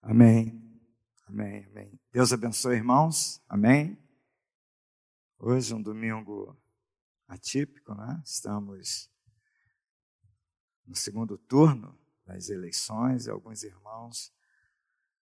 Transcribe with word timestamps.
Amém. 0.00 0.64
Amém, 1.26 1.66
amém. 1.66 2.00
Deus 2.12 2.32
abençoe, 2.32 2.76
irmãos. 2.76 3.42
Amém. 3.48 3.98
Hoje, 5.38 5.74
um 5.74 5.82
domingo 5.82 6.56
atípico, 7.26 7.94
né? 7.94 8.22
Estamos 8.24 9.10
no 10.86 10.94
segundo 10.94 11.36
turno 11.36 11.98
das 12.24 12.48
eleições 12.48 13.26
e 13.26 13.30
alguns 13.30 13.64
irmãos 13.64 14.32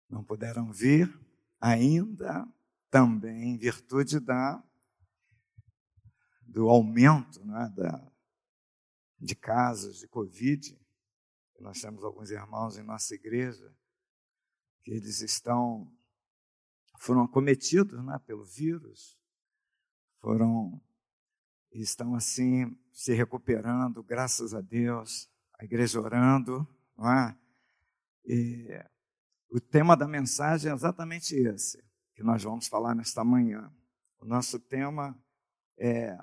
não 0.09 0.25
puderam 0.25 0.73
vir 0.73 1.21
ainda 1.61 2.49
também 2.91 3.51
em 3.51 3.59
virtude 3.59 4.19
da 4.19 4.63
do 6.47 6.69
aumento 6.69 7.45
né, 7.45 7.73
da, 7.75 8.13
de 9.19 9.35
casos 9.35 9.99
de 9.99 10.09
Covid. 10.09 10.79
Nós 11.61 11.81
temos 11.81 12.03
alguns 12.05 12.31
irmãos 12.31 12.77
em 12.77 12.83
nossa 12.83 13.15
igreja 13.15 13.75
que 14.83 14.91
eles 14.91 15.21
estão 15.21 15.91
foram 16.99 17.23
acometidos 17.23 18.05
né, 18.05 18.19
pelo 18.27 18.45
vírus, 18.45 19.19
foram 20.21 20.81
estão 21.73 22.15
assim 22.15 22.77
se 22.93 23.15
recuperando, 23.15 24.03
graças 24.03 24.55
a 24.55 24.61
Deus, 24.61 25.29
a 25.59 25.65
igreja 25.65 26.01
orando, 26.01 26.67
é? 26.99 28.89
O 29.49 29.61
tema 29.61 29.97
da 29.97 30.07
mensagem 30.07 30.71
é 30.71 30.75
exatamente 30.75 31.35
esse 31.35 31.83
que 32.15 32.23
nós 32.23 32.43
vamos 32.43 32.69
falar 32.69 32.95
nesta 32.95 33.25
manhã. 33.25 33.73
O 34.21 34.25
nosso 34.25 34.61
tema 34.61 35.19
é 35.77 36.17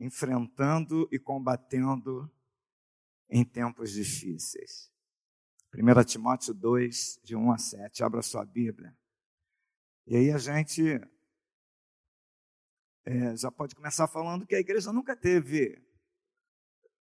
enfrentando 0.00 1.08
e 1.12 1.18
combatendo 1.18 2.30
em 3.28 3.44
tempos 3.44 3.92
difíceis. 3.92 4.90
1 5.78 6.04
Timóteo 6.04 6.54
2, 6.54 7.20
de 7.22 7.36
1 7.36 7.52
a 7.52 7.58
7. 7.58 8.02
Abra 8.02 8.22
sua 8.22 8.46
Bíblia. 8.46 8.96
E 10.06 10.16
aí 10.16 10.32
a 10.32 10.38
gente 10.38 10.82
é, 13.04 13.36
já 13.36 13.52
pode 13.52 13.74
começar 13.74 14.08
falando 14.08 14.46
que 14.46 14.54
a 14.54 14.58
igreja 14.58 14.90
nunca 14.90 15.14
teve, 15.14 15.78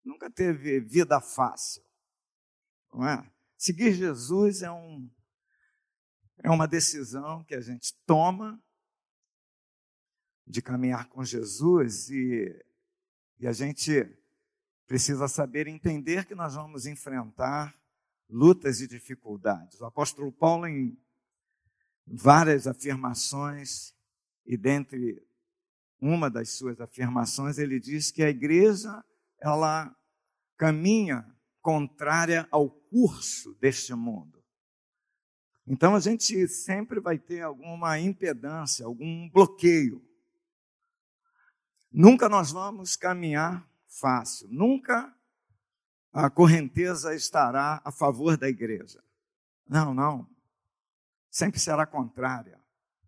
nunca 0.06 0.30
teve 0.30 0.80
vida 0.80 1.20
fácil. 1.20 1.84
Não 2.94 3.08
é? 3.08 3.32
Seguir 3.58 3.94
Jesus 3.94 4.62
é, 4.62 4.70
um, 4.70 5.10
é 6.44 6.50
uma 6.52 6.68
decisão 6.68 7.44
que 7.44 7.56
a 7.56 7.62
gente 7.62 7.96
toma 8.06 8.62
de 10.46 10.62
caminhar 10.62 11.10
com 11.10 11.24
Jesus 11.24 12.12
e, 12.12 12.64
e 13.40 13.48
a 13.48 13.54
gente 13.54 14.06
precisa 14.86 15.28
saber 15.28 15.68
entender 15.68 16.26
que 16.26 16.36
nós 16.36 16.54
vamos 16.54 16.86
enfrentar 16.86 17.81
lutas 18.32 18.82
e 18.82 18.88
dificuldades. 18.88 19.80
O 19.82 19.86
apóstolo 19.86 20.32
Paulo, 20.32 20.66
em 20.68 20.98
várias 22.08 22.66
afirmações, 22.66 23.94
e 24.46 24.58
dentre 24.58 25.22
uma 26.00 26.30
das 26.30 26.50
suas 26.52 26.80
afirmações, 26.80 27.58
ele 27.58 27.80
diz 27.80 28.10
que 28.10 28.24
a 28.24 28.30
igreja 28.30 29.04
ela 29.40 29.96
caminha 30.58 31.26
contrária 31.62 32.48
ao 32.50 32.70
curso 32.70 33.54
deste 33.56 33.94
mundo. 33.94 34.42
Então 35.68 35.96
a 35.96 36.00
gente 36.00 36.48
sempre 36.48 37.00
vai 37.00 37.20
ter 37.20 37.42
alguma 37.42 38.00
impedância, 38.00 38.86
algum 38.86 39.30
bloqueio. 39.30 40.04
Nunca 41.92 42.28
nós 42.28 42.52
vamos 42.52 42.96
caminhar 42.96 43.70
fácil, 43.88 44.48
nunca 44.50 45.16
a 46.12 46.30
correnteza 46.30 47.16
estará 47.16 47.82
a 47.86 47.92
favor 47.92 48.38
da 48.38 48.50
igreja. 48.50 49.02
Não, 49.68 49.94
não. 49.94 50.30
Sempre 51.30 51.60
será 51.60 51.86
contrária. 51.86 52.60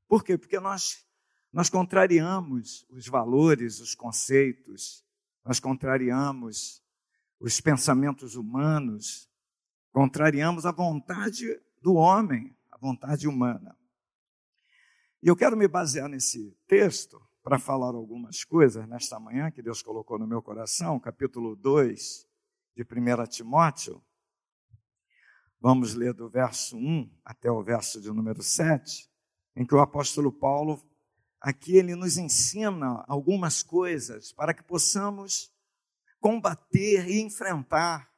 Por 0.08 0.24
quê? 0.24 0.38
Porque 0.38 0.60
nós, 0.60 1.06
nós 1.52 1.70
contrariamos 1.70 2.86
os 2.90 3.08
valores, 3.08 3.80
os 3.80 3.94
conceitos, 3.94 5.04
nós 5.44 5.60
contrariamos 5.60 6.82
os 7.40 7.60
pensamentos 7.60 8.36
humanos, 8.36 9.30
contrariamos 9.92 10.66
a 10.66 10.72
vontade 10.72 11.60
do 11.82 11.96
homem, 11.96 12.56
a 12.72 12.78
vontade 12.78 13.28
humana. 13.28 13.78
E 15.22 15.28
eu 15.28 15.36
quero 15.36 15.58
me 15.58 15.68
basear 15.68 16.08
nesse 16.08 16.58
texto 16.68 17.22
para 17.44 17.60
falar 17.60 17.94
algumas 17.94 18.46
coisas 18.46 18.88
nesta 18.88 19.20
manhã 19.20 19.52
que 19.52 19.62
Deus 19.62 19.82
colocou 19.82 20.18
no 20.18 20.26
meu 20.26 20.42
coração, 20.42 20.98
capítulo 20.98 21.58
2, 21.58 22.26
de 22.76 22.84
1 22.84 23.28
Timóteo, 23.28 24.04
vamos 25.60 25.94
ler 25.94 26.14
do 26.14 26.30
verso 26.30 26.76
1 26.76 27.10
até 27.24 27.50
o 27.50 27.64
verso 27.64 28.02
de 28.02 28.10
número 28.10 28.42
7, 28.42 29.10
em 29.56 29.66
que 29.66 29.76
o 29.76 29.80
apóstolo 29.80 30.32
Paulo, 30.32 30.82
aqui 31.40 31.78
ele 31.78 31.96
nos 31.96 32.18
ensina 32.18 33.04
algumas 33.08 33.62
coisas 33.62 34.32
para 34.32 34.54
que 34.54 34.64
possamos 34.64 35.54
combater 36.20 37.08
e 37.08 37.22
enfrentar. 37.22 38.12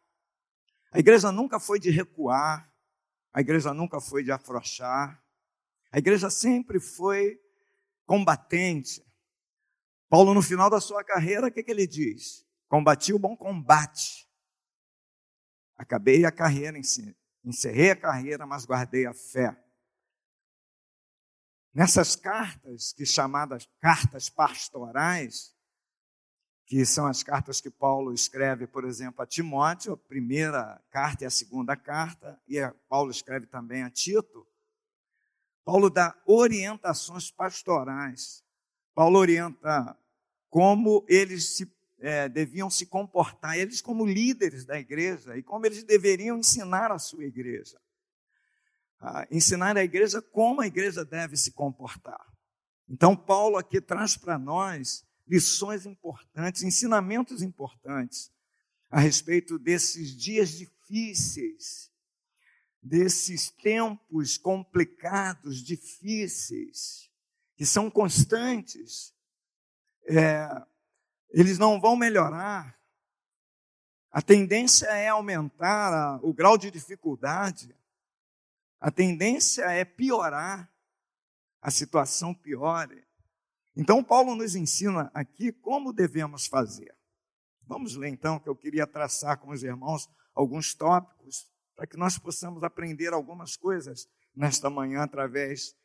A 0.91 0.99
igreja 0.99 1.31
nunca 1.31 1.59
foi 1.59 1.79
de 1.79 1.89
recuar, 1.89 2.71
a 3.33 3.41
igreja 3.41 3.73
nunca 3.73 3.99
foi 3.99 4.23
de 4.23 4.31
afrouxar, 4.31 5.21
a 5.91 5.97
igreja 5.97 6.29
sempre 6.29 6.79
foi 6.79 7.39
combatente. 8.05 9.05
Paulo, 10.09 10.33
no 10.33 10.41
final 10.41 10.69
da 10.69 10.79
sua 10.79 11.03
carreira, 11.03 11.47
o 11.47 11.51
que, 11.51 11.63
que 11.63 11.71
ele 11.71 11.87
diz? 11.87 12.45
Combati 12.67 13.13
o 13.13 13.19
bom 13.19 13.35
combate, 13.35 14.29
Acabei 15.77 16.25
a 16.25 16.31
carreira, 16.31 16.79
encerrei 17.43 17.91
a 17.91 17.95
carreira, 17.95 18.45
mas 18.45 18.65
guardei 18.65 19.05
a 19.05 19.13
fé. 19.13 19.55
Nessas 21.73 22.15
cartas, 22.15 22.93
que 22.93 23.05
chamadas 23.05 23.67
cartas 23.81 24.29
pastorais, 24.29 25.53
que 26.65 26.85
são 26.85 27.05
as 27.05 27.21
cartas 27.21 27.61
que 27.61 27.69
Paulo 27.69 28.13
escreve, 28.13 28.65
por 28.65 28.85
exemplo, 28.85 29.21
a 29.21 29.27
Timóteo, 29.27 29.93
a 29.93 29.97
primeira 29.97 30.81
carta 30.89 31.23
e 31.23 31.27
a 31.27 31.29
segunda 31.29 31.75
carta, 31.75 32.39
e 32.47 32.57
Paulo 32.87 33.11
escreve 33.11 33.45
também 33.45 33.83
a 33.83 33.89
Tito, 33.89 34.47
Paulo 35.65 35.89
dá 35.89 36.15
orientações 36.25 37.31
pastorais. 37.31 38.43
Paulo 38.93 39.19
orienta 39.19 39.97
como 40.49 41.03
eles 41.09 41.55
se 41.57 41.65
é, 41.99 42.27
deviam 42.27 42.69
se 42.69 42.85
comportar, 42.85 43.57
eles 43.57 43.81
como 43.81 44.05
líderes 44.05 44.65
da 44.65 44.79
igreja, 44.79 45.37
e 45.37 45.43
como 45.43 45.65
eles 45.65 45.83
deveriam 45.83 46.37
ensinar 46.37 46.91
a 46.91 46.99
sua 46.99 47.25
igreja. 47.25 47.79
Ah, 48.99 49.27
ensinar 49.29 49.77
a 49.77 49.83
igreja 49.83 50.21
como 50.21 50.61
a 50.61 50.67
igreja 50.67 51.05
deve 51.05 51.37
se 51.37 51.51
comportar. 51.51 52.25
Então, 52.87 53.15
Paulo 53.15 53.57
aqui 53.57 53.81
traz 53.81 54.15
para 54.15 54.37
nós 54.37 55.05
lições 55.27 55.85
importantes, 55.85 56.63
ensinamentos 56.63 57.41
importantes 57.41 58.31
a 58.89 58.99
respeito 58.99 59.57
desses 59.57 60.15
dias 60.15 60.49
difíceis, 60.51 61.91
desses 62.81 63.49
tempos 63.49 64.37
complicados, 64.37 65.63
difíceis, 65.63 67.09
que 67.57 67.65
são 67.65 67.89
constantes. 67.89 69.13
É, 70.07 70.47
eles 71.35 71.59
não 71.59 71.81
vão 71.81 71.97
melhorar. 71.97 72.79
A 74.09 74.21
tendência 74.21 74.85
é 74.85 75.09
aumentar 75.09 76.17
o 76.23 76.33
grau 76.33 76.57
de 76.57 76.71
dificuldade. 76.71 77.75
A 78.79 78.89
tendência 78.89 79.63
é 79.65 79.83
piorar. 79.83 80.71
A 81.61 81.69
situação 81.69 82.33
piore. 82.33 83.03
Então, 83.75 84.01
Paulo 84.01 84.33
nos 84.33 84.55
ensina 84.55 85.11
aqui 85.13 85.51
como 85.51 85.91
devemos 85.91 86.47
fazer. 86.47 86.95
Vamos 87.63 87.95
ler 87.95 88.09
então, 88.09 88.39
que 88.39 88.47
eu 88.47 88.55
queria 88.55 88.87
traçar 88.87 89.37
com 89.37 89.49
os 89.49 89.61
irmãos 89.61 90.07
alguns 90.33 90.73
tópicos 90.73 91.51
para 91.75 91.85
que 91.85 91.97
nós 91.97 92.17
possamos 92.17 92.63
aprender 92.63 93.11
algumas 93.11 93.57
coisas 93.57 94.07
nesta 94.33 94.69
manhã 94.69 95.01
através 95.01 95.75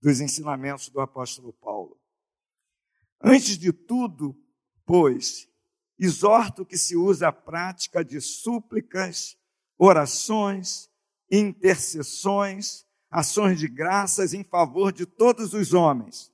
dos 0.00 0.20
ensinamentos 0.20 0.88
do 0.88 1.00
apóstolo 1.00 1.52
Paulo. 1.52 2.00
Antes 3.20 3.56
de 3.58 3.72
tudo, 3.72 4.34
Pois, 4.88 5.46
exorto 5.98 6.64
que 6.64 6.78
se 6.78 6.96
use 6.96 7.22
a 7.22 7.30
prática 7.30 8.02
de 8.02 8.22
súplicas, 8.22 9.36
orações, 9.76 10.88
intercessões, 11.30 12.86
ações 13.10 13.58
de 13.58 13.68
graças 13.68 14.32
em 14.32 14.42
favor 14.42 14.90
de 14.90 15.04
todos 15.04 15.52
os 15.52 15.74
homens, 15.74 16.32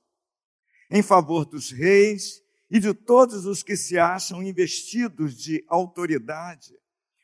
em 0.89 1.03
favor 1.03 1.43
dos 1.43 1.69
reis 1.69 2.41
e 2.71 2.79
de 2.79 2.93
todos 2.93 3.45
os 3.45 3.61
que 3.61 3.75
se 3.75 3.99
acham 3.99 4.41
investidos 4.41 5.35
de 5.35 5.61
autoridade, 5.67 6.79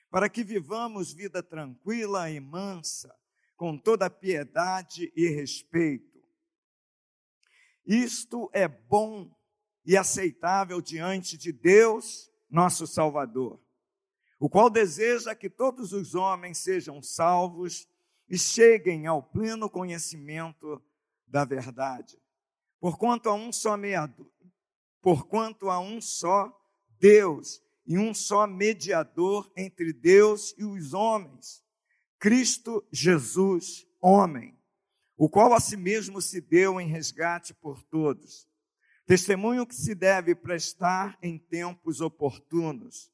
para 0.10 0.28
que 0.28 0.44
vivamos 0.44 1.14
vida 1.14 1.42
tranquila 1.42 2.30
e 2.30 2.42
mansa, 2.42 3.10
com 3.56 3.78
toda 3.78 4.10
piedade 4.10 5.10
e 5.16 5.30
respeito. 5.30 6.22
Isto 7.86 8.50
é 8.52 8.68
bom 8.68 9.32
e 9.86 9.98
aceitável 9.98 10.82
diante 10.82 11.38
de 11.38 11.52
Deus, 11.52 12.30
nosso 12.50 12.86
Salvador, 12.86 13.60
o 14.40 14.50
qual 14.50 14.70
deseja 14.70 15.34
que 15.34 15.50
todos 15.50 15.94
os 15.94 16.16
homens 16.16 16.58
sejam 16.58 17.02
salvos 17.02 17.88
e 18.28 18.38
cheguem 18.38 19.08
ao 19.08 19.22
pleno 19.22 19.70
conhecimento 19.70 20.82
da 21.28 21.46
verdade. 21.46 22.20
Porquanto 22.80 23.30
a 23.30 23.34
um 23.34 23.52
só 23.52 23.78
mediador, 23.78 24.28
porquanto 25.02 25.70
a 25.70 25.80
um 25.80 26.02
só 26.02 26.52
Deus 27.00 27.62
e 27.86 27.98
um 27.98 28.14
só 28.14 28.46
mediador 28.48 29.52
entre 29.56 29.94
Deus 29.94 30.54
e 30.58 30.64
os 30.64 30.94
homens, 30.94 31.64
Cristo 32.20 32.86
Jesus, 32.92 33.88
homem, 34.00 34.58
o 35.18 35.30
qual 35.30 35.54
a 35.54 35.60
si 35.60 35.78
mesmo 35.78 36.22
se 36.22 36.42
deu 36.42 36.80
em 36.80 36.88
resgate 36.88 37.54
por 37.54 37.84
todos. 37.84 38.48
Testemunho 39.12 39.68
que 39.68 39.76
se 39.76 39.94
deve 39.94 40.34
prestar 40.34 41.20
em 41.22 41.38
tempos 41.38 42.00
oportunos. 42.00 43.12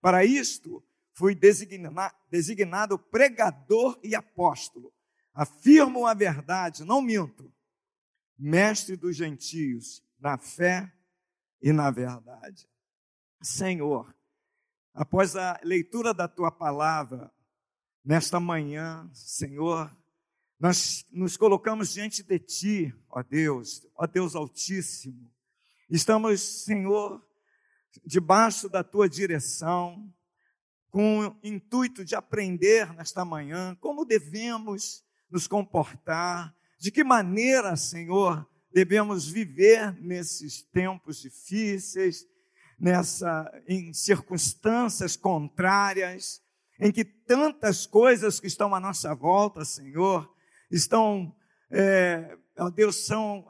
Para 0.00 0.24
isto, 0.24 0.84
fui 1.12 1.36
designado 1.36 2.98
pregador 2.98 3.96
e 4.02 4.16
apóstolo. 4.16 4.92
Afirmo 5.32 6.04
a 6.04 6.14
verdade, 6.14 6.84
não 6.84 7.00
minto. 7.00 7.54
Mestre 8.36 8.96
dos 8.96 9.14
gentios, 9.14 10.02
na 10.18 10.36
fé 10.36 10.92
e 11.62 11.72
na 11.72 11.92
verdade. 11.92 12.68
Senhor, 13.40 14.12
após 14.92 15.36
a 15.36 15.60
leitura 15.62 16.12
da 16.12 16.26
tua 16.26 16.50
palavra, 16.50 17.32
nesta 18.04 18.40
manhã, 18.40 19.08
Senhor, 19.14 19.96
nós 20.58 21.06
nos 21.12 21.36
colocamos 21.36 21.92
diante 21.92 22.24
de 22.24 22.36
ti, 22.40 22.94
ó 23.08 23.22
Deus, 23.22 23.86
ó 23.94 24.08
Deus 24.08 24.34
Altíssimo. 24.34 25.35
Estamos, 25.88 26.40
Senhor, 26.64 27.24
debaixo 28.04 28.68
da 28.68 28.82
tua 28.82 29.08
direção, 29.08 30.12
com 30.90 31.28
o 31.28 31.36
intuito 31.44 32.04
de 32.04 32.16
aprender 32.16 32.92
nesta 32.92 33.24
manhã 33.24 33.76
como 33.80 34.04
devemos 34.04 35.04
nos 35.30 35.46
comportar, 35.46 36.52
de 36.76 36.90
que 36.90 37.04
maneira, 37.04 37.76
Senhor, 37.76 38.44
devemos 38.72 39.28
viver 39.28 39.94
nesses 40.02 40.60
tempos 40.60 41.20
difíceis, 41.20 42.26
nessa 42.76 43.48
em 43.68 43.92
circunstâncias 43.92 45.16
contrárias, 45.16 46.42
em 46.80 46.90
que 46.90 47.04
tantas 47.04 47.86
coisas 47.86 48.40
que 48.40 48.48
estão 48.48 48.74
à 48.74 48.80
nossa 48.80 49.14
volta, 49.14 49.64
Senhor, 49.64 50.28
estão, 50.68 51.32
é, 51.70 52.36
Deus, 52.74 53.06
são 53.06 53.46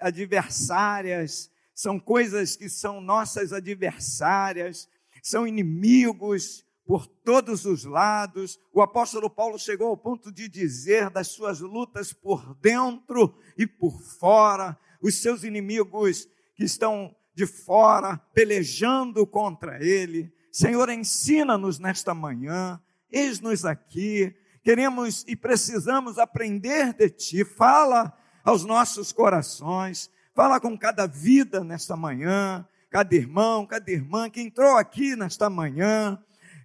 adversárias, 0.00 1.52
são 1.78 1.96
coisas 2.00 2.56
que 2.56 2.68
são 2.68 3.00
nossas 3.00 3.52
adversárias, 3.52 4.88
são 5.22 5.46
inimigos 5.46 6.66
por 6.84 7.06
todos 7.06 7.64
os 7.64 7.84
lados. 7.84 8.58
O 8.72 8.82
apóstolo 8.82 9.30
Paulo 9.30 9.56
chegou 9.60 9.86
ao 9.86 9.96
ponto 9.96 10.32
de 10.32 10.48
dizer 10.48 11.08
das 11.08 11.28
suas 11.28 11.60
lutas 11.60 12.12
por 12.12 12.52
dentro 12.56 13.38
e 13.56 13.64
por 13.64 14.02
fora, 14.02 14.76
os 15.00 15.22
seus 15.22 15.44
inimigos 15.44 16.28
que 16.56 16.64
estão 16.64 17.14
de 17.32 17.46
fora, 17.46 18.16
pelejando 18.34 19.24
contra 19.24 19.80
ele. 19.80 20.32
Senhor, 20.50 20.88
ensina-nos 20.88 21.78
nesta 21.78 22.12
manhã, 22.12 22.82
eis-nos 23.08 23.64
aqui, 23.64 24.34
queremos 24.64 25.24
e 25.28 25.36
precisamos 25.36 26.18
aprender 26.18 26.92
de 26.92 27.08
Ti. 27.08 27.44
Fala 27.44 28.12
aos 28.42 28.64
nossos 28.64 29.12
corações, 29.12 30.10
fala 30.38 30.60
com 30.60 30.78
cada 30.78 31.04
vida 31.04 31.64
nesta 31.64 31.96
manhã, 31.96 32.64
cada 32.90 33.12
irmão, 33.12 33.66
cada 33.66 33.90
irmã 33.90 34.30
que 34.30 34.40
entrou 34.40 34.76
aqui 34.76 35.16
nesta 35.16 35.50
manhã, 35.50 36.16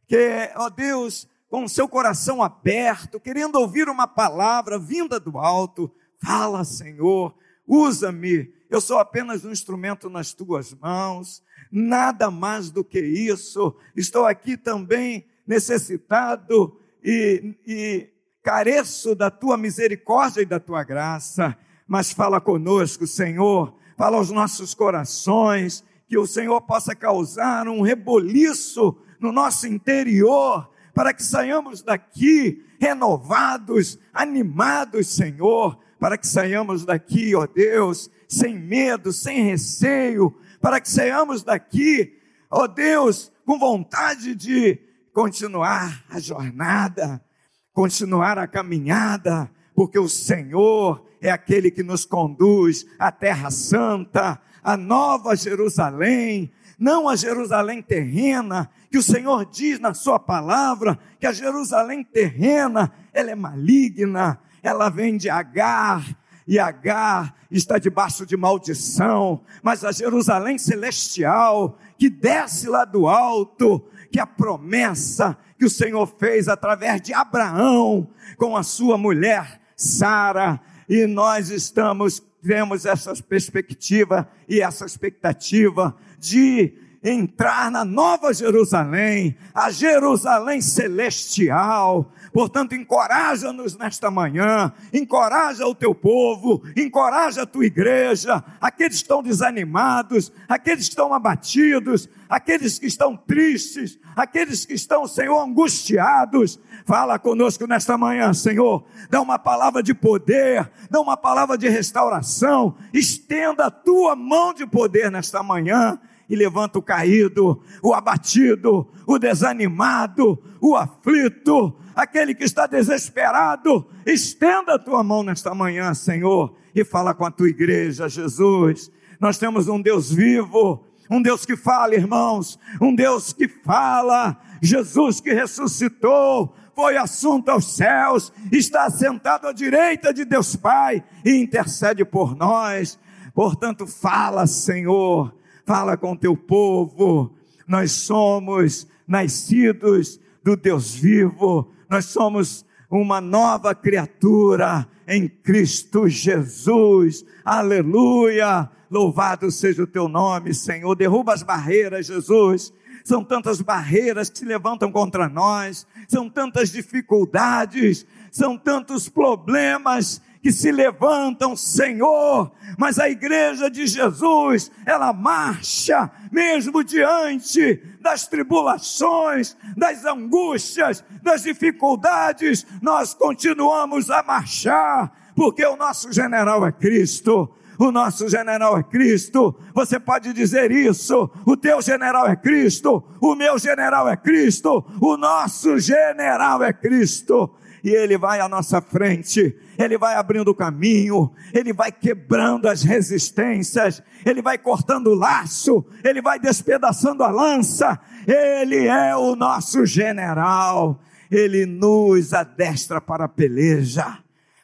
que, 0.07 0.51
ó 0.55 0.69
Deus, 0.69 1.27
com 1.49 1.63
o 1.63 1.69
seu 1.69 1.89
coração 1.89 2.43
aberto, 2.43 3.19
querendo 3.19 3.55
ouvir 3.55 3.89
uma 3.89 4.05
palavra 4.05 4.77
vinda 4.77 5.19
do 5.19 5.39
alto, 5.39 5.91
fala, 6.21 6.63
Senhor, 6.63 7.33
usa-me 7.67 8.53
eu 8.69 8.79
sou 8.79 8.99
apenas 8.99 9.43
um 9.43 9.51
instrumento 9.51 10.07
nas 10.07 10.33
tuas 10.33 10.71
mãos, 10.75 11.43
nada 11.71 12.29
mais 12.29 12.69
do 12.69 12.83
que 12.83 12.99
isso. 12.99 13.75
Estou 13.95 14.27
aqui 14.27 14.55
também 14.55 15.25
necessitado 15.47 16.79
e, 17.03 17.55
e 17.65 18.09
careço 18.43 19.15
da 19.15 19.31
tua 19.31 19.57
misericórdia 19.57 20.41
e 20.41 20.45
da 20.45 20.59
tua 20.59 20.83
graça. 20.83 21.57
Mas 21.93 22.11
fala 22.11 22.41
conosco, 22.41 23.05
Senhor, 23.05 23.71
fala 23.95 24.17
aos 24.17 24.31
nossos 24.31 24.73
corações, 24.73 25.83
que 26.07 26.17
o 26.17 26.25
Senhor 26.25 26.59
possa 26.61 26.95
causar 26.95 27.67
um 27.67 27.83
reboliço 27.83 28.97
no 29.19 29.31
nosso 29.31 29.67
interior, 29.67 30.67
para 30.91 31.13
que 31.13 31.21
saiamos 31.21 31.83
daqui 31.83 32.65
renovados, 32.79 33.99
animados, 34.11 35.05
Senhor, 35.05 35.77
para 35.99 36.17
que 36.17 36.25
saiamos 36.25 36.83
daqui, 36.83 37.35
ó 37.35 37.45
Deus, 37.45 38.09
sem 38.27 38.57
medo, 38.57 39.13
sem 39.13 39.43
receio, 39.43 40.35
para 40.59 40.81
que 40.81 40.89
saiamos 40.89 41.43
daqui, 41.43 42.17
ó 42.49 42.65
Deus, 42.65 43.31
com 43.45 43.59
vontade 43.59 44.33
de 44.33 44.79
continuar 45.13 46.03
a 46.09 46.19
jornada, 46.19 47.23
continuar 47.71 48.39
a 48.39 48.47
caminhada, 48.47 49.47
porque 49.75 49.99
o 49.99 50.09
Senhor 50.09 51.12
é 51.23 51.31
aquele 51.31 51.71
que 51.71 51.81
nos 51.81 52.03
conduz 52.05 52.85
à 52.99 53.09
Terra 53.09 53.49
Santa, 53.49 54.39
à 54.61 54.75
Nova 54.75 55.37
Jerusalém, 55.37 56.51
não 56.77 57.07
a 57.07 57.15
Jerusalém 57.15 57.81
terrena, 57.81 58.69
que 58.91 58.97
o 58.97 59.03
Senhor 59.03 59.45
diz 59.45 59.79
na 59.79 59.93
Sua 59.93 60.19
palavra 60.19 60.99
que 61.17 61.25
a 61.25 61.31
Jerusalém 61.31 62.03
terrena, 62.03 62.91
ela 63.13 63.31
é 63.31 63.35
maligna, 63.35 64.37
ela 64.61 64.89
vem 64.89 65.15
de 65.15 65.29
Agar, 65.29 66.05
e 66.45 66.59
Agar 66.59 67.33
está 67.49 67.77
debaixo 67.77 68.25
de 68.25 68.35
maldição, 68.35 69.41
mas 69.61 69.85
a 69.85 69.93
Jerusalém 69.93 70.57
celestial, 70.57 71.77
que 71.97 72.09
desce 72.09 72.67
lá 72.67 72.83
do 72.83 73.07
alto, 73.07 73.81
que 74.11 74.19
a 74.19 74.27
promessa 74.27 75.37
que 75.57 75.63
o 75.63 75.69
Senhor 75.69 76.05
fez 76.19 76.49
através 76.49 77.01
de 77.01 77.13
Abraão 77.13 78.09
com 78.37 78.57
a 78.57 78.63
sua 78.63 78.97
mulher 78.97 79.61
Sara, 79.75 80.59
e 80.93 81.07
nós 81.07 81.49
estamos 81.49 82.21
temos 82.45 82.85
essa 82.85 83.15
perspectiva 83.15 84.29
e 84.47 84.61
essa 84.61 84.85
expectativa 84.85 85.95
de 86.19 86.73
entrar 87.03 87.71
na 87.71 87.83
nova 87.83 88.31
Jerusalém, 88.31 89.35
a 89.55 89.71
Jerusalém 89.71 90.61
celestial, 90.61 92.13
Portanto, 92.33 92.73
encoraja-nos 92.73 93.77
nesta 93.77 94.09
manhã, 94.09 94.73
encoraja 94.91 95.67
o 95.67 95.75
teu 95.75 95.93
povo, 95.93 96.63
encoraja 96.75 97.43
a 97.43 97.45
tua 97.45 97.67
igreja, 97.67 98.43
aqueles 98.59 98.97
que 98.97 99.03
estão 99.03 99.21
desanimados, 99.21 100.31
aqueles 100.49 100.85
que 100.85 100.93
estão 100.93 101.13
abatidos, 101.13 102.09
aqueles 102.27 102.79
que 102.79 102.87
estão 102.87 103.15
tristes, 103.15 103.99
aqueles 104.15 104.65
que 104.65 104.73
estão, 104.73 105.07
Senhor, 105.07 105.39
angustiados. 105.43 106.59
Fala 106.85 107.17
conosco 107.17 107.65
nesta 107.65 107.97
manhã, 107.97 108.33
Senhor. 108.33 108.83
Dá 109.09 109.21
uma 109.21 109.39
palavra 109.39 109.81
de 109.81 109.93
poder, 109.93 110.69
dá 110.89 110.99
uma 110.99 111.15
palavra 111.15 111.57
de 111.57 111.69
restauração. 111.69 112.75
Estenda 112.93 113.67
a 113.67 113.71
tua 113.71 114.15
mão 114.15 114.53
de 114.53 114.65
poder 114.65 115.09
nesta 115.09 115.41
manhã 115.41 115.99
e 116.29 116.35
levanta 116.35 116.79
o 116.79 116.81
caído, 116.81 117.61
o 117.81 117.93
abatido, 117.93 118.87
o 119.05 119.19
desanimado, 119.19 120.41
o 120.59 120.75
aflito, 120.75 121.73
aquele 121.95 122.33
que 122.33 122.43
está 122.43 122.65
desesperado, 122.65 123.85
estenda 124.05 124.75
a 124.75 124.79
tua 124.79 125.03
mão 125.03 125.23
nesta 125.23 125.53
manhã, 125.53 125.93
Senhor, 125.93 126.55
e 126.73 126.83
fala 126.83 127.13
com 127.13 127.25
a 127.25 127.31
tua 127.31 127.49
igreja, 127.49 128.09
Jesus. 128.09 128.91
Nós 129.19 129.37
temos 129.37 129.67
um 129.67 129.81
Deus 129.81 130.11
vivo, 130.11 130.85
um 131.09 131.21
Deus 131.21 131.45
que 131.45 131.55
fala, 131.55 131.95
irmãos, 131.95 132.57
um 132.81 132.95
Deus 132.95 133.31
que 133.31 133.47
fala, 133.47 134.37
Jesus 134.61 135.19
que 135.19 135.33
ressuscitou, 135.33 136.55
foi 136.75 136.97
assunto 136.97 137.49
aos 137.49 137.75
céus, 137.75 138.31
está 138.51 138.89
sentado 138.89 139.47
à 139.47 139.53
direita 139.53 140.13
de 140.13 140.25
Deus 140.25 140.55
Pai 140.55 141.03
e 141.23 141.35
intercede 141.35 142.03
por 142.03 142.35
nós. 142.35 142.99
Portanto, 143.33 143.87
fala, 143.87 144.47
Senhor, 144.47 145.33
fala 145.65 145.95
com 145.97 146.15
teu 146.15 146.35
povo. 146.35 147.33
Nós 147.67 147.91
somos 147.91 148.87
nascidos 149.07 150.19
do 150.43 150.55
Deus 150.55 150.93
vivo, 150.93 151.71
nós 151.89 152.05
somos 152.05 152.65
uma 152.89 153.21
nova 153.21 153.73
criatura 153.73 154.87
em 155.07 155.27
Cristo 155.27 156.07
Jesus. 156.07 157.25
Aleluia! 157.43 158.69
Louvado 158.89 159.49
seja 159.49 159.81
o 159.83 159.87
teu 159.87 160.07
nome, 160.07 160.53
Senhor. 160.53 160.93
Derruba 160.95 161.33
as 161.33 161.41
barreiras, 161.41 162.05
Jesus. 162.05 162.71
São 163.03 163.23
tantas 163.23 163.61
barreiras 163.61 164.29
que 164.29 164.39
se 164.39 164.45
levantam 164.45 164.91
contra 164.91 165.27
nós, 165.27 165.85
são 166.07 166.29
tantas 166.29 166.71
dificuldades, 166.71 168.05
são 168.31 168.57
tantos 168.57 169.09
problemas 169.09 170.21
que 170.43 170.51
se 170.51 170.73
levantam, 170.73 171.55
Senhor, 171.55 172.51
mas 172.77 172.99
a 172.99 173.09
igreja 173.09 173.69
de 173.69 173.87
Jesus, 173.87 174.69
ela 174.85 175.13
marcha 175.13 176.11
mesmo 176.29 176.83
diante 176.83 177.81
das 178.01 178.27
tribulações, 178.27 179.55
das 179.77 180.03
angústias, 180.03 181.01
das 181.21 181.43
dificuldades, 181.43 182.67
nós 182.81 183.13
continuamos 183.13 184.09
a 184.09 184.21
marchar, 184.21 185.31
porque 185.33 185.65
o 185.65 185.77
nosso 185.77 186.11
general 186.11 186.67
é 186.67 186.73
Cristo. 186.73 187.49
O 187.79 187.91
nosso 187.91 188.29
general 188.29 188.77
é 188.77 188.83
Cristo. 188.83 189.55
Você 189.73 189.99
pode 189.99 190.33
dizer 190.33 190.71
isso. 190.71 191.29
O 191.45 191.57
teu 191.57 191.81
general 191.81 192.27
é 192.27 192.35
Cristo. 192.35 193.03
O 193.19 193.35
meu 193.35 193.57
general 193.57 194.07
é 194.07 194.15
Cristo. 194.15 194.85
O 195.01 195.17
nosso 195.17 195.79
general 195.79 196.63
é 196.63 196.71
Cristo 196.71 197.51
e 197.83 197.89
Ele 197.89 198.17
vai 198.17 198.39
à 198.39 198.47
nossa 198.47 198.81
frente, 198.81 199.55
Ele 199.77 199.97
vai 199.97 200.15
abrindo 200.15 200.47
o 200.49 200.55
caminho, 200.55 201.29
Ele 201.53 201.73
vai 201.73 201.91
quebrando 201.91 202.69
as 202.69 202.81
resistências, 202.81 204.01
Ele 204.25 204.41
vai 204.41 204.57
cortando 204.57 205.07
o 205.07 205.15
laço, 205.15 205.85
Ele 206.03 206.21
vai 206.21 206.39
despedaçando 206.39 207.23
a 207.23 207.29
lança, 207.29 207.99
Ele 208.25 208.87
é 208.87 209.13
o 209.15 209.35
nosso 209.35 209.85
general, 209.85 211.01
Ele 211.29 211.65
nos 211.65 212.33
adestra 212.33 213.01
para 213.01 213.25
a 213.25 213.29
peleja. 213.29 214.19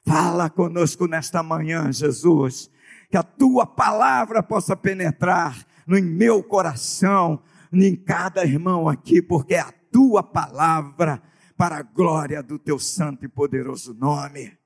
Fala 0.06 0.50
conosco 0.50 1.06
nesta 1.06 1.44
manhã, 1.44 1.92
Jesus, 1.92 2.72
que 3.10 3.18
a 3.18 3.24
tua 3.24 3.66
palavra 3.66 4.44
possa 4.44 4.76
penetrar 4.76 5.66
no 5.88 6.02
meu 6.02 6.44
coração, 6.44 7.42
em 7.74 7.96
cada 7.96 8.46
irmão 8.46 8.88
aqui, 8.88 9.22
porque 9.22 9.56
é 9.56 9.60
a 9.60 9.72
tua 9.72 10.22
palavra 10.22 11.22
para 11.58 11.78
a 11.78 11.82
glória 11.82 12.44
do 12.44 12.60
teu 12.60 12.78
santo 12.78 13.26
e 13.26 13.28
poderoso 13.28 13.94
nome. 13.94 14.58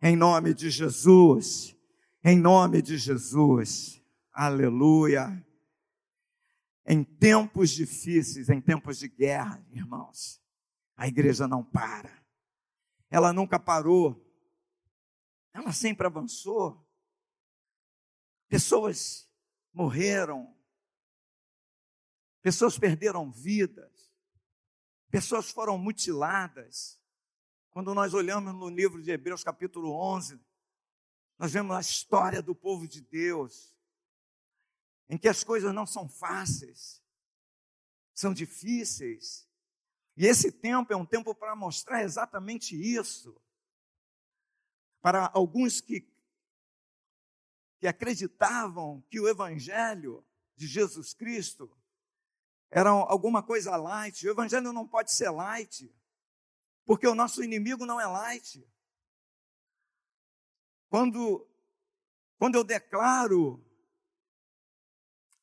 Em 0.00 0.16
nome 0.16 0.54
de 0.54 0.70
Jesus, 0.70 1.76
em 2.24 2.38
nome 2.38 2.80
de 2.80 2.96
Jesus, 2.96 4.02
aleluia. 4.32 5.44
Em 6.86 7.04
tempos 7.04 7.70
difíceis, 7.70 8.48
em 8.48 8.60
tempos 8.60 8.98
de 8.98 9.08
guerra, 9.08 9.62
irmãos, 9.70 10.40
a 10.96 11.06
igreja 11.06 11.46
não 11.46 11.62
para. 11.62 12.10
Ela 13.10 13.32
nunca 13.32 13.58
parou. 13.58 14.24
Ela 15.52 15.72
sempre 15.72 16.06
avançou. 16.06 16.87
Pessoas 18.48 19.30
morreram. 19.72 20.56
Pessoas 22.42 22.78
perderam 22.78 23.30
vidas. 23.30 24.12
Pessoas 25.10 25.50
foram 25.50 25.78
mutiladas. 25.78 27.00
Quando 27.70 27.94
nós 27.94 28.14
olhamos 28.14 28.54
no 28.54 28.68
livro 28.68 29.02
de 29.02 29.10
Hebreus, 29.10 29.44
capítulo 29.44 29.92
11, 29.92 30.40
nós 31.38 31.52
vemos 31.52 31.76
a 31.76 31.80
história 31.80 32.42
do 32.42 32.54
povo 32.54 32.88
de 32.88 33.00
Deus, 33.00 33.72
em 35.08 35.16
que 35.16 35.28
as 35.28 35.44
coisas 35.44 35.72
não 35.72 35.86
são 35.86 36.08
fáceis, 36.08 37.02
são 38.12 38.34
difíceis. 38.34 39.48
E 40.16 40.26
esse 40.26 40.50
tempo 40.50 40.92
é 40.92 40.96
um 40.96 41.06
tempo 41.06 41.34
para 41.34 41.54
mostrar 41.54 42.02
exatamente 42.02 42.74
isso. 42.74 43.40
Para 45.00 45.30
alguns 45.32 45.80
que, 45.80 46.00
que 47.78 47.86
acreditavam 47.86 49.02
que 49.10 49.20
o 49.20 49.28
Evangelho 49.28 50.24
de 50.56 50.66
Jesus 50.66 51.14
Cristo 51.14 51.70
era 52.70 52.90
alguma 52.90 53.42
coisa 53.42 53.76
light. 53.76 54.26
O 54.26 54.30
evangelho 54.30 54.72
não 54.72 54.86
pode 54.86 55.14
ser 55.14 55.30
light, 55.30 55.90
porque 56.84 57.06
o 57.06 57.14
nosso 57.14 57.42
inimigo 57.42 57.86
não 57.86 58.00
é 58.00 58.06
light. 58.06 58.66
Quando, 60.88 61.48
quando 62.38 62.56
eu 62.56 62.64
declaro 62.64 63.64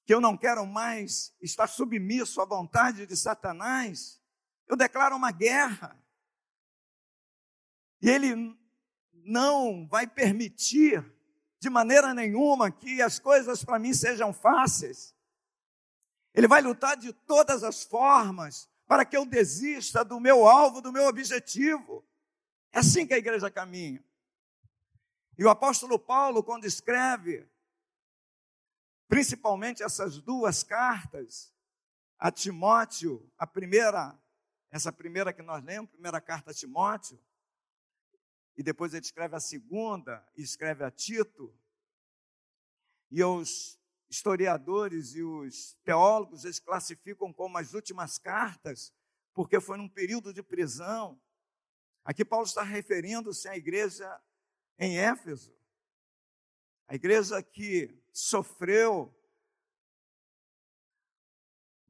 que 0.05 0.13
eu 0.13 0.21
não 0.21 0.37
quero 0.37 0.65
mais 0.67 1.35
estar 1.41 1.67
submisso 1.67 2.41
à 2.41 2.45
vontade 2.45 3.07
de 3.07 3.17
Satanás, 3.17 4.21
eu 4.67 4.77
declaro 4.77 5.15
uma 5.15 5.31
guerra. 5.31 5.99
E 8.01 8.09
ele 8.09 8.35
não 9.13 9.87
vai 9.87 10.05
permitir 10.05 11.14
de 11.65 11.69
maneira 11.71 12.13
nenhuma 12.13 12.69
que 12.69 13.01
as 13.01 13.17
coisas 13.17 13.63
para 13.63 13.79
mim 13.79 13.91
sejam 13.91 14.31
fáceis. 14.31 15.15
Ele 16.31 16.47
vai 16.47 16.61
lutar 16.61 16.95
de 16.95 17.11
todas 17.11 17.63
as 17.63 17.83
formas 17.83 18.69
para 18.85 19.03
que 19.03 19.17
eu 19.17 19.25
desista 19.25 20.05
do 20.05 20.19
meu 20.19 20.47
alvo, 20.47 20.79
do 20.79 20.93
meu 20.93 21.07
objetivo. 21.07 22.05
É 22.71 22.79
assim 22.79 23.07
que 23.07 23.15
a 23.15 23.17
igreja 23.17 23.49
caminha. 23.49 24.03
E 25.39 25.43
o 25.43 25.49
apóstolo 25.49 25.97
Paulo, 25.97 26.43
quando 26.43 26.65
escreve, 26.65 27.49
principalmente 29.07 29.81
essas 29.81 30.19
duas 30.19 30.61
cartas, 30.61 31.51
a 32.19 32.31
Timóteo, 32.31 33.27
a 33.39 33.47
primeira, 33.47 34.15
essa 34.69 34.91
primeira 34.91 35.33
que 35.33 35.41
nós 35.41 35.63
lemos, 35.63 35.89
primeira 35.89 36.21
carta 36.21 36.51
a 36.51 36.53
Timóteo, 36.53 37.19
e 38.57 38.63
depois 38.63 38.93
ele 38.93 39.05
escreve 39.05 39.35
a 39.35 39.39
segunda, 39.39 40.25
e 40.35 40.41
escreve 40.41 40.83
a 40.83 40.91
Tito, 40.91 41.53
e 43.11 43.23
os 43.23 43.79
historiadores 44.09 45.15
e 45.15 45.23
os 45.23 45.73
teólogos 45.83 46.45
eles 46.45 46.59
classificam 46.59 47.33
como 47.33 47.57
as 47.57 47.73
últimas 47.73 48.17
cartas, 48.17 48.93
porque 49.33 49.59
foi 49.59 49.77
num 49.77 49.89
período 49.89 50.33
de 50.33 50.41
prisão. 50.41 51.21
Aqui 52.03 52.23
Paulo 52.23 52.45
está 52.45 52.63
referindo-se 52.63 53.47
à 53.47 53.57
igreja 53.57 54.21
em 54.77 54.97
Éfeso, 54.97 55.55
a 56.87 56.95
igreja 56.95 57.41
que 57.41 57.97
sofreu 58.13 59.13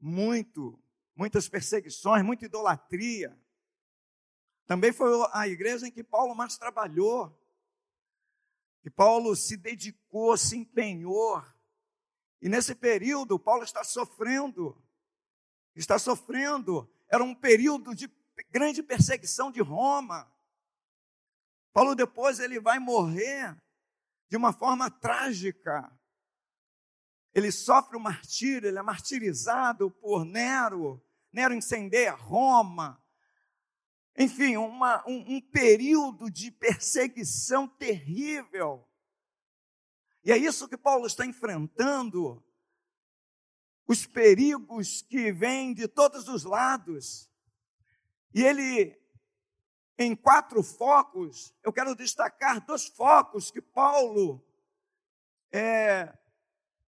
muito, 0.00 0.82
muitas 1.14 1.48
perseguições, 1.48 2.24
muita 2.24 2.46
idolatria. 2.46 3.38
Também 4.66 4.92
foi 4.92 5.10
a 5.32 5.46
igreja 5.48 5.86
em 5.86 5.90
que 5.90 6.02
Paulo 6.02 6.34
mais 6.34 6.58
trabalhou, 6.58 7.36
que 8.82 8.90
Paulo 8.90 9.34
se 9.34 9.56
dedicou, 9.56 10.36
se 10.36 10.56
empenhou 10.56 11.42
e 12.40 12.48
nesse 12.48 12.74
período, 12.74 13.38
Paulo 13.38 13.64
está 13.64 13.82
sofrendo, 13.82 14.80
está 15.74 15.98
sofrendo. 15.98 16.88
Era 17.08 17.22
um 17.22 17.34
período 17.34 17.94
de 17.94 18.08
grande 18.50 18.82
perseguição 18.82 19.50
de 19.50 19.60
Roma. 19.60 20.30
Paulo 21.72 21.94
depois 21.94 22.38
ele 22.38 22.60
vai 22.60 22.78
morrer 22.78 23.56
de 24.28 24.36
uma 24.36 24.52
forma 24.52 24.90
trágica. 24.90 25.90
Ele 27.34 27.52
sofre 27.52 27.96
o 27.96 28.00
martírio, 28.00 28.68
ele 28.68 28.78
é 28.78 28.82
martirizado 28.82 29.90
por 29.90 30.24
Nero. 30.24 31.02
Nero 31.32 31.54
incendeia 31.54 32.12
Roma. 32.14 33.02
Enfim, 34.18 34.56
uma, 34.56 35.04
um, 35.06 35.36
um 35.36 35.40
período 35.40 36.30
de 36.30 36.50
perseguição 36.50 37.68
terrível. 37.68 38.88
E 40.24 40.32
é 40.32 40.36
isso 40.38 40.68
que 40.68 40.76
Paulo 40.76 41.06
está 41.06 41.26
enfrentando. 41.26 42.42
Os 43.86 44.06
perigos 44.06 45.02
que 45.02 45.30
vêm 45.30 45.74
de 45.74 45.86
todos 45.86 46.28
os 46.28 46.44
lados. 46.44 47.30
E 48.34 48.42
ele, 48.42 48.98
em 49.98 50.16
quatro 50.16 50.62
focos, 50.62 51.54
eu 51.62 51.72
quero 51.72 51.94
destacar 51.94 52.64
dois 52.64 52.86
focos 52.86 53.50
que 53.50 53.60
Paulo 53.60 54.44
é, 55.52 56.16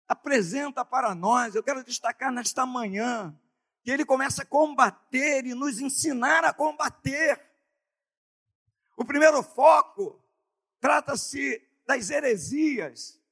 apresenta 0.07 0.85
para 0.85 1.15
nós. 1.15 1.55
Eu 1.55 1.63
quero 1.63 1.83
destacar 1.83 2.31
nesta 2.31 2.67
manhã 2.67 3.37
que 3.87 3.93
ele 3.93 4.05
começa 4.05 4.43
a 4.43 4.45
combater 4.45 5.47
e 5.47 5.55
nos 5.55 5.79
ensinar 5.79 6.45
a 6.45 6.53
combater. 6.53 7.41
O 8.97 9.05
primeiro 9.05 9.45
foco 9.45 10.21
trata-se 10.81 11.65
das 11.87 12.11
heresias. 12.11 13.23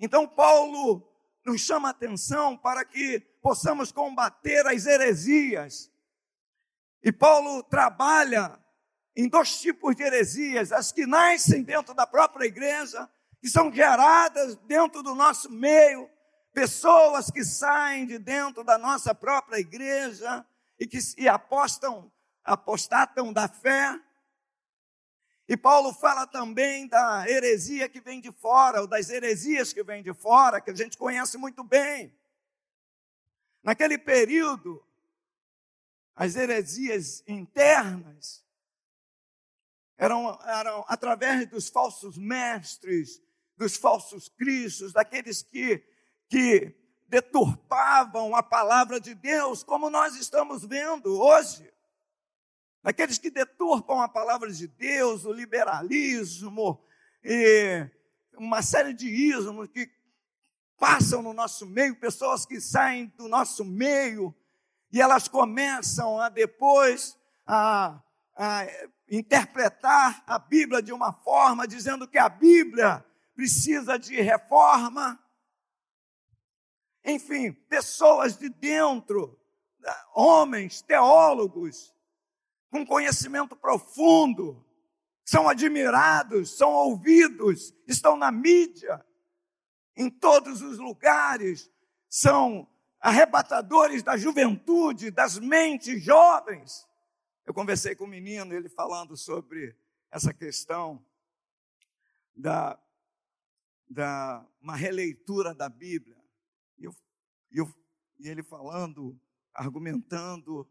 Então, 0.00 0.26
Paulo 0.26 1.06
nos 1.44 1.60
chama 1.60 1.90
atenção 1.90 2.56
para 2.56 2.86
que 2.86 3.20
possamos 3.42 3.92
combater 3.92 4.66
as 4.66 4.86
heresias. 4.86 5.92
E 7.02 7.12
Paulo 7.12 7.62
trabalha 7.64 8.58
em 9.14 9.28
dois 9.28 9.60
tipos 9.60 9.94
de 9.94 10.04
heresias: 10.04 10.72
as 10.72 10.90
que 10.90 11.04
nascem 11.04 11.62
dentro 11.62 11.92
da 11.92 12.06
própria 12.06 12.46
igreja, 12.46 13.06
que 13.42 13.48
são 13.50 13.70
geradas 13.70 14.56
dentro 14.66 15.02
do 15.02 15.14
nosso 15.14 15.50
meio, 15.50 16.08
pessoas 16.58 17.30
que 17.30 17.44
saem 17.44 18.04
de 18.04 18.18
dentro 18.18 18.64
da 18.64 18.76
nossa 18.76 19.14
própria 19.14 19.60
igreja 19.60 20.44
e 20.76 20.88
que 20.88 20.98
e 21.16 21.28
apostam, 21.28 22.10
apostatam 22.42 23.32
da 23.32 23.46
fé, 23.46 23.96
e 25.46 25.56
Paulo 25.56 25.94
fala 25.94 26.26
também 26.26 26.88
da 26.88 27.24
heresia 27.30 27.88
que 27.88 28.00
vem 28.00 28.20
de 28.20 28.32
fora, 28.32 28.80
ou 28.80 28.88
das 28.88 29.08
heresias 29.08 29.72
que 29.72 29.84
vêm 29.84 30.02
de 30.02 30.12
fora, 30.12 30.60
que 30.60 30.72
a 30.72 30.74
gente 30.74 30.98
conhece 30.98 31.38
muito 31.38 31.62
bem. 31.62 32.12
Naquele 33.62 33.96
período, 33.96 34.84
as 36.16 36.34
heresias 36.34 37.22
internas 37.28 38.44
eram, 39.96 40.36
eram 40.42 40.84
através 40.88 41.48
dos 41.48 41.68
falsos 41.68 42.18
mestres, 42.18 43.22
dos 43.56 43.76
falsos 43.76 44.28
cristos, 44.28 44.92
daqueles 44.92 45.40
que, 45.40 45.82
que 46.28 46.74
deturpavam 47.08 48.36
a 48.36 48.42
palavra 48.42 49.00
de 49.00 49.14
Deus, 49.14 49.62
como 49.62 49.88
nós 49.88 50.14
estamos 50.16 50.64
vendo 50.64 51.18
hoje. 51.20 51.72
Daqueles 52.82 53.18
que 53.18 53.30
deturpam 53.30 54.00
a 54.00 54.08
palavra 54.08 54.52
de 54.52 54.68
Deus, 54.68 55.24
o 55.24 55.32
liberalismo, 55.32 56.84
e 57.24 57.88
uma 58.36 58.62
série 58.62 58.92
de 58.92 59.08
ismos 59.08 59.68
que 59.68 59.90
passam 60.78 61.22
no 61.22 61.32
nosso 61.32 61.66
meio, 61.66 61.98
pessoas 61.98 62.46
que 62.46 62.60
saem 62.60 63.06
do 63.16 63.26
nosso 63.26 63.64
meio, 63.64 64.34
e 64.92 65.00
elas 65.00 65.28
começam 65.28 66.20
a 66.20 66.28
depois 66.28 67.18
a, 67.46 68.00
a 68.36 68.66
interpretar 69.10 70.22
a 70.26 70.38
Bíblia 70.38 70.80
de 70.80 70.92
uma 70.92 71.12
forma, 71.12 71.66
dizendo 71.66 72.06
que 72.06 72.18
a 72.18 72.28
Bíblia 72.28 73.04
precisa 73.34 73.98
de 73.98 74.20
reforma. 74.20 75.18
Enfim, 77.04 77.52
pessoas 77.52 78.36
de 78.36 78.48
dentro, 78.48 79.38
homens, 80.14 80.82
teólogos, 80.82 81.94
com 82.70 82.84
conhecimento 82.84 83.56
profundo, 83.56 84.64
são 85.24 85.48
admirados, 85.48 86.56
são 86.56 86.72
ouvidos, 86.72 87.74
estão 87.86 88.16
na 88.16 88.32
mídia, 88.32 89.04
em 89.96 90.08
todos 90.08 90.62
os 90.62 90.78
lugares, 90.78 91.70
são 92.08 92.66
arrebatadores 93.00 94.02
da 94.02 94.16
juventude, 94.16 95.10
das 95.10 95.38
mentes 95.38 96.02
jovens. 96.02 96.86
Eu 97.46 97.54
conversei 97.54 97.94
com 97.94 98.04
um 98.04 98.08
menino, 98.08 98.54
ele 98.54 98.68
falando 98.68 99.16
sobre 99.16 99.76
essa 100.10 100.32
questão 100.32 101.04
da, 102.34 102.78
da 103.88 104.44
uma 104.60 104.76
releitura 104.76 105.54
da 105.54 105.68
Bíblia. 105.68 106.17
E, 107.50 107.58
eu, 107.58 107.66
e 108.18 108.28
ele 108.28 108.42
falando, 108.42 109.18
argumentando, 109.52 110.68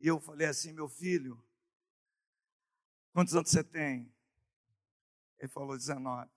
e 0.00 0.06
eu 0.06 0.20
falei 0.20 0.46
assim, 0.46 0.72
meu 0.72 0.88
filho, 0.88 1.42
quantos 3.12 3.34
anos 3.34 3.50
você 3.50 3.62
tem? 3.62 4.12
Ele 5.38 5.48
falou 5.48 5.76
19. 5.76 6.30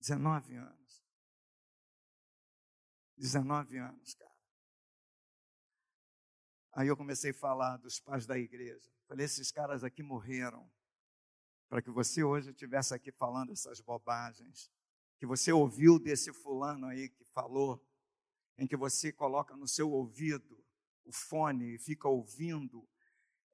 19 0.00 0.54
anos. 0.54 1.04
19 3.16 3.78
anos, 3.78 4.14
cara. 4.14 4.28
Aí 6.72 6.86
eu 6.86 6.96
comecei 6.96 7.32
a 7.32 7.34
falar 7.34 7.76
dos 7.78 7.98
pais 7.98 8.24
da 8.24 8.38
igreja. 8.38 8.88
Falei, 9.08 9.26
esses 9.26 9.50
caras 9.50 9.82
aqui 9.82 10.02
morreram 10.02 10.70
para 11.68 11.82
que 11.82 11.90
você 11.90 12.22
hoje 12.22 12.50
estivesse 12.50 12.94
aqui 12.94 13.12
falando 13.12 13.52
essas 13.52 13.80
bobagens, 13.80 14.70
que 15.18 15.26
você 15.26 15.52
ouviu 15.52 15.98
desse 15.98 16.32
fulano 16.32 16.86
aí 16.86 17.08
que 17.08 17.24
falou, 17.24 17.84
em 18.58 18.66
que 18.66 18.76
você 18.76 19.12
coloca 19.12 19.56
no 19.56 19.68
seu 19.68 19.90
ouvido 19.90 20.58
o 21.04 21.12
fone 21.12 21.74
e 21.74 21.78
fica 21.78 22.08
ouvindo 22.08 22.86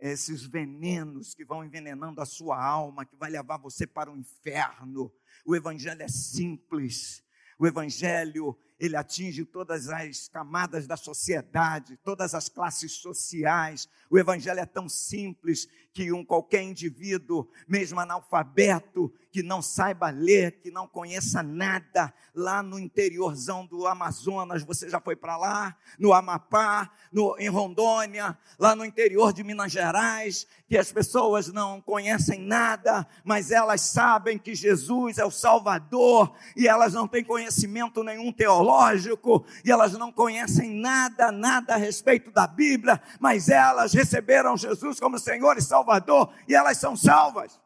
esses 0.00 0.44
venenos 0.44 1.34
que 1.34 1.44
vão 1.44 1.64
envenenando 1.64 2.20
a 2.20 2.26
sua 2.26 2.62
alma, 2.62 3.04
que 3.04 3.16
vai 3.16 3.30
levar 3.30 3.58
você 3.58 3.87
para 3.87 4.11
o 4.11 4.16
inferno. 4.16 5.12
O 5.46 5.54
evangelho 5.54 6.02
é 6.02 6.08
simples. 6.08 7.23
O 7.58 7.66
evangelho 7.66 8.58
ele 8.78 8.97
atinge 8.97 9.45
todas 9.45 9.88
as 9.88 10.28
camadas 10.28 10.87
da 10.87 10.97
sociedade, 10.97 11.99
todas 12.04 12.35
as 12.35 12.49
classes 12.49 12.93
sociais. 12.93 13.88
O 14.11 14.19
evangelho 14.19 14.61
é 14.61 14.66
tão 14.66 14.88
simples 14.88 15.69
que 15.93 16.12
um 16.12 16.25
qualquer 16.25 16.62
indivíduo, 16.62 17.49
mesmo 17.69 18.00
analfabeto, 18.00 19.12
que 19.31 19.45
não 19.45 19.62
saiba 19.62 20.11
ler, 20.11 20.61
que 20.61 20.71
não 20.71 20.88
conheça 20.88 21.40
nada, 21.40 22.12
lá 22.35 22.64
no 22.64 22.78
interiorzão 22.81 23.64
do 23.64 23.87
Amazonas, 23.87 24.64
você 24.64 24.88
já 24.88 25.00
foi 25.00 25.14
para 25.14 25.37
lá, 25.37 25.76
no 25.97 26.12
Amapá, 26.12 26.90
no, 27.12 27.37
em 27.38 27.49
Rondônia, 27.49 28.37
lá 28.59 28.75
no 28.75 28.85
interior 28.85 29.33
de 29.33 29.45
Minas 29.45 29.71
Gerais, 29.71 30.49
que 30.66 30.76
as 30.76 30.90
pessoas 30.90 31.47
não 31.52 31.81
conhecem 31.81 32.40
nada, 32.40 33.07
mas 33.23 33.52
elas 33.52 33.83
sabem 33.83 34.37
que 34.37 34.54
Jesus 34.54 35.19
é 35.19 35.25
o 35.25 35.31
Salvador 35.31 36.35
e 36.57 36.66
elas 36.66 36.93
não 36.93 37.06
têm 37.06 37.23
conhecimento 37.23 38.02
nenhum 38.02 38.32
teológico 38.32 38.63
e 39.64 39.70
elas 39.70 39.92
não 39.92 40.12
conhecem 40.12 40.70
nada, 40.70 41.30
nada 41.30 41.74
a 41.74 41.76
respeito 41.76 42.30
da 42.30 42.46
Bíblia, 42.46 43.02
mas 43.20 43.48
elas 43.48 43.92
receberam 43.92 44.56
Jesus 44.56 44.98
como 44.98 45.18
Senhor 45.18 45.56
e 45.56 45.62
Salvador 45.62 46.34
e 46.48 46.54
elas 46.54 46.78
são 46.78 46.96
salvas. 46.96 47.60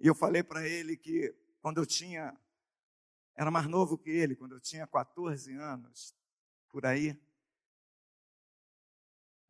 E 0.00 0.06
eu 0.06 0.14
falei 0.14 0.42
para 0.42 0.66
ele 0.66 0.96
que 0.96 1.34
quando 1.60 1.78
eu 1.78 1.86
tinha, 1.86 2.38
era 3.34 3.50
mais 3.50 3.66
novo 3.66 3.98
que 3.98 4.10
ele, 4.10 4.36
quando 4.36 4.52
eu 4.52 4.60
tinha 4.60 4.86
14 4.86 5.54
anos, 5.54 6.14
por 6.68 6.86
aí, 6.86 7.18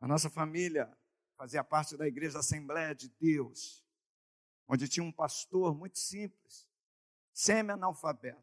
a 0.01 0.07
nossa 0.07 0.31
família 0.31 0.97
fazia 1.37 1.63
parte 1.65 1.97
da 1.97 2.07
igreja 2.07 2.39
Assembleia 2.39 2.95
de 2.95 3.09
Deus, 3.21 3.85
onde 4.67 4.89
tinha 4.89 5.05
um 5.05 5.13
pastor 5.13 5.75
muito 5.75 5.99
simples, 5.99 6.68
semi-analfabeto. 7.39 8.43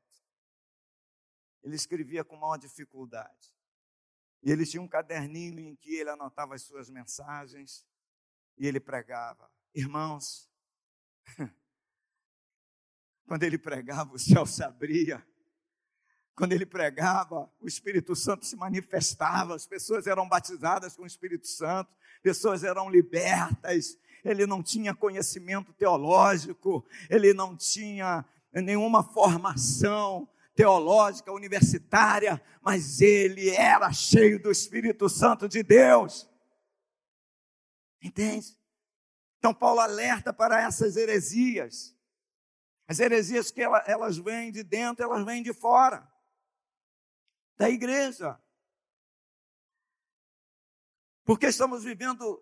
Ele 1.64 1.76
escrevia 1.76 2.24
com 2.24 2.38
maior 2.38 2.58
dificuldade. 2.58 3.54
E 4.42 4.52
ele 4.52 4.66
tinha 4.66 4.82
um 4.82 4.88
caderninho 4.88 5.60
em 5.60 5.76
que 5.76 5.96
ele 5.96 6.12
anotava 6.12 6.56
as 6.56 6.62
suas 6.62 6.90
mensagens 6.90 7.86
e 8.58 8.68
ele 8.68 8.80
pregava. 8.80 9.52
Irmãos, 9.74 10.50
Quando 13.28 13.44
ele 13.44 13.58
pregava, 13.58 14.14
o 14.14 14.20
céu 14.20 14.46
se 14.46 14.64
abria. 14.64 15.26
Quando 16.36 16.54
ele 16.54 16.66
pregava, 16.66 17.50
o 17.60 17.68
Espírito 17.68 18.16
Santo 18.16 18.46
se 18.46 18.56
manifestava, 18.56 19.56
as 19.56 19.66
pessoas 19.66 20.06
eram 20.06 20.28
batizadas 20.28 20.96
com 20.96 21.04
o 21.04 21.08
Espírito 21.08 21.48
Santo, 21.48 21.90
pessoas 22.22 22.64
eram 22.64 22.90
libertas. 22.90 23.98
Ele 24.24 24.46
não 24.46 24.62
tinha 24.62 24.94
conhecimento 24.94 25.74
teológico, 25.74 26.86
ele 27.10 27.34
não 27.34 27.56
tinha 27.58 28.24
nenhuma 28.62 29.04
formação 29.04 30.30
teológica 30.56 31.32
universitária, 31.32 32.42
mas 32.62 33.02
ele 33.02 33.50
era 33.50 33.92
cheio 33.92 34.42
do 34.42 34.50
Espírito 34.50 35.10
Santo 35.10 35.50
de 35.50 35.62
Deus. 35.62 36.30
Entende? 38.02 38.58
Então, 39.38 39.54
Paulo 39.54 39.82
alerta 39.82 40.32
para 40.32 40.62
essas 40.62 40.96
heresias. 40.96 41.94
As 42.88 43.00
heresias 43.00 43.52
que 43.52 43.62
ela, 43.62 43.84
elas 43.86 44.18
vêm 44.18 44.52
de 44.52 44.64
dentro, 44.64 45.04
elas 45.04 45.26
vêm 45.26 45.44
de 45.44 45.54
fora 45.54 46.10
da 47.58 47.70
igreja. 47.70 48.40
Porque 51.26 51.48
estamos 51.48 51.84
vivendo 51.84 52.42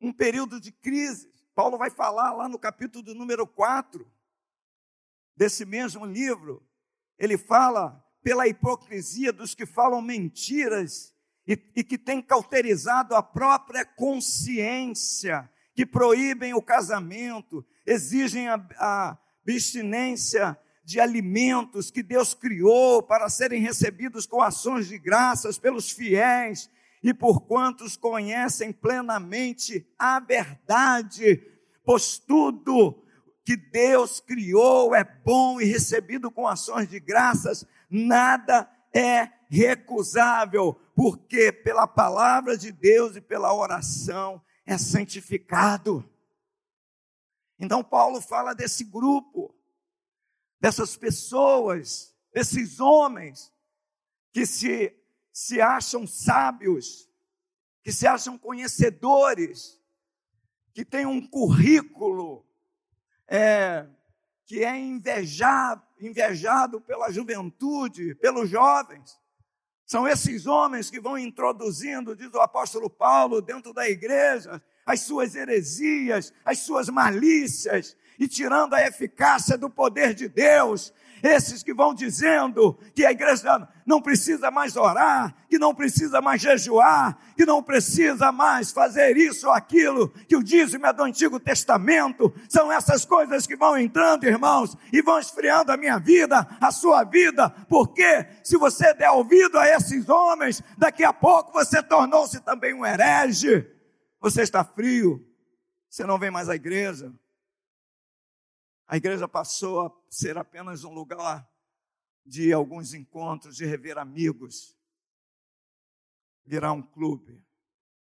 um 0.00 0.12
período 0.12 0.60
de 0.60 0.72
crise. 0.72 1.30
Paulo 1.54 1.76
vai 1.76 1.90
falar 1.90 2.32
lá 2.32 2.48
no 2.48 2.58
capítulo 2.58 3.12
número 3.14 3.46
4 3.46 4.10
desse 5.40 5.64
mesmo 5.64 6.04
livro. 6.04 6.62
Ele 7.18 7.38
fala 7.38 8.04
pela 8.22 8.46
hipocrisia 8.46 9.32
dos 9.32 9.54
que 9.54 9.64
falam 9.64 10.02
mentiras 10.02 11.14
e, 11.48 11.58
e 11.74 11.82
que 11.82 11.96
têm 11.96 12.20
cauterizado 12.20 13.14
a 13.14 13.22
própria 13.22 13.82
consciência, 13.86 15.50
que 15.74 15.86
proíbem 15.86 16.52
o 16.52 16.60
casamento, 16.60 17.64
exigem 17.86 18.48
a, 18.48 18.62
a 18.76 19.18
abstinência 19.42 20.58
de 20.84 21.00
alimentos 21.00 21.90
que 21.90 22.02
Deus 22.02 22.34
criou 22.34 23.02
para 23.02 23.30
serem 23.30 23.62
recebidos 23.62 24.26
com 24.26 24.42
ações 24.42 24.88
de 24.88 24.98
graças 24.98 25.56
pelos 25.56 25.90
fiéis 25.90 26.68
e 27.02 27.14
por 27.14 27.46
quantos 27.46 27.96
conhecem 27.96 28.74
plenamente 28.74 29.88
a 29.98 30.20
verdade, 30.20 31.42
pois 31.82 32.18
tudo 32.18 33.02
que 33.50 33.56
Deus 33.56 34.20
criou 34.20 34.94
é 34.94 35.02
bom 35.02 35.60
e 35.60 35.64
recebido 35.64 36.30
com 36.30 36.46
ações 36.46 36.88
de 36.88 37.00
graças, 37.00 37.66
nada 37.90 38.70
é 38.94 39.28
recusável, 39.48 40.74
porque 40.94 41.50
pela 41.50 41.84
palavra 41.84 42.56
de 42.56 42.70
Deus 42.70 43.16
e 43.16 43.20
pela 43.20 43.52
oração 43.52 44.40
é 44.64 44.78
santificado. 44.78 46.08
Então, 47.58 47.82
Paulo 47.82 48.20
fala 48.20 48.54
desse 48.54 48.84
grupo, 48.84 49.52
dessas 50.60 50.96
pessoas, 50.96 52.14
desses 52.32 52.78
homens 52.78 53.52
que 54.32 54.46
se, 54.46 54.94
se 55.32 55.60
acham 55.60 56.06
sábios, 56.06 57.10
que 57.82 57.90
se 57.90 58.06
acham 58.06 58.38
conhecedores, 58.38 59.76
que 60.72 60.84
têm 60.84 61.04
um 61.04 61.26
currículo 61.26 62.48
é, 63.30 63.86
que 64.44 64.64
é 64.64 64.76
invejado, 64.76 65.80
invejado 66.00 66.80
pela 66.80 67.12
juventude, 67.12 68.16
pelos 68.16 68.50
jovens. 68.50 69.16
São 69.86 70.06
esses 70.06 70.46
homens 70.46 70.90
que 70.90 71.00
vão 71.00 71.16
introduzindo, 71.16 72.16
diz 72.16 72.32
o 72.34 72.40
apóstolo 72.40 72.90
Paulo, 72.90 73.40
dentro 73.40 73.72
da 73.72 73.88
igreja, 73.88 74.60
as 74.84 75.00
suas 75.00 75.36
heresias, 75.36 76.32
as 76.44 76.58
suas 76.58 76.88
malícias 76.88 77.96
e 78.18 78.26
tirando 78.26 78.74
a 78.74 78.84
eficácia 78.84 79.56
do 79.56 79.70
poder 79.70 80.14
de 80.14 80.28
Deus. 80.28 80.92
Esses 81.22 81.62
que 81.62 81.74
vão 81.74 81.94
dizendo 81.94 82.78
que 82.94 83.04
a 83.04 83.10
igreja 83.10 83.68
não 83.86 84.00
precisa 84.00 84.50
mais 84.50 84.76
orar, 84.76 85.34
que 85.48 85.58
não 85.58 85.74
precisa 85.74 86.20
mais 86.20 86.40
jejuar, 86.40 87.18
que 87.36 87.44
não 87.44 87.62
precisa 87.62 88.30
mais 88.30 88.70
fazer 88.70 89.16
isso 89.16 89.46
ou 89.46 89.52
aquilo, 89.52 90.08
que 90.28 90.36
o 90.36 90.42
dízimo 90.42 90.86
é 90.86 90.92
do 90.92 91.02
Antigo 91.02 91.40
Testamento, 91.40 92.32
são 92.48 92.70
essas 92.70 93.04
coisas 93.04 93.46
que 93.46 93.56
vão 93.56 93.76
entrando, 93.76 94.24
irmãos, 94.24 94.76
e 94.92 95.02
vão 95.02 95.18
esfriando 95.18 95.72
a 95.72 95.76
minha 95.76 95.98
vida, 95.98 96.46
a 96.60 96.70
sua 96.70 97.04
vida, 97.04 97.50
porque 97.68 98.26
se 98.44 98.56
você 98.56 98.94
der 98.94 99.10
ouvido 99.10 99.58
a 99.58 99.68
esses 99.68 100.08
homens, 100.08 100.62
daqui 100.78 101.04
a 101.04 101.12
pouco 101.12 101.52
você 101.52 101.82
tornou-se 101.82 102.40
também 102.40 102.74
um 102.74 102.86
herege, 102.86 103.66
você 104.20 104.42
está 104.42 104.62
frio, 104.62 105.24
você 105.88 106.04
não 106.04 106.18
vem 106.18 106.30
mais 106.30 106.48
à 106.48 106.54
igreja, 106.54 107.12
a 108.90 108.96
igreja 108.96 109.28
passou 109.28 109.86
a 109.86 109.92
ser 110.10 110.36
apenas 110.36 110.82
um 110.82 110.92
lugar 110.92 111.48
de 112.26 112.52
alguns 112.52 112.92
encontros, 112.92 113.54
de 113.54 113.64
rever 113.64 113.96
amigos, 113.96 114.76
virar 116.44 116.72
um 116.72 116.82
clube, 116.82 117.40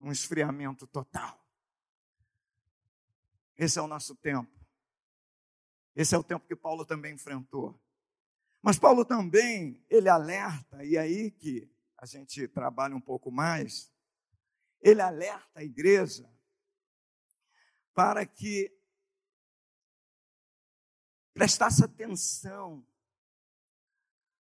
um 0.01 0.11
esfriamento 0.11 0.87
total. 0.87 1.39
Esse 3.59 3.79
é 3.79 3.83
o 3.83 3.87
nosso 3.87 4.17
tempo. 4.17 4.51
Esse 5.95 6.15
é 6.15 6.19
o 6.19 6.25
tempo 6.25 6.47
que 6.47 6.57
Paulo 6.57 6.87
também 6.87 7.13
enfrentou. 7.13 7.79
Mas 8.63 8.79
Paulo 8.79 9.05
também, 9.05 9.85
ele 9.91 10.09
alerta, 10.09 10.83
e 10.83 10.97
é 10.97 11.01
aí 11.01 11.31
que 11.31 11.71
a 11.95 12.07
gente 12.07 12.49
trabalha 12.49 12.97
um 12.97 13.03
pouco 13.03 13.31
mais, 13.31 13.93
ele 14.81 15.03
alerta 15.03 15.61
a 15.61 15.63
igreja 15.63 16.27
para 17.93 18.25
que 18.25 18.80
prestasse 21.41 21.83
atenção 21.83 22.87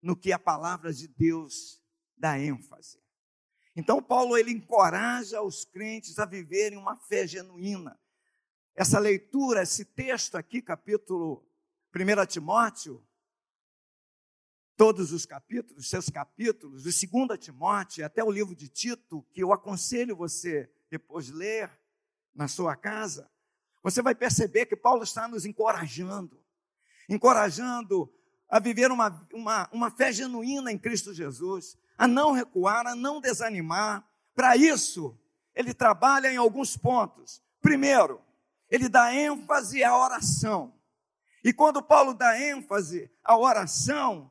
no 0.02 0.14
que 0.14 0.34
a 0.34 0.38
palavra 0.38 0.92
de 0.92 1.08
Deus 1.08 1.82
dá 2.14 2.38
ênfase. 2.38 3.00
Então 3.74 4.02
Paulo 4.02 4.36
ele 4.36 4.50
encoraja 4.50 5.40
os 5.40 5.64
crentes 5.64 6.18
a 6.18 6.26
viverem 6.26 6.76
uma 6.76 6.96
fé 6.96 7.26
genuína. 7.26 7.98
Essa 8.74 8.98
leitura, 8.98 9.62
esse 9.62 9.82
texto 9.82 10.34
aqui, 10.34 10.60
capítulo 10.60 11.42
1 11.96 12.26
Timóteo, 12.26 13.02
todos 14.76 15.10
os 15.10 15.24
capítulos, 15.24 15.88
seus 15.88 16.10
capítulos, 16.10 16.82
do 16.82 16.90
2 16.90 17.40
Timóteo 17.40 18.04
até 18.04 18.22
o 18.22 18.30
livro 18.30 18.54
de 18.54 18.68
Tito, 18.68 19.22
que 19.32 19.42
eu 19.42 19.54
aconselho 19.54 20.14
você 20.14 20.70
depois 20.90 21.30
ler 21.30 21.70
na 22.34 22.46
sua 22.46 22.76
casa, 22.76 23.30
você 23.82 24.02
vai 24.02 24.14
perceber 24.14 24.66
que 24.66 24.76
Paulo 24.76 25.02
está 25.02 25.26
nos 25.26 25.46
encorajando 25.46 26.39
encorajando 27.08 28.12
a 28.48 28.58
viver 28.58 28.90
uma, 28.90 29.26
uma, 29.32 29.68
uma 29.72 29.90
fé 29.90 30.12
genuína 30.12 30.72
em 30.72 30.78
Cristo 30.78 31.14
Jesus, 31.14 31.78
a 31.96 32.08
não 32.08 32.32
recuar, 32.32 32.86
a 32.86 32.94
não 32.94 33.20
desanimar. 33.20 34.04
Para 34.34 34.56
isso, 34.56 35.18
ele 35.54 35.72
trabalha 35.72 36.32
em 36.32 36.36
alguns 36.36 36.76
pontos. 36.76 37.42
Primeiro, 37.60 38.20
ele 38.68 38.88
dá 38.88 39.14
ênfase 39.14 39.84
à 39.84 39.96
oração. 39.96 40.74
E 41.44 41.52
quando 41.52 41.82
Paulo 41.82 42.12
dá 42.12 42.40
ênfase 42.40 43.10
à 43.22 43.36
oração, 43.36 44.30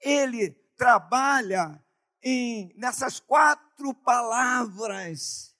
ele 0.00 0.50
trabalha 0.76 1.82
em, 2.22 2.72
nessas 2.76 3.20
quatro 3.20 3.94
palavras 3.94 5.54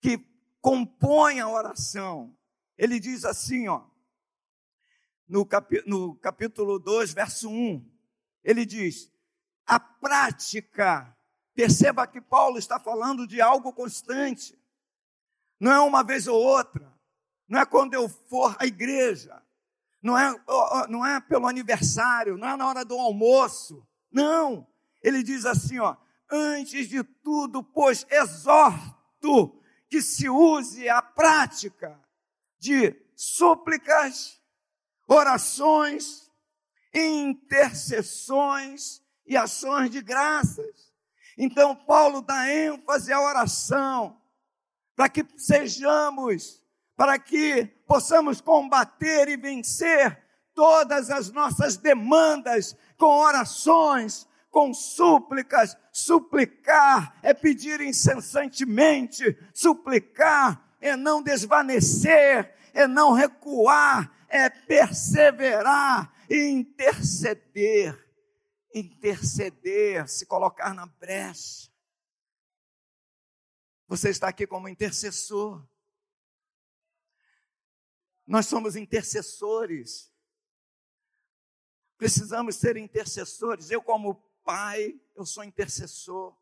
que 0.00 0.18
compõem 0.60 1.40
a 1.40 1.48
oração. 1.48 2.36
Ele 2.76 2.98
diz 2.98 3.24
assim, 3.24 3.68
ó: 3.68 3.84
no, 5.28 5.46
capi, 5.46 5.82
no 5.86 6.14
capítulo 6.16 6.78
2, 6.78 7.12
verso 7.14 7.48
1, 7.48 7.84
ele 8.44 8.64
diz: 8.64 9.10
a 9.66 9.78
prática, 9.78 11.16
perceba 11.54 12.06
que 12.06 12.20
Paulo 12.20 12.58
está 12.58 12.78
falando 12.78 13.26
de 13.26 13.40
algo 13.40 13.72
constante, 13.72 14.58
não 15.58 15.72
é 15.72 15.80
uma 15.80 16.02
vez 16.02 16.26
ou 16.26 16.40
outra, 16.40 16.92
não 17.48 17.60
é 17.60 17.66
quando 17.66 17.94
eu 17.94 18.08
for 18.08 18.56
à 18.58 18.66
igreja, 18.66 19.42
não 20.02 20.18
é, 20.18 20.34
não 20.88 21.06
é 21.06 21.20
pelo 21.20 21.46
aniversário, 21.46 22.36
não 22.36 22.48
é 22.48 22.56
na 22.56 22.66
hora 22.66 22.84
do 22.84 22.98
almoço, 22.98 23.86
não. 24.10 24.66
Ele 25.02 25.22
diz 25.22 25.46
assim, 25.46 25.78
ó, 25.78 25.96
antes 26.30 26.88
de 26.88 27.04
tudo, 27.04 27.62
pois 27.62 28.06
exorto 28.10 29.62
que 29.88 30.02
se 30.02 30.28
use 30.28 30.88
a 30.88 31.00
prática 31.00 32.00
de 32.58 32.96
súplicas, 33.14 34.41
orações, 35.12 36.30
intercessões 36.94 39.02
e 39.26 39.36
ações 39.36 39.90
de 39.90 40.00
graças. 40.00 40.92
Então, 41.36 41.74
Paulo 41.74 42.22
dá 42.22 42.48
ênfase 42.50 43.12
à 43.12 43.20
oração, 43.20 44.16
para 44.94 45.08
que 45.08 45.26
sejamos, 45.36 46.62
para 46.96 47.18
que 47.18 47.64
possamos 47.86 48.40
combater 48.40 49.28
e 49.28 49.36
vencer 49.36 50.22
todas 50.54 51.10
as 51.10 51.30
nossas 51.30 51.76
demandas 51.76 52.76
com 52.98 53.20
orações, 53.20 54.28
com 54.50 54.72
súplicas. 54.74 55.76
Suplicar 55.90 57.16
é 57.22 57.34
pedir 57.34 57.80
incessantemente, 57.80 59.36
suplicar 59.54 60.62
é 60.80 60.96
não 60.96 61.22
desvanecer, 61.22 62.54
é 62.74 62.86
não 62.86 63.12
recuar, 63.12 64.10
é 64.32 64.48
perseverar 64.48 66.10
e 66.28 66.48
interceder. 66.48 68.10
Interceder, 68.74 70.08
se 70.08 70.24
colocar 70.24 70.72
na 70.72 70.86
brecha. 70.86 71.70
Você 73.86 74.08
está 74.08 74.28
aqui 74.28 74.46
como 74.46 74.70
intercessor. 74.70 75.62
Nós 78.26 78.46
somos 78.46 78.74
intercessores. 78.74 80.10
Precisamos 81.98 82.56
ser 82.56 82.78
intercessores. 82.78 83.70
Eu, 83.70 83.82
como 83.82 84.14
pai, 84.42 84.98
eu 85.14 85.26
sou 85.26 85.44
intercessor. 85.44 86.34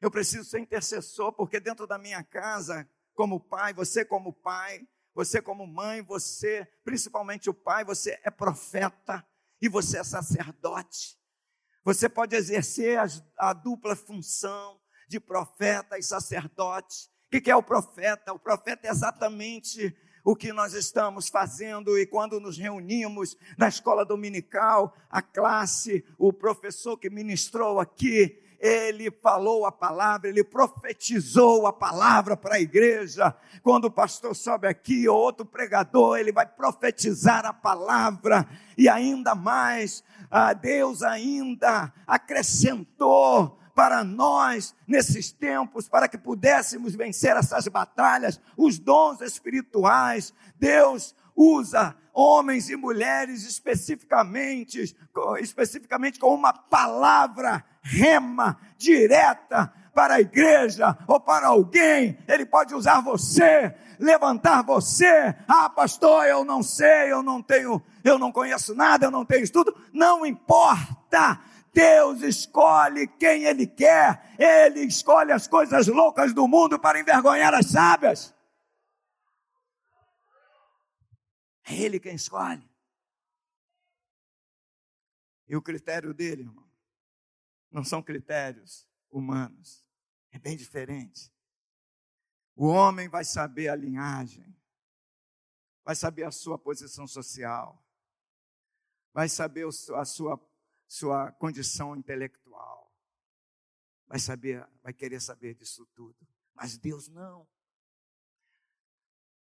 Eu 0.00 0.12
preciso 0.12 0.44
ser 0.44 0.60
intercessor 0.60 1.32
porque 1.32 1.58
dentro 1.58 1.88
da 1.88 1.98
minha 1.98 2.22
casa, 2.22 2.88
como 3.14 3.40
pai, 3.40 3.74
você 3.74 4.04
como 4.04 4.32
pai, 4.32 4.86
você, 5.16 5.40
como 5.40 5.66
mãe, 5.66 6.02
você, 6.02 6.68
principalmente 6.84 7.48
o 7.48 7.54
pai, 7.54 7.86
você 7.86 8.20
é 8.22 8.30
profeta 8.30 9.26
e 9.62 9.66
você 9.66 9.96
é 9.96 10.04
sacerdote. 10.04 11.18
Você 11.82 12.06
pode 12.06 12.36
exercer 12.36 12.98
a, 12.98 13.06
a 13.38 13.54
dupla 13.54 13.96
função 13.96 14.78
de 15.08 15.18
profeta 15.18 15.98
e 15.98 16.02
sacerdote. 16.02 17.08
O 17.32 17.40
que 17.40 17.50
é 17.50 17.56
o 17.56 17.62
profeta? 17.62 18.34
O 18.34 18.38
profeta 18.38 18.86
é 18.86 18.90
exatamente 18.90 19.96
o 20.22 20.36
que 20.36 20.52
nós 20.52 20.74
estamos 20.74 21.30
fazendo 21.30 21.98
e 21.98 22.04
quando 22.04 22.38
nos 22.38 22.58
reunimos 22.58 23.38
na 23.56 23.68
escola 23.68 24.04
dominical, 24.04 24.94
a 25.08 25.22
classe, 25.22 26.04
o 26.18 26.30
professor 26.30 26.98
que 26.98 27.08
ministrou 27.08 27.80
aqui, 27.80 28.38
ele 28.58 29.10
falou 29.10 29.66
a 29.66 29.72
palavra, 29.72 30.28
ele 30.28 30.42
profetizou 30.42 31.66
a 31.66 31.72
palavra 31.72 32.36
para 32.36 32.56
a 32.56 32.60
igreja. 32.60 33.34
Quando 33.62 33.86
o 33.86 33.90
pastor 33.90 34.34
sobe 34.34 34.66
aqui, 34.66 35.08
ou 35.08 35.16
outro 35.16 35.44
pregador, 35.44 36.18
ele 36.18 36.32
vai 36.32 36.46
profetizar 36.46 37.44
a 37.44 37.52
palavra, 37.52 38.46
e 38.76 38.88
ainda 38.88 39.34
mais, 39.34 40.02
Deus 40.60 41.02
ainda 41.02 41.92
acrescentou 42.06 43.58
para 43.74 44.02
nós 44.02 44.74
nesses 44.86 45.30
tempos, 45.30 45.86
para 45.86 46.08
que 46.08 46.16
pudéssemos 46.16 46.94
vencer 46.94 47.36
essas 47.36 47.68
batalhas, 47.68 48.40
os 48.56 48.78
dons 48.78 49.20
espirituais. 49.20 50.32
Deus 50.58 51.14
usa 51.36 51.94
homens 52.12 52.70
e 52.70 52.76
mulheres 52.76 53.46
especificamente, 53.46 54.96
especificamente 55.38 56.18
com 56.18 56.34
uma 56.34 56.52
palavra 56.52 57.62
rema, 57.82 58.58
direta 58.78 59.70
para 59.94 60.14
a 60.14 60.20
igreja 60.20 60.96
ou 61.06 61.20
para 61.20 61.48
alguém, 61.48 62.18
ele 62.28 62.44
pode 62.44 62.74
usar 62.74 63.00
você, 63.00 63.74
levantar 63.98 64.62
você. 64.62 65.34
Ah, 65.48 65.70
pastor, 65.70 66.26
eu 66.26 66.44
não 66.44 66.62
sei, 66.62 67.10
eu 67.10 67.22
não 67.22 67.42
tenho, 67.42 67.82
eu 68.04 68.18
não 68.18 68.30
conheço 68.30 68.74
nada, 68.74 69.06
eu 69.06 69.10
não 69.10 69.24
tenho 69.24 69.44
estudo. 69.44 69.74
Não 69.92 70.26
importa. 70.26 71.40
Deus 71.72 72.22
escolhe 72.22 73.06
quem 73.06 73.44
Ele 73.44 73.66
quer, 73.66 74.34
Ele 74.38 74.80
escolhe 74.80 75.30
as 75.30 75.46
coisas 75.46 75.86
loucas 75.86 76.32
do 76.32 76.48
mundo 76.48 76.78
para 76.78 76.98
envergonhar 76.98 77.52
as 77.52 77.66
sábias. 77.66 78.35
É 81.66 81.74
Ele 81.74 81.98
quem 81.98 82.14
escolhe. 82.14 82.68
E 85.48 85.56
o 85.56 85.62
critério 85.62 86.14
dele, 86.14 86.42
irmão, 86.42 86.68
não 87.70 87.84
são 87.84 88.02
critérios 88.02 88.88
humanos. 89.10 89.84
É 90.30 90.38
bem 90.38 90.56
diferente. 90.56 91.32
O 92.54 92.66
homem 92.68 93.08
vai 93.08 93.24
saber 93.24 93.68
a 93.68 93.76
linhagem, 93.76 94.56
vai 95.84 95.94
saber 95.94 96.24
a 96.24 96.30
sua 96.30 96.58
posição 96.58 97.06
social, 97.06 97.84
vai 99.12 99.28
saber 99.28 99.66
a 99.66 100.04
sua, 100.04 100.40
sua 100.86 101.32
condição 101.32 101.94
intelectual, 101.94 102.94
vai 104.06 104.18
saber, 104.18 104.66
vai 104.82 104.92
querer 104.92 105.20
saber 105.20 105.54
disso 105.54 105.84
tudo. 105.94 106.26
Mas 106.54 106.78
Deus 106.78 107.08
não. 107.08 107.46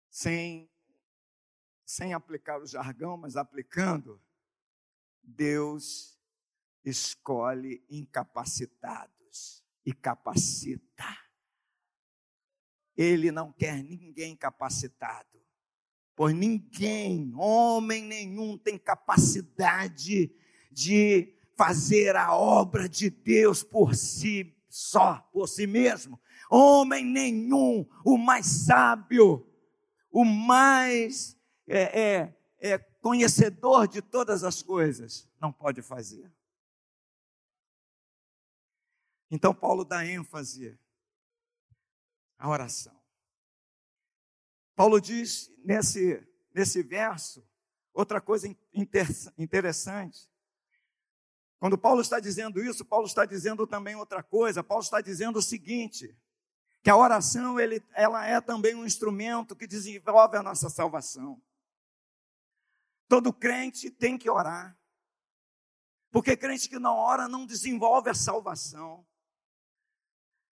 Sem, 0.08 0.70
sem 1.92 2.14
aplicar 2.14 2.58
o 2.58 2.66
jargão, 2.66 3.18
mas 3.18 3.36
aplicando, 3.36 4.18
Deus 5.22 6.18
escolhe 6.82 7.84
incapacitados 7.90 9.62
e 9.84 9.92
capacita. 9.92 11.04
Ele 12.96 13.30
não 13.30 13.52
quer 13.52 13.82
ninguém 13.84 14.34
capacitado, 14.34 15.38
pois 16.16 16.34
ninguém, 16.34 17.30
homem 17.34 18.02
nenhum, 18.04 18.56
tem 18.56 18.78
capacidade 18.78 20.34
de 20.70 21.34
fazer 21.54 22.16
a 22.16 22.34
obra 22.34 22.88
de 22.88 23.10
Deus 23.10 23.62
por 23.62 23.94
si 23.94 24.56
só, 24.66 25.18
por 25.30 25.46
si 25.46 25.66
mesmo. 25.66 26.18
Homem 26.50 27.04
nenhum, 27.04 27.86
o 28.02 28.16
mais 28.16 28.46
sábio, 28.46 29.46
o 30.10 30.24
mais 30.24 31.36
é, 31.72 32.00
é, 32.00 32.36
é, 32.58 32.78
conhecedor 32.78 33.88
de 33.88 34.02
todas 34.02 34.44
as 34.44 34.62
coisas, 34.62 35.28
não 35.40 35.50
pode 35.50 35.80
fazer. 35.80 36.30
Então, 39.30 39.54
Paulo 39.54 39.82
dá 39.84 40.04
ênfase 40.04 40.78
à 42.38 42.48
oração. 42.48 42.94
Paulo 44.76 45.00
diz 45.00 45.50
nesse, 45.64 46.22
nesse 46.54 46.82
verso 46.82 47.42
outra 47.94 48.20
coisa 48.20 48.54
interessante. 49.38 50.30
Quando 51.58 51.78
Paulo 51.78 52.02
está 52.02 52.20
dizendo 52.20 52.62
isso, 52.62 52.84
Paulo 52.84 53.06
está 53.06 53.24
dizendo 53.24 53.66
também 53.66 53.94
outra 53.94 54.22
coisa. 54.22 54.62
Paulo 54.62 54.82
está 54.82 55.00
dizendo 55.00 55.38
o 55.38 55.42
seguinte: 55.42 56.14
que 56.82 56.90
a 56.90 56.96
oração 56.96 57.58
ele, 57.58 57.82
ela 57.94 58.26
é 58.26 58.40
também 58.40 58.74
um 58.74 58.84
instrumento 58.84 59.54
que 59.54 59.66
desenvolve 59.66 60.36
a 60.36 60.42
nossa 60.42 60.68
salvação. 60.68 61.40
Todo 63.12 63.30
crente 63.30 63.90
tem 63.90 64.16
que 64.16 64.30
orar. 64.30 64.74
Porque 66.10 66.34
crente 66.34 66.66
que 66.66 66.78
não 66.78 66.94
ora 66.94 67.28
não 67.28 67.44
desenvolve 67.44 68.08
a 68.08 68.14
salvação. 68.14 69.06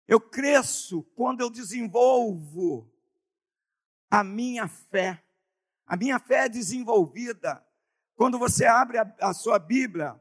Eu 0.06 0.20
cresço 0.20 1.02
quando 1.16 1.40
eu 1.40 1.48
desenvolvo 1.48 2.92
a 4.10 4.22
minha 4.22 4.68
fé. 4.68 5.24
A 5.86 5.96
minha 5.96 6.18
fé 6.18 6.44
é 6.44 6.48
desenvolvida 6.50 7.66
quando 8.14 8.38
você 8.38 8.66
abre 8.66 8.98
a, 8.98 9.16
a 9.22 9.32
sua 9.32 9.58
Bíblia, 9.58 10.20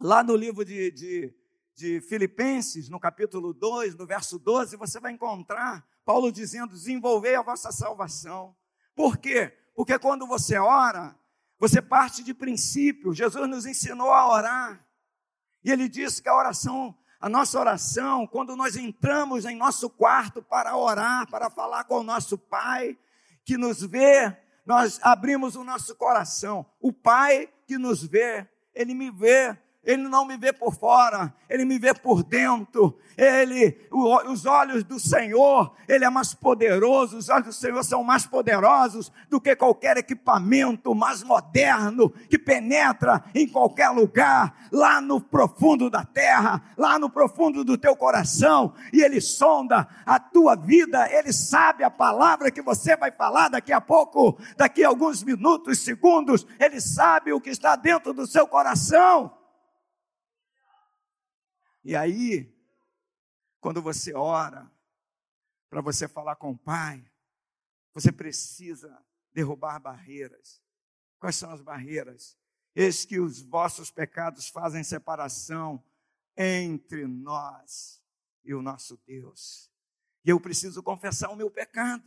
lá 0.00 0.24
no 0.24 0.34
livro 0.34 0.64
de, 0.64 0.90
de 0.90 1.32
de 1.74 2.00
Filipenses, 2.02 2.88
no 2.88 3.00
capítulo 3.00 3.54
2, 3.54 3.94
no 3.94 4.04
verso 4.04 4.38
12, 4.38 4.76
você 4.76 4.98
vai 4.98 5.12
encontrar 5.12 5.86
Paulo 6.04 6.32
dizendo: 6.32 6.74
desenvolvei 6.74 7.36
a 7.36 7.42
vossa 7.42 7.70
salvação. 7.70 8.54
Por 8.96 9.16
quê? 9.16 9.56
Porque 9.74 9.98
quando 9.98 10.26
você 10.26 10.58
ora, 10.58 11.16
você 11.62 11.80
parte 11.80 12.24
de 12.24 12.34
princípio. 12.34 13.14
Jesus 13.14 13.48
nos 13.48 13.66
ensinou 13.66 14.10
a 14.10 14.28
orar. 14.28 14.84
E 15.62 15.70
ele 15.70 15.88
disse 15.88 16.20
que 16.20 16.28
a 16.28 16.34
oração, 16.34 16.92
a 17.20 17.28
nossa 17.28 17.56
oração, 17.56 18.26
quando 18.26 18.56
nós 18.56 18.74
entramos 18.74 19.44
em 19.44 19.54
nosso 19.54 19.88
quarto 19.88 20.42
para 20.42 20.76
orar, 20.76 21.30
para 21.30 21.48
falar 21.48 21.84
com 21.84 22.00
o 22.00 22.02
nosso 22.02 22.36
Pai, 22.36 22.98
que 23.44 23.56
nos 23.56 23.80
vê, 23.80 24.36
nós 24.66 24.98
abrimos 25.04 25.54
o 25.54 25.62
nosso 25.62 25.94
coração. 25.94 26.66
O 26.80 26.92
Pai 26.92 27.48
que 27.64 27.78
nos 27.78 28.02
vê, 28.02 28.44
ele 28.74 28.92
me 28.92 29.08
vê 29.08 29.56
ele 29.84 30.04
não 30.04 30.24
me 30.24 30.36
vê 30.36 30.52
por 30.52 30.72
fora, 30.72 31.34
ele 31.50 31.64
me 31.64 31.76
vê 31.76 31.92
por 31.92 32.22
dentro. 32.22 32.96
Ele, 33.16 33.76
os 33.90 34.46
olhos 34.46 34.84
do 34.84 34.98
Senhor, 34.98 35.74
ele 35.88 36.04
é 36.04 36.08
mais 36.08 36.32
poderoso. 36.32 37.18
Os 37.18 37.28
olhos 37.28 37.46
do 37.46 37.52
Senhor 37.52 37.82
são 37.82 38.04
mais 38.04 38.24
poderosos 38.24 39.10
do 39.28 39.40
que 39.40 39.56
qualquer 39.56 39.96
equipamento 39.96 40.94
mais 40.94 41.24
moderno 41.24 42.10
que 42.30 42.38
penetra 42.38 43.24
em 43.34 43.46
qualquer 43.46 43.90
lugar, 43.90 44.68
lá 44.70 45.00
no 45.00 45.20
profundo 45.20 45.90
da 45.90 46.04
terra, 46.04 46.62
lá 46.76 46.96
no 46.96 47.10
profundo 47.10 47.64
do 47.64 47.76
teu 47.76 47.96
coração. 47.96 48.74
E 48.92 49.02
ele 49.02 49.20
sonda 49.20 49.88
a 50.06 50.20
tua 50.20 50.54
vida. 50.54 51.08
Ele 51.10 51.32
sabe 51.32 51.82
a 51.82 51.90
palavra 51.90 52.52
que 52.52 52.62
você 52.62 52.96
vai 52.96 53.10
falar 53.10 53.48
daqui 53.48 53.72
a 53.72 53.80
pouco, 53.80 54.38
daqui 54.56 54.84
a 54.84 54.88
alguns 54.88 55.24
minutos, 55.24 55.80
segundos. 55.80 56.46
Ele 56.60 56.80
sabe 56.80 57.32
o 57.32 57.40
que 57.40 57.50
está 57.50 57.74
dentro 57.74 58.14
do 58.14 58.28
seu 58.28 58.46
coração. 58.46 59.41
E 61.84 61.96
aí, 61.96 62.52
quando 63.60 63.82
você 63.82 64.14
ora, 64.14 64.70
para 65.68 65.80
você 65.80 66.06
falar 66.06 66.36
com 66.36 66.50
o 66.50 66.58
Pai, 66.58 67.04
você 67.92 68.12
precisa 68.12 68.96
derrubar 69.32 69.80
barreiras. 69.80 70.62
Quais 71.18 71.36
são 71.36 71.50
as 71.50 71.60
barreiras? 71.60 72.36
Eis 72.74 73.04
que 73.04 73.18
os 73.18 73.40
vossos 73.40 73.90
pecados 73.90 74.48
fazem 74.48 74.84
separação 74.84 75.82
entre 76.36 77.06
nós 77.06 78.02
e 78.44 78.54
o 78.54 78.62
nosso 78.62 78.96
Deus. 79.06 79.70
E 80.24 80.30
eu 80.30 80.40
preciso 80.40 80.82
confessar 80.82 81.30
o 81.30 81.36
meu 81.36 81.50
pecado. 81.50 82.04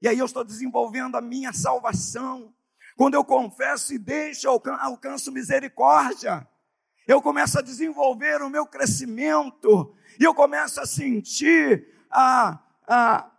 E 0.00 0.08
aí 0.08 0.18
eu 0.18 0.26
estou 0.26 0.44
desenvolvendo 0.44 1.16
a 1.16 1.20
minha 1.20 1.52
salvação. 1.52 2.54
Quando 2.96 3.14
eu 3.14 3.24
confesso 3.24 3.92
e 3.92 3.98
deixo, 3.98 4.48
alcanço 4.48 5.30
misericórdia 5.30 6.48
eu 7.08 7.22
começo 7.22 7.58
a 7.58 7.62
desenvolver 7.62 8.42
o 8.42 8.50
meu 8.50 8.66
crescimento, 8.66 9.96
e 10.20 10.24
eu 10.24 10.34
começo 10.34 10.78
a 10.78 10.86
sentir 10.86 11.88
a, 12.10 12.62
a, 12.86 13.32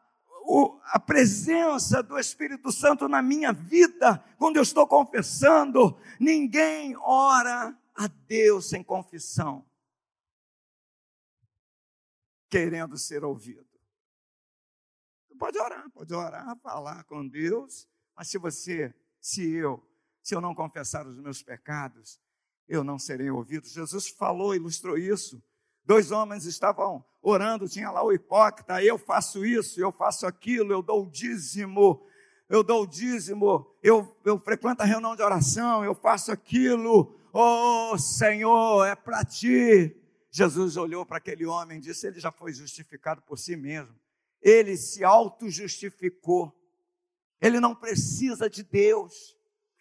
a 0.85 0.99
presença 0.99 2.01
do 2.01 2.17
Espírito 2.17 2.71
Santo 2.71 3.07
na 3.07 3.21
minha 3.21 3.53
vida, 3.53 4.17
quando 4.39 4.57
eu 4.57 4.63
estou 4.63 4.87
confessando. 4.87 5.95
Ninguém 6.19 6.97
ora 6.97 7.77
a 7.93 8.07
Deus 8.07 8.67
sem 8.67 8.83
confissão, 8.83 9.63
querendo 12.49 12.97
ser 12.97 13.23
ouvido. 13.23 13.69
Pode 15.37 15.59
orar, 15.59 15.87
pode 15.91 16.13
orar, 16.13 16.57
falar 16.57 17.03
com 17.03 17.25
Deus, 17.25 17.87
mas 18.15 18.29
se 18.29 18.39
você, 18.39 18.93
se 19.21 19.47
eu, 19.53 19.87
se 20.23 20.33
eu 20.33 20.41
não 20.41 20.55
confessar 20.55 21.05
os 21.05 21.19
meus 21.19 21.43
pecados, 21.43 22.19
eu 22.69 22.83
não 22.83 22.99
serei 22.99 23.31
ouvido. 23.31 23.67
Jesus 23.67 24.07
falou, 24.07 24.55
ilustrou 24.55 24.97
isso. 24.97 25.41
Dois 25.83 26.11
homens 26.11 26.45
estavam 26.45 27.03
orando, 27.19 27.67
tinha 27.67 27.89
lá 27.89 28.03
o 28.03 28.13
hipócrita, 28.13 28.81
eu 28.83 28.97
faço 28.97 29.43
isso, 29.43 29.81
eu 29.81 29.91
faço 29.91 30.27
aquilo, 30.27 30.71
eu 30.71 30.83
dou 30.83 31.03
o 31.03 31.09
dízimo, 31.09 32.05
eu 32.47 32.63
dou 32.63 32.83
o 32.83 32.87
dízimo, 32.87 33.67
eu, 33.81 34.15
eu 34.23 34.39
frequento 34.39 34.83
a 34.83 34.85
reunião 34.85 35.15
de 35.15 35.23
oração, 35.23 35.83
eu 35.83 35.95
faço 35.95 36.31
aquilo, 36.31 37.19
oh 37.33 37.97
Senhor, 37.97 38.85
é 38.85 38.95
para 38.95 39.25
ti. 39.25 39.95
Jesus 40.31 40.77
olhou 40.77 41.03
para 41.05 41.17
aquele 41.17 41.45
homem 41.45 41.79
e 41.79 41.81
disse: 41.81 42.05
ele 42.05 42.19
já 42.19 42.31
foi 42.31 42.53
justificado 42.53 43.21
por 43.23 43.39
si 43.39 43.55
mesmo, 43.55 43.95
ele 44.39 44.77
se 44.77 45.03
auto-justificou, 45.03 46.55
ele 47.41 47.59
não 47.59 47.73
precisa 47.73 48.47
de 48.47 48.63
Deus, 48.63 49.35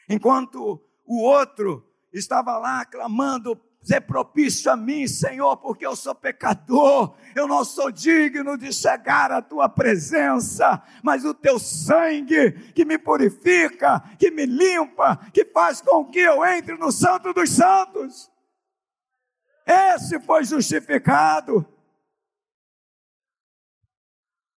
enquanto 0.08 0.82
o 1.04 1.22
outro 1.22 1.86
estava 2.18 2.58
lá 2.58 2.84
clamando: 2.84 3.60
Ser 3.82 4.00
propício 4.02 4.70
a 4.70 4.76
mim, 4.76 5.06
Senhor, 5.06 5.56
porque 5.56 5.86
eu 5.86 5.94
sou 5.94 6.14
pecador, 6.14 7.16
eu 7.34 7.46
não 7.46 7.64
sou 7.64 7.90
digno 7.90 8.58
de 8.58 8.72
chegar 8.72 9.30
à 9.30 9.40
tua 9.40 9.68
presença, 9.68 10.82
mas 11.02 11.24
o 11.24 11.32
teu 11.32 11.58
sangue 11.58 12.72
que 12.72 12.84
me 12.84 12.98
purifica, 12.98 14.00
que 14.18 14.30
me 14.30 14.44
limpa, 14.44 15.16
que 15.32 15.44
faz 15.46 15.80
com 15.80 16.04
que 16.04 16.18
eu 16.18 16.44
entre 16.44 16.76
no 16.76 16.90
Santo 16.90 17.32
dos 17.32 17.50
Santos. 17.50 18.30
Esse 19.64 20.20
foi 20.20 20.44
justificado. 20.44 21.64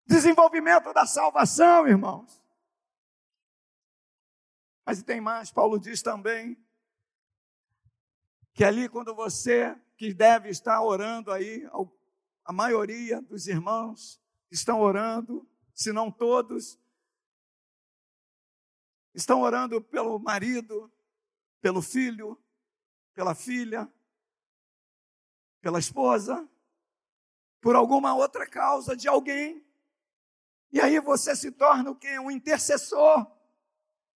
Desenvolvimento 0.07 0.93
da 0.93 1.05
salvação, 1.05 1.87
irmãos. 1.87 2.43
Mas 4.85 5.03
tem 5.03 5.21
mais, 5.21 5.53
Paulo 5.53 5.79
diz 5.79 6.03
também 6.03 6.57
que 8.61 8.65
ali 8.65 8.91
quando 8.91 9.15
você 9.15 9.75
que 9.97 10.13
deve 10.13 10.51
estar 10.51 10.83
orando 10.83 11.33
aí, 11.33 11.67
a 12.45 12.53
maioria 12.53 13.23
dos 13.23 13.47
irmãos 13.47 14.21
estão 14.51 14.83
orando, 14.83 15.49
se 15.73 15.95
não 15.95 16.11
todos, 16.11 16.79
estão 19.15 19.41
orando 19.41 19.81
pelo 19.81 20.19
marido, 20.19 20.93
pelo 21.63 21.81
filho, 21.81 22.39
pela 23.15 23.35
filha, 23.35 23.91
pela 25.63 25.79
esposa, 25.79 26.47
por 27.63 27.75
alguma 27.75 28.15
outra 28.15 28.47
causa 28.47 28.95
de 28.95 29.09
alguém. 29.09 29.65
E 30.71 30.83
aí 30.83 31.01
você 31.01 31.35
se 31.35 31.51
torna 31.51 31.93
o 31.93 31.97
quê? 31.97 32.19
Um 32.19 32.31
intercessor. 32.31 33.27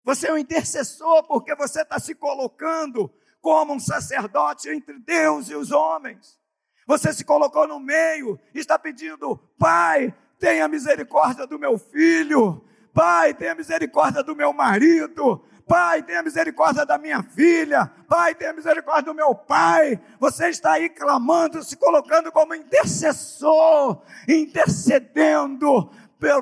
Você 0.04 0.30
é 0.30 0.34
um 0.34 0.38
intercessor 0.40 1.28
porque 1.28 1.54
você 1.54 1.84
está 1.84 2.00
se 2.00 2.16
colocando 2.16 3.16
como 3.42 3.74
um 3.74 3.80
sacerdote 3.80 4.70
entre 4.70 5.00
Deus 5.00 5.50
e 5.50 5.56
os 5.56 5.72
homens. 5.72 6.40
Você 6.88 7.12
se 7.14 7.24
colocou 7.24 7.68
no 7.68 7.80
meio, 7.80 8.40
está 8.54 8.78
pedindo, 8.78 9.38
Pai, 9.58 10.14
tenha 10.40 10.68
misericórdia 10.68 11.48
do 11.48 11.60
meu 11.60 11.78
filho, 11.78 12.64
Pai, 12.94 13.34
tenha 13.34 13.56
misericórdia 13.56 14.24
do 14.24 14.36
meu 14.36 14.52
marido, 14.52 15.44
Pai, 15.68 16.04
tenha 16.04 16.22
misericórdia 16.22 16.86
da 16.86 16.98
minha 16.98 17.24
filha, 17.24 17.86
Pai, 18.08 18.36
tenha 18.36 18.52
misericórdia 18.52 19.04
do 19.04 19.14
meu 19.14 19.34
pai. 19.34 20.00
Você 20.20 20.50
está 20.50 20.74
aí 20.74 20.90
clamando, 20.90 21.64
se 21.64 21.78
colocando 21.78 22.32
como 22.32 22.54
intercessor, 22.54 24.02
intercedendo 24.28 25.90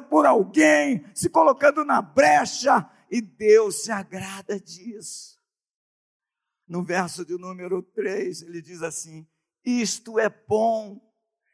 por 0.09 0.25
alguém, 0.25 1.05
se 1.13 1.29
colocando 1.29 1.85
na 1.85 2.01
brecha, 2.01 2.89
e 3.11 3.21
Deus 3.21 3.83
se 3.83 3.91
agrada 3.91 4.59
disso. 4.59 5.38
No 6.69 6.83
verso 6.83 7.25
de 7.25 7.35
número 7.35 7.81
3, 7.81 8.43
ele 8.43 8.61
diz 8.61 8.83
assim: 8.83 9.27
Isto 9.65 10.19
é 10.19 10.29
bom 10.29 11.01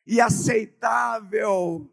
e 0.05 0.19
aceitável 0.19 1.89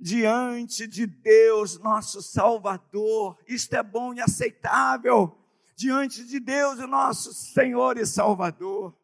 diante 0.00 0.86
de 0.86 1.04
Deus, 1.04 1.80
nosso 1.80 2.22
Salvador. 2.22 3.36
Isto 3.48 3.74
é 3.74 3.82
bom 3.82 4.14
e 4.14 4.20
aceitável 4.20 5.36
diante 5.74 6.24
de 6.24 6.38
Deus, 6.38 6.78
nosso 6.88 7.34
Senhor 7.34 7.98
e 7.98 8.06
Salvador. 8.06 8.96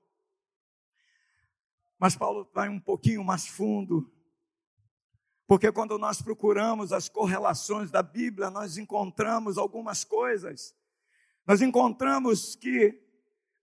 Mas 1.99 2.15
Paulo 2.15 2.49
vai 2.55 2.69
um 2.69 2.79
pouquinho 2.79 3.25
mais 3.25 3.49
fundo, 3.49 4.13
porque 5.45 5.73
quando 5.73 5.99
nós 5.99 6.23
procuramos 6.23 6.93
as 6.93 7.09
correlações 7.09 7.91
da 7.91 8.03
Bíblia, 8.03 8.49
nós 8.49 8.79
encontramos 8.79 9.59
algumas 9.59 10.05
coisas. 10.05 10.73
Nós 11.45 11.61
encontramos 11.61 12.55
que 12.55 13.04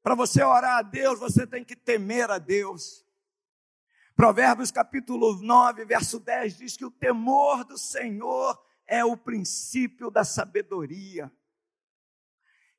para 0.04 0.16
você 0.16 0.44
orar 0.44 0.80
a 0.80 0.82
Deus, 0.82 1.20
você 1.20 1.46
tem 1.46 1.64
que 1.64 1.76
temer 1.76 2.30
a 2.32 2.38
Deus. 2.38 3.06
Provérbios 4.16 4.72
capítulo 4.72 5.36
9, 5.36 5.86
verso 5.86 6.20
10 6.20 6.58
diz 6.58 6.78
que 6.78 6.86
o 6.86 6.92
temor 6.92 7.64
do 7.64 7.78
Senhor 7.78 8.60
é 8.86 9.06
o 9.06 9.16
princípio 9.16 10.12
da 10.12 10.24
sabedoria. 10.24 11.32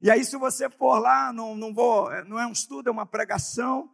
E 0.00 0.10
aí, 0.10 0.24
se 0.24 0.36
você 0.36 0.68
for 0.68 0.98
lá, 0.98 1.32
não, 1.32 1.54
não, 1.54 1.72
vou, 1.72 2.10
não 2.24 2.38
é 2.38 2.46
um 2.46 2.52
estudo, 2.52 2.88
é 2.88 2.92
uma 2.92 3.06
pregação. 3.06 3.88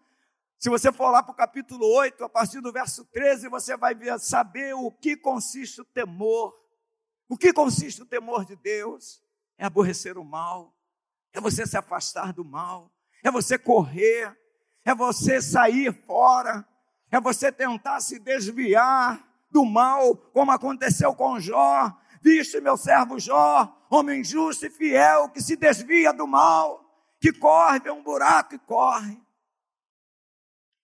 Se 0.59 0.71
você 0.71 0.91
for 0.91 1.11
lá 1.11 1.23
para 1.23 1.33
o 1.33 1.37
capítulo 1.37 1.87
8, 1.87 2.25
a 2.25 2.29
partir 2.29 2.61
do 2.63 2.73
verso 2.73 3.05
13, 3.05 3.49
você 3.49 3.77
vai 3.77 3.95
saber 4.19 4.75
o 4.75 4.91
que 4.91 5.17
consiste 5.17 5.83
o 5.83 5.85
temor. 5.85 6.59
O 7.29 7.37
que 7.37 7.53
consiste 7.53 8.03
o 8.03 8.07
temor 8.07 8.47
de 8.47 8.57
Deus? 8.57 9.23
É 9.59 9.67
aborrecer 9.67 10.17
o 10.17 10.25
mal, 10.25 10.75
é 11.33 11.41
você 11.41 11.67
se 11.67 11.77
afastar 11.77 12.33
do 12.33 12.45
mal, 12.45 12.91
é 13.23 13.31
você 13.31 13.59
correr, 13.59 14.37
é 14.85 14.95
você 14.95 15.41
sair 15.41 15.93
fora, 16.07 16.67
é 17.11 17.21
você 17.21 17.51
tentar 17.51 18.01
se 18.01 18.19
desviar 18.19 19.27
do 19.51 19.65
mal, 19.65 20.17
como 20.33 20.51
aconteceu 20.51 21.15
com 21.15 21.41
Jó. 21.41 21.97
Viste 22.21 22.61
meu 22.61 22.77
servo 22.77 23.19
Jó, 23.19 23.87
homem 23.91 24.23
justo 24.25 24.67
e 24.67 24.71
fiel, 24.71 25.29
que 25.29 25.41
se 25.41 25.57
desvia 25.57 26.13
do 26.13 26.27
mal, 26.27 26.85
que 27.21 27.33
corre, 27.33 27.81
vê 27.81 27.91
um 27.91 28.03
buraco 28.03 28.55
e 28.55 28.59
corre. 28.59 29.21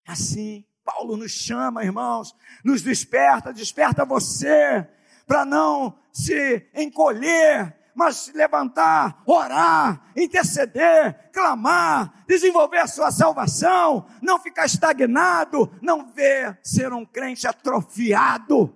Assim, 0.06 0.64
Paulo 0.84 1.16
nos 1.16 1.32
chama, 1.32 1.82
irmãos, 1.82 2.34
nos 2.64 2.82
desperta, 2.82 3.52
desperta 3.52 4.04
você, 4.04 4.86
para 5.26 5.44
não 5.44 5.98
se 6.12 6.68
encolher, 6.74 7.74
mas 7.94 8.32
levantar, 8.34 9.22
orar, 9.24 10.10
interceder, 10.16 11.30
clamar, 11.32 12.24
desenvolver 12.26 12.78
a 12.78 12.86
sua 12.86 13.10
salvação, 13.10 14.06
não 14.20 14.38
ficar 14.38 14.66
estagnado, 14.66 15.72
não 15.80 16.10
ver 16.12 16.58
ser 16.62 16.92
um 16.92 17.06
crente 17.06 17.46
atrofiado. 17.46 18.74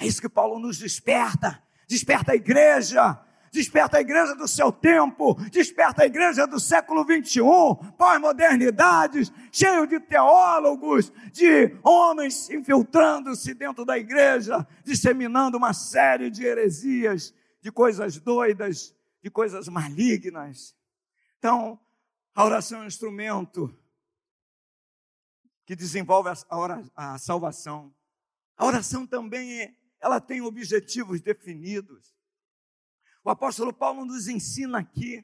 É 0.00 0.06
isso 0.06 0.20
que 0.20 0.28
Paulo 0.28 0.58
nos 0.58 0.78
desperta, 0.78 1.62
desperta 1.86 2.32
a 2.32 2.36
igreja, 2.36 3.20
desperta 3.52 3.98
a 3.98 4.00
igreja 4.00 4.34
do 4.34 4.46
seu 4.46 4.70
tempo, 4.70 5.34
desperta 5.50 6.02
a 6.02 6.06
igreja 6.06 6.46
do 6.46 6.60
século 6.60 7.04
21, 7.04 7.74
pós-modernidades, 7.96 9.32
cheio 9.52 9.86
de 9.86 9.98
teólogos, 10.00 11.12
de 11.32 11.76
homens 11.82 12.48
infiltrando-se 12.48 13.52
dentro 13.54 13.84
da 13.84 13.98
igreja, 13.98 14.66
disseminando 14.84 15.58
uma 15.58 15.74
série 15.74 16.30
de 16.30 16.46
heresias 16.46 17.34
de 17.68 17.72
coisas 17.72 18.18
doidas, 18.18 18.96
de 19.22 19.30
coisas 19.30 19.68
malignas. 19.68 20.74
Então, 21.38 21.78
a 22.34 22.42
oração 22.42 22.80
é 22.80 22.84
um 22.84 22.86
instrumento 22.86 23.78
que 25.66 25.76
desenvolve 25.76 26.30
a, 26.30 26.34
a 26.96 27.18
salvação. 27.18 27.94
A 28.56 28.64
oração 28.64 29.06
também 29.06 29.60
é, 29.60 29.76
ela 30.00 30.18
tem 30.18 30.40
objetivos 30.40 31.20
definidos. 31.20 32.16
O 33.22 33.28
apóstolo 33.28 33.70
Paulo 33.70 34.06
nos 34.06 34.28
ensina 34.28 34.78
aqui 34.78 35.22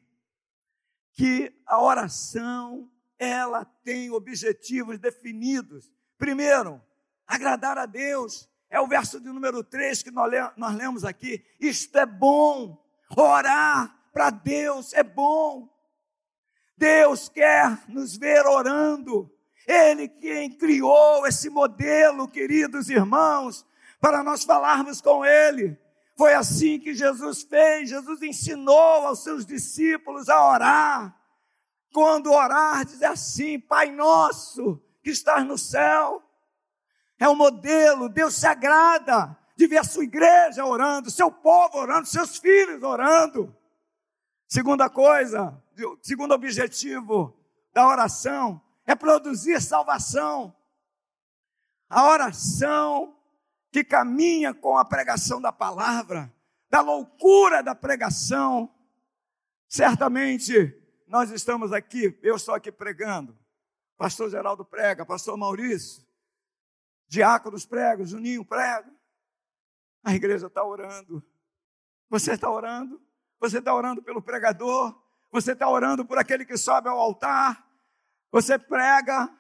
que 1.15 1.51
a 1.65 1.81
oração 1.81 2.93
ela 3.19 3.65
tem 3.65 4.11
objetivos 4.11 4.99
definidos. 4.99 5.91
Primeiro, 6.19 6.79
agradar 7.27 7.79
a 7.79 7.87
Deus. 7.87 8.51
É 8.75 8.81
o 8.81 8.89
verso 8.89 9.21
de 9.21 9.29
número 9.29 9.63
3 9.63 10.03
que 10.03 10.11
nós, 10.11 10.33
nós 10.57 10.75
lemos 10.75 11.05
aqui. 11.05 11.47
Isto 11.61 11.97
é 11.97 12.05
bom. 12.05 12.77
Orar 13.17 13.97
para 14.13 14.31
Deus 14.31 14.93
é 14.95 15.05
bom. 15.05 15.73
Deus 16.77 17.29
quer 17.29 17.89
nos 17.89 18.17
ver 18.17 18.45
orando. 18.45 19.33
Ele 19.65 20.09
quem 20.09 20.51
criou 20.51 21.25
esse 21.25 21.49
modelo, 21.49 22.27
queridos 22.27 22.91
irmãos, 22.91 23.65
para 24.01 24.25
nós 24.25 24.43
falarmos 24.43 25.01
com 25.01 25.25
Ele. 25.25 25.79
Foi 26.19 26.35
assim 26.35 26.81
que 26.81 26.95
Jesus 26.95 27.45
fez. 27.45 27.91
Jesus 27.91 28.23
ensinou 28.23 29.07
aos 29.07 29.23
seus 29.23 29.47
discípulos 29.47 30.29
a 30.29 30.51
orar. 30.51 31.17
Quando 31.93 32.33
orar, 32.33 32.85
diz 32.85 33.01
assim: 33.05 33.61
Pai 33.61 33.93
nosso 33.93 34.83
que 35.01 35.11
estás 35.11 35.47
no 35.47 35.57
céu, 35.57 36.24
é 37.19 37.29
o 37.29 37.35
modelo, 37.35 38.09
Deus 38.09 38.35
se 38.35 38.47
agrada 38.47 39.37
de 39.57 39.67
ver 39.67 39.79
a 39.79 39.85
sua 39.85 40.05
igreja 40.05 40.65
orando, 40.65 41.11
seu 41.11 41.31
povo 41.31 41.79
orando, 41.79 42.07
seus 42.07 42.37
filhos 42.37 42.83
orando. 42.83 43.55
Segunda 44.49 44.89
coisa, 44.91 45.63
segundo 46.03 46.35
objetivo 46.35 47.37
da 47.73 47.87
oração 47.87 48.61
é 48.87 48.95
produzir 48.95 49.61
salvação. 49.61 50.55
A 51.89 52.09
oração 52.09 53.17
que 53.71 53.83
caminha 53.85 54.55
com 54.55 54.77
a 54.77 54.85
pregação 54.85 55.41
da 55.41 55.53
palavra, 55.53 56.33
da 56.71 56.81
loucura 56.81 57.63
da 57.63 57.75
pregação. 57.75 58.73
Certamente 59.69 60.81
nós 61.07 61.31
estamos 61.31 61.73
aqui, 61.73 62.19
eu 62.23 62.37
estou 62.37 62.55
aqui 62.55 62.71
pregando, 62.71 63.37
pastor 63.97 64.31
Geraldo 64.31 64.65
prega, 64.65 65.05
pastor 65.05 65.37
Maurício, 65.37 66.05
diáconos 67.15 67.65
pregam, 67.65 68.05
Juninho 68.05 68.45
prega. 68.45 68.93
A 70.03 70.15
igreja 70.15 70.49
está 70.49 70.63
orando. 70.63 71.25
Você 72.11 72.33
está 72.33 72.51
orando? 72.51 73.01
Você 73.41 73.59
está 73.59 73.75
orando 73.75 74.03
pelo 74.03 74.21
pregador? 74.21 74.95
Você 75.31 75.53
está 75.53 75.69
orando 75.69 76.05
por 76.05 76.19
aquele 76.19 76.45
que 76.45 76.57
sobe 76.57 76.89
ao 76.89 76.99
altar? 76.99 77.67
Você 78.31 78.59
prega 78.59 79.31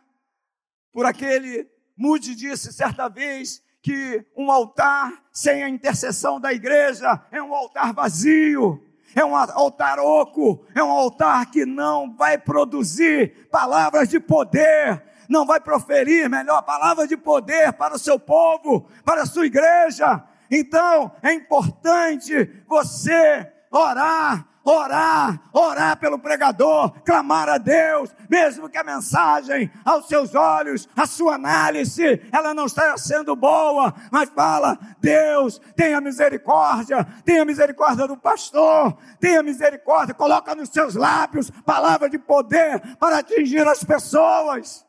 por 0.93 1.05
aquele. 1.05 1.69
Mude 1.97 2.35
disse 2.35 2.73
certa 2.73 3.09
vez 3.09 3.63
que 3.83 4.27
um 4.37 4.51
altar 4.51 5.23
sem 5.31 5.63
a 5.63 5.69
intercessão 5.69 6.41
da 6.41 6.53
igreja 6.53 7.25
é 7.31 7.43
um 7.43 7.55
altar 7.55 7.93
vazio 7.93 8.83
é 9.15 9.25
um 9.25 9.37
altar 9.37 9.99
oco, 9.99 10.67
é 10.75 10.83
um 10.83 10.91
altar 10.91 11.51
que 11.51 11.65
não 11.65 12.15
vai 12.15 12.37
produzir 12.37 13.49
palavras 13.51 14.09
de 14.09 14.19
poder, 14.19 15.03
não 15.29 15.47
vai 15.47 15.61
proferir 15.61 16.29
melhor 16.29 16.63
palavra 16.63 17.07
de 17.07 17.17
poder 17.17 17.73
para 17.73 17.95
o 17.95 17.99
seu 17.99 18.19
povo, 18.19 18.87
para 19.05 19.23
a 19.23 19.27
sua 19.27 19.47
igreja. 19.47 20.23
Então, 20.51 21.13
é 21.23 21.33
importante 21.33 22.63
você 22.67 23.51
orar, 23.71 24.47
orar, 24.65 25.41
orar 25.53 25.97
pelo 25.99 26.19
pregador, 26.19 26.91
clamar 27.03 27.49
a 27.49 27.59
Deus, 27.59 28.15
mesmo 28.29 28.69
que 28.69 28.79
a 28.79 28.85
mensagem 28.85 29.71
aos 29.85 30.09
seus 30.09 30.35
olhos, 30.35 30.89
a 30.97 31.07
sua 31.07 31.35
análise, 31.35 32.23
ela 32.33 32.55
não 32.55 32.67
esteja 32.67 32.97
sendo 32.97 33.37
boa, 33.37 33.95
mas 34.11 34.31
fala: 34.31 34.79
Deus, 35.01 35.61
tenha 35.77 36.01
misericórdia, 36.01 37.07
tenha 37.25 37.45
misericórdia 37.45 38.07
do 38.07 38.17
pastor, 38.17 38.97
tenha 39.21 39.43
misericórdia, 39.43 40.15
coloca 40.15 40.55
nos 40.55 40.71
seus 40.71 40.95
lábios 40.95 41.51
palavra 41.65 42.09
de 42.09 42.19
poder 42.19 42.97
para 42.99 43.19
atingir 43.19 43.67
as 43.67 43.85
pessoas 43.85 44.84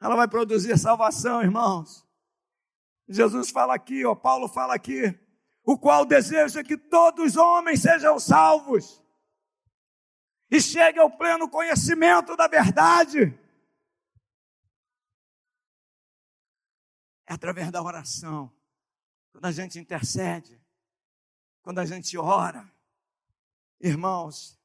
ela 0.00 0.16
vai 0.16 0.28
produzir 0.28 0.78
salvação, 0.78 1.42
irmãos. 1.42 2.06
Jesus 3.08 3.50
fala 3.50 3.74
aqui, 3.74 4.04
ó, 4.04 4.14
Paulo 4.14 4.48
fala 4.48 4.74
aqui, 4.74 5.18
o 5.64 5.78
qual 5.78 6.04
deseja 6.04 6.62
que 6.62 6.76
todos 6.76 7.32
os 7.32 7.36
homens 7.36 7.82
sejam 7.82 8.18
salvos 8.18 9.02
e 10.50 10.60
cheguem 10.60 11.00
ao 11.00 11.10
pleno 11.10 11.48
conhecimento 11.48 12.36
da 12.36 12.46
verdade. 12.46 13.38
É 17.26 17.34
através 17.34 17.70
da 17.70 17.82
oração, 17.82 18.50
quando 19.32 19.44
a 19.44 19.52
gente 19.52 19.78
intercede, 19.78 20.58
quando 21.62 21.80
a 21.80 21.84
gente 21.84 22.16
ora, 22.16 22.70
irmãos, 23.78 24.58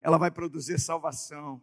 ela 0.00 0.16
vai 0.16 0.30
produzir 0.30 0.78
salvação. 0.78 1.62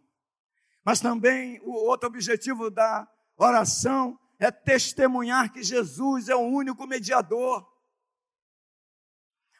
Mas 0.86 1.00
também 1.00 1.60
o 1.64 1.72
outro 1.72 2.06
objetivo 2.06 2.70
da 2.70 3.08
oração 3.36 4.16
é 4.38 4.52
testemunhar 4.52 5.52
que 5.52 5.60
Jesus 5.60 6.28
é 6.28 6.36
o 6.36 6.46
único 6.46 6.86
mediador. 6.86 7.66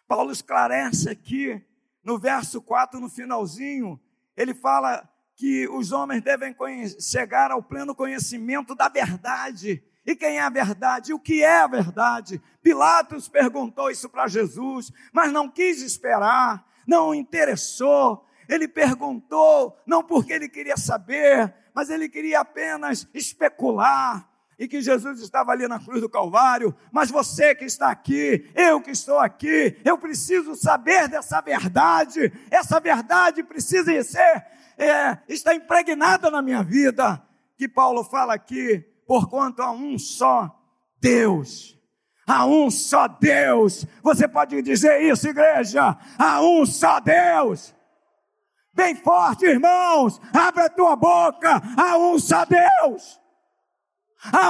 Paulo 0.07 0.31
esclarece 0.31 1.11
aqui 1.11 1.61
no 2.05 2.17
verso 2.17 2.63
4, 2.63 3.01
no 3.01 3.11
finalzinho, 3.11 4.01
ele 4.37 4.55
fala 4.55 5.13
que 5.35 5.67
os 5.67 5.91
homens 5.91 6.23
devem 6.23 6.55
chegar 7.01 7.51
ao 7.51 7.61
pleno 7.61 7.93
conhecimento 7.93 8.73
da 8.77 8.89
verdade. 8.89 9.83
E 10.07 10.15
quem 10.15 10.39
é 10.39 10.43
a 10.43 10.49
verdade? 10.49 11.13
O 11.13 11.19
que 11.19 11.43
é 11.43 11.59
a 11.59 11.67
verdade? 11.67 12.41
Pilatos 12.63 13.29
perguntou 13.29 13.91
isso 13.91 14.09
para 14.09 14.29
Jesus, 14.29 14.93
mas 15.13 15.33
não 15.33 15.51
quis 15.51 15.83
esperar, 15.83 16.65
não 16.87 17.13
interessou. 17.13 18.25
Ele 18.49 18.69
perguntou, 18.69 19.77
não 19.87 20.03
porque 20.03 20.33
ele 20.33 20.49
queria 20.49 20.77
saber, 20.77 21.55
mas 21.75 21.91
ele 21.91 22.09
queria 22.09 22.41
apenas 22.41 23.09
especular 23.13 24.29
e 24.59 24.67
que 24.67 24.81
Jesus 24.81 25.21
estava 25.21 25.53
ali 25.53 25.69
na 25.69 25.79
cruz 25.79 26.01
do 26.01 26.09
Calvário, 26.09 26.75
mas 26.91 27.11
você 27.11 27.55
que 27.55 27.65
está 27.65 27.91
aqui, 27.91 28.51
eu 28.55 28.81
que 28.81 28.91
estou 28.91 29.19
aqui, 29.19 29.77
eu 29.85 29.99
preciso 29.99 30.55
saber 30.55 31.09
dessa 31.09 31.41
verdade, 31.41 32.33
essa 32.51 32.81
verdade 32.81 33.43
precisa 33.43 34.03
ser, 34.03 34.47
é, 34.79 35.19
está 35.29 35.55
impregnada 35.55 36.31
na 36.31 36.41
minha 36.41 36.63
vida, 36.63 37.23
que 37.57 37.69
Paulo 37.69 38.03
fala 38.05 38.35
aqui, 38.35 38.85
porquanto 39.07 39.63
há 39.63 39.71
um 39.71 39.99
só 39.99 40.59
Deus, 41.01 41.79
há 42.27 42.47
um 42.47 42.71
só 42.71 43.07
Deus, 43.07 43.87
você 44.03 44.27
pode 44.27 44.61
dizer 44.63 45.03
isso, 45.03 45.29
igreja, 45.29 45.99
há 46.19 46.41
um 46.41 46.65
só 46.65 46.99
Deus, 46.99 47.75
bem 48.77 48.95
forte, 48.95 49.47
irmãos, 49.47 50.21
abre 50.33 50.65
a 50.65 50.69
tua 50.69 50.95
boca, 50.95 51.63
um 51.99 52.19
só 52.19 52.45
Deus, 52.45 53.19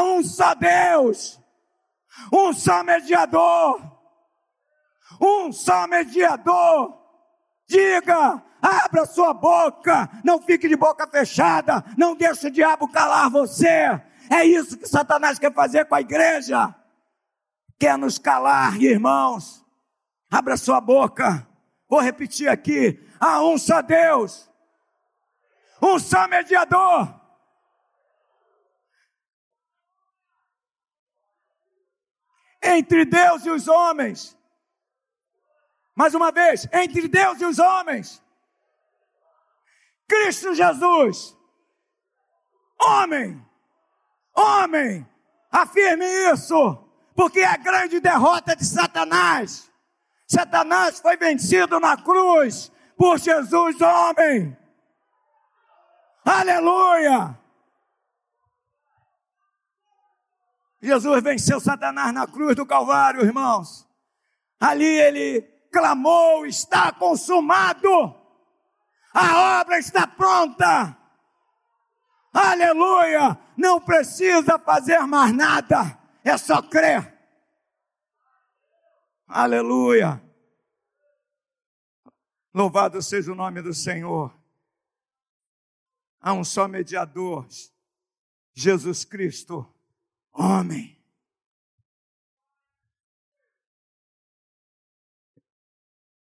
um 0.04 0.22
só 0.24 0.52
Deus, 0.54 1.40
só 2.52 2.82
mediador, 2.82 3.80
só 5.52 5.86
mediador. 5.86 7.06
Diga, 7.68 8.42
abra 8.60 9.06
sua 9.06 9.32
boca, 9.32 10.10
não 10.24 10.40
fique 10.42 10.68
de 10.68 10.76
boca 10.76 11.06
fechada, 11.06 11.84
não 11.96 12.16
deixe 12.16 12.48
o 12.48 12.50
diabo 12.50 12.88
calar 12.88 13.30
você. 13.30 14.00
É 14.28 14.44
isso 14.44 14.76
que 14.76 14.88
Satanás 14.88 15.38
quer 15.38 15.54
fazer 15.54 15.84
com 15.84 15.94
a 15.94 16.00
igreja. 16.00 16.74
Quer 17.78 17.96
nos 17.96 18.18
calar, 18.18 18.80
irmãos. 18.82 19.64
Abra 20.30 20.56
sua 20.56 20.80
boca. 20.80 21.46
Vou 21.88 22.00
repetir 22.00 22.48
aqui: 22.48 23.04
há 23.20 23.42
um 23.42 23.56
só 23.58 23.82
Deus, 23.82 24.50
um 25.80 25.98
só 25.98 26.26
mediador 26.28 27.16
entre 32.66 33.04
Deus 33.04 33.44
e 33.44 33.50
os 33.50 33.68
homens. 33.68 34.36
Mais 35.94 36.14
uma 36.14 36.30
vez, 36.30 36.68
entre 36.72 37.08
Deus 37.08 37.40
e 37.40 37.44
os 37.44 37.58
homens. 37.58 38.22
Cristo 40.08 40.54
Jesus. 40.54 41.36
Homem. 42.80 43.42
Homem. 44.34 45.08
Afirme 45.50 46.04
isso. 46.32 46.82
Porque 47.14 47.40
é 47.40 47.46
a 47.46 47.56
grande 47.56 47.98
derrota 47.98 48.54
de 48.54 48.64
Satanás. 48.64 49.70
Satanás 50.26 51.00
foi 51.00 51.16
vencido 51.16 51.78
na 51.78 51.96
cruz 51.96 52.72
por 52.96 53.18
Jesus, 53.18 53.80
homem. 53.80 54.56
Aleluia. 56.24 57.38
Jesus 60.82 61.22
venceu 61.22 61.60
Satanás 61.60 62.12
na 62.12 62.26
cruz 62.26 62.56
do 62.56 62.66
Calvário, 62.66 63.24
irmãos. 63.24 63.88
Ali 64.60 64.84
ele 64.84 65.42
clamou: 65.72 66.46
está 66.46 66.92
consumado, 66.92 67.88
a 69.14 69.60
obra 69.60 69.78
está 69.78 70.06
pronta. 70.06 70.96
Aleluia! 72.32 73.38
Não 73.56 73.80
precisa 73.80 74.58
fazer 74.58 75.00
mais 75.06 75.32
nada, 75.32 75.98
é 76.22 76.36
só 76.36 76.60
crer. 76.60 77.15
Aleluia! 79.26 80.22
Louvado 82.54 83.02
seja 83.02 83.32
o 83.32 83.34
nome 83.34 83.60
do 83.60 83.74
Senhor. 83.74 84.32
Há 86.20 86.32
um 86.32 86.44
só 86.44 86.68
mediador, 86.68 87.46
Jesus 88.54 89.04
Cristo 89.04 89.66
homem. 90.32 90.96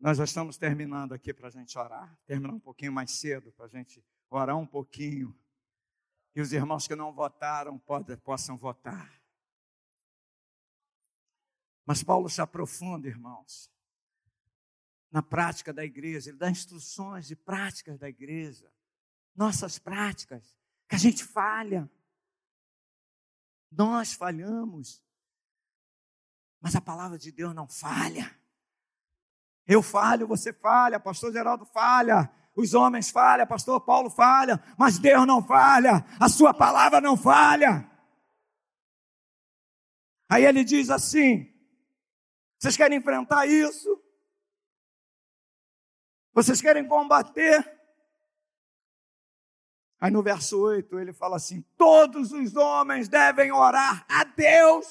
Nós 0.01 0.19
já 0.19 0.25
estamos 0.25 0.57
terminando 0.57 1.13
aqui 1.13 1.33
para 1.33 1.49
a 1.49 1.51
gente 1.51 1.79
orar, 1.79 2.19
terminar 2.27 2.55
um 2.55 2.61
pouquinho 2.61 2.93
mais 2.93 3.11
cedo, 3.11 3.53
para 3.53 3.67
a 3.67 3.69
gente 3.69 4.03
orar 4.31 4.57
um 4.57 4.67
pouquinho. 4.67 5.35
E 6.35 6.41
os 6.41 6.53
irmãos 6.53 6.87
que 6.87 6.97
não 6.97 7.13
votaram 7.13 7.79
pode, 7.79 8.17
possam 8.17 8.57
votar. 8.57 9.24
Mas 11.87 12.03
Paulo 12.03 12.29
se 12.29 12.41
aprofunda, 12.41 13.09
irmãos, 13.09 13.71
na 15.11 15.23
prática 15.23 15.73
da 15.73 15.85
igreja, 15.85 16.31
ele 16.31 16.39
dá 16.39 16.51
instruções 16.51 17.27
de 17.27 17.37
práticas 17.37 17.99
da 17.99 18.09
igreja, 18.09 18.69
nossas 19.35 19.79
práticas, 19.79 20.59
que 20.89 20.97
a 20.97 20.99
gente 20.99 21.25
falha. 21.25 21.91
Nós 23.71 24.13
falhamos. 24.13 25.03
Mas 26.61 26.75
a 26.75 26.81
palavra 26.81 27.19
de 27.19 27.31
Deus 27.31 27.55
não 27.55 27.69
falha. 27.69 28.35
Eu 29.67 29.83
falho, 29.83 30.27
você 30.27 30.53
falha, 30.53 30.99
pastor 30.99 31.33
Geraldo 31.33 31.65
falha, 31.65 32.31
os 32.57 32.75
homens 32.75 33.11
falham, 33.11 33.47
pastor 33.47 33.81
Paulo 33.81 34.11
falha, 34.11 34.63
mas 34.79 34.99
Deus 34.99 35.27
não 35.27 35.43
falha, 35.43 36.05
a 36.21 36.29
sua 36.29 36.53
palavra 36.53 37.01
não 37.01 37.17
falha. 37.17 37.89
Aí 40.29 40.45
ele 40.45 40.65
diz 40.65 40.91
assim: 40.91 41.54
vocês 42.65 42.79
querem 42.79 42.97
enfrentar 42.97 43.45
isso? 43.45 44.03
Vocês 46.33 46.63
querem 46.63 46.89
combater? 46.89 47.63
Aí 50.01 50.11
no 50.11 50.23
verso 50.23 50.59
8 50.63 50.99
ele 50.99 51.13
fala 51.13 51.37
assim: 51.37 51.61
todos 51.77 52.33
os 52.33 52.57
homens 52.57 53.07
devem 53.07 53.53
orar 53.53 54.07
a 54.09 54.25
Deus 54.25 54.87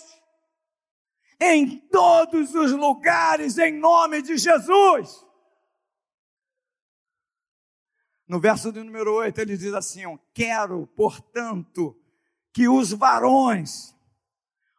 em 1.41 1.79
todos 1.89 2.53
os 2.53 2.73
lugares, 2.73 3.57
em 3.57 3.73
nome 3.73 4.21
de 4.21 4.37
Jesus. 4.37 5.25
No 8.27 8.39
verso 8.39 8.71
de 8.71 8.83
número 8.83 9.15
8 9.15 9.41
ele 9.41 9.57
diz 9.57 9.73
assim: 9.73 10.03
Quero, 10.31 10.85
portanto, 10.95 11.99
que 12.53 12.69
os 12.69 12.93
varões 12.93 13.95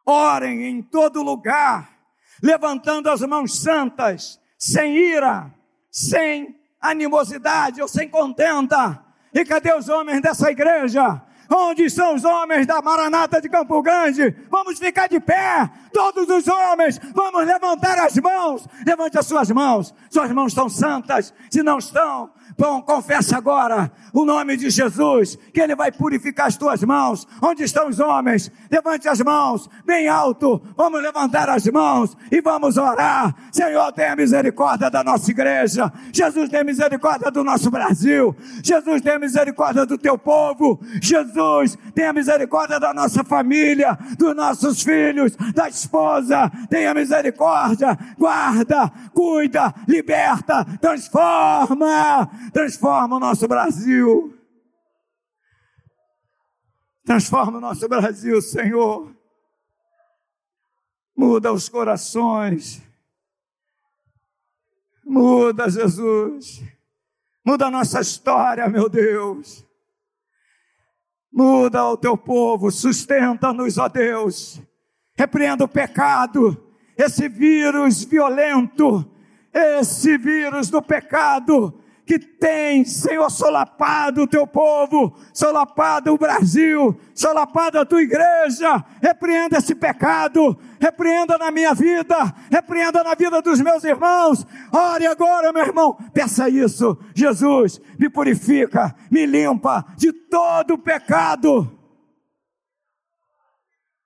orem 0.05 0.63
em 0.63 0.81
todo 0.81 1.21
lugar, 1.21 1.94
levantando 2.41 3.09
as 3.09 3.21
mãos 3.21 3.59
santas, 3.59 4.39
sem 4.57 4.95
ira, 4.95 5.53
sem 5.91 6.55
animosidade 6.81 7.81
ou 7.81 7.87
sem 7.87 8.07
contenda 8.09 9.03
e 9.33 9.43
cadê 9.43 9.73
os 9.73 9.89
homens 9.89 10.21
dessa 10.21 10.49
igreja? 10.51 11.21
Onde 11.49 11.89
são 11.89 12.15
os 12.15 12.23
homens 12.23 12.65
da 12.65 12.81
Maranata 12.81 13.39
de 13.39 13.47
Campo 13.47 13.81
Grande? 13.81 14.35
Vamos 14.49 14.79
ficar 14.79 15.07
de 15.07 15.19
pé, 15.19 15.69
todos 15.93 16.27
os 16.27 16.47
homens, 16.47 16.99
vamos 17.13 17.45
levantar 17.45 17.99
as 17.99 18.15
mãos. 18.17 18.67
Levante 18.85 19.19
as 19.19 19.27
suas 19.27 19.51
mãos. 19.51 19.93
Suas 20.09 20.31
mãos 20.31 20.47
estão 20.47 20.67
santas. 20.67 21.33
Se 21.51 21.61
não 21.61 21.77
estão, 21.77 22.31
Bom, 22.57 22.81
confessa 22.81 23.37
agora 23.37 23.91
o 24.13 24.23
nome 24.23 24.55
de 24.55 24.69
Jesus, 24.69 25.37
que 25.53 25.59
Ele 25.59 25.75
vai 25.75 25.91
purificar 25.91 26.47
as 26.47 26.55
tuas 26.55 26.81
mãos. 26.83 27.27
Onde 27.41 27.63
estão 27.63 27.89
os 27.89 27.99
homens? 27.99 28.49
Levante 28.71 29.09
as 29.09 29.19
mãos, 29.19 29.69
bem 29.85 30.07
alto. 30.07 30.61
Vamos 30.77 31.01
levantar 31.01 31.49
as 31.49 31.65
mãos 31.67 32.15
e 32.31 32.39
vamos 32.39 32.77
orar. 32.77 33.35
Senhor, 33.51 33.91
tenha 33.91 34.15
misericórdia 34.15 34.89
da 34.89 35.03
nossa 35.03 35.29
igreja. 35.29 35.91
Jesus, 36.13 36.49
tenha 36.49 36.63
misericórdia 36.63 37.29
do 37.29 37.43
nosso 37.43 37.69
Brasil. 37.69 38.33
Jesus, 38.63 39.01
tenha 39.01 39.19
misericórdia 39.19 39.85
do 39.85 39.97
teu 39.97 40.17
povo. 40.17 40.79
Jesus, 41.01 41.77
tenha 41.93 42.13
misericórdia 42.13 42.79
da 42.79 42.93
nossa 42.93 43.21
família, 43.25 43.97
dos 44.17 44.33
nossos 44.33 44.81
filhos, 44.81 45.35
da 45.53 45.67
esposa, 45.67 46.49
tenha 46.69 46.93
misericórdia, 46.93 47.97
guarda, 48.17 48.89
cuida, 49.13 49.73
liberta, 49.87 50.65
transforma, 50.79 52.29
transforma 52.51 53.15
o 53.15 53.19
nosso 53.19 53.47
Brasil. 53.47 54.37
Transforma 57.05 57.57
o 57.57 57.61
nosso 57.61 57.87
Brasil, 57.87 58.41
Senhor. 58.41 59.15
Muda 61.15 61.53
os 61.53 61.69
corações. 61.69 62.81
Muda, 65.05 65.69
Jesus. 65.69 66.63
Muda 67.45 67.67
a 67.67 67.71
nossa 67.71 68.01
história, 68.01 68.67
meu 68.67 68.89
Deus. 68.89 69.63
Muda 71.31 71.85
o 71.85 71.97
teu 71.97 72.17
povo, 72.17 72.71
sustenta-nos, 72.71 73.77
ó 73.77 73.87
Deus. 73.87 74.59
Repreenda 75.17 75.63
o 75.63 75.67
pecado, 75.67 76.73
esse 76.97 77.29
vírus 77.29 78.03
violento, 78.03 79.09
esse 79.53 80.17
vírus 80.17 80.69
do 80.69 80.81
pecado 80.81 81.83
que 82.05 82.19
tem, 82.19 82.85
Senhor, 82.85 83.29
solapado 83.31 84.21
o 84.21 84.27
teu 84.27 84.45
povo, 84.45 85.17
solapado 85.33 86.13
o 86.13 86.17
Brasil, 86.17 86.99
solapado 87.15 87.79
a 87.79 87.85
tua 87.85 88.03
igreja. 88.03 88.83
Repreenda 89.01 89.57
esse 89.57 89.73
pecado, 89.73 90.57
repreenda 90.79 91.37
na 91.37 91.49
minha 91.49 91.73
vida, 91.73 92.15
repreenda 92.51 93.03
na 93.03 93.15
vida 93.15 93.41
dos 93.41 93.59
meus 93.59 93.83
irmãos. 93.83 94.45
Ore 94.71 95.07
agora, 95.07 95.51
meu 95.51 95.65
irmão, 95.65 95.93
peça 96.13 96.47
isso. 96.47 96.97
Jesus, 97.15 97.81
me 97.97 98.09
purifica, 98.09 98.95
me 99.09 99.25
limpa 99.25 99.83
de 99.97 100.13
todo 100.13 100.75
o 100.75 100.77
pecado. 100.77 101.71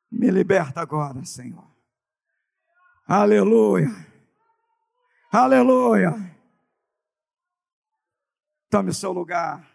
Me 0.10 0.32
liberta 0.32 0.82
agora, 0.82 1.24
Senhor. 1.26 1.68
Aleluia. 3.06 3.90
Aleluia. 5.32 6.39
Tome 8.70 8.92
o 8.92 8.94
seu 8.94 9.12
lugar. 9.12 9.68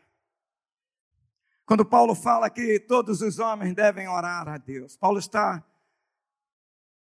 Quando 1.66 1.84
Paulo 1.84 2.14
fala 2.14 2.48
que 2.48 2.78
todos 2.78 3.22
os 3.22 3.40
homens 3.40 3.74
devem 3.74 4.06
orar 4.06 4.46
a 4.48 4.56
Deus, 4.56 4.96
Paulo 4.96 5.18
está 5.18 5.66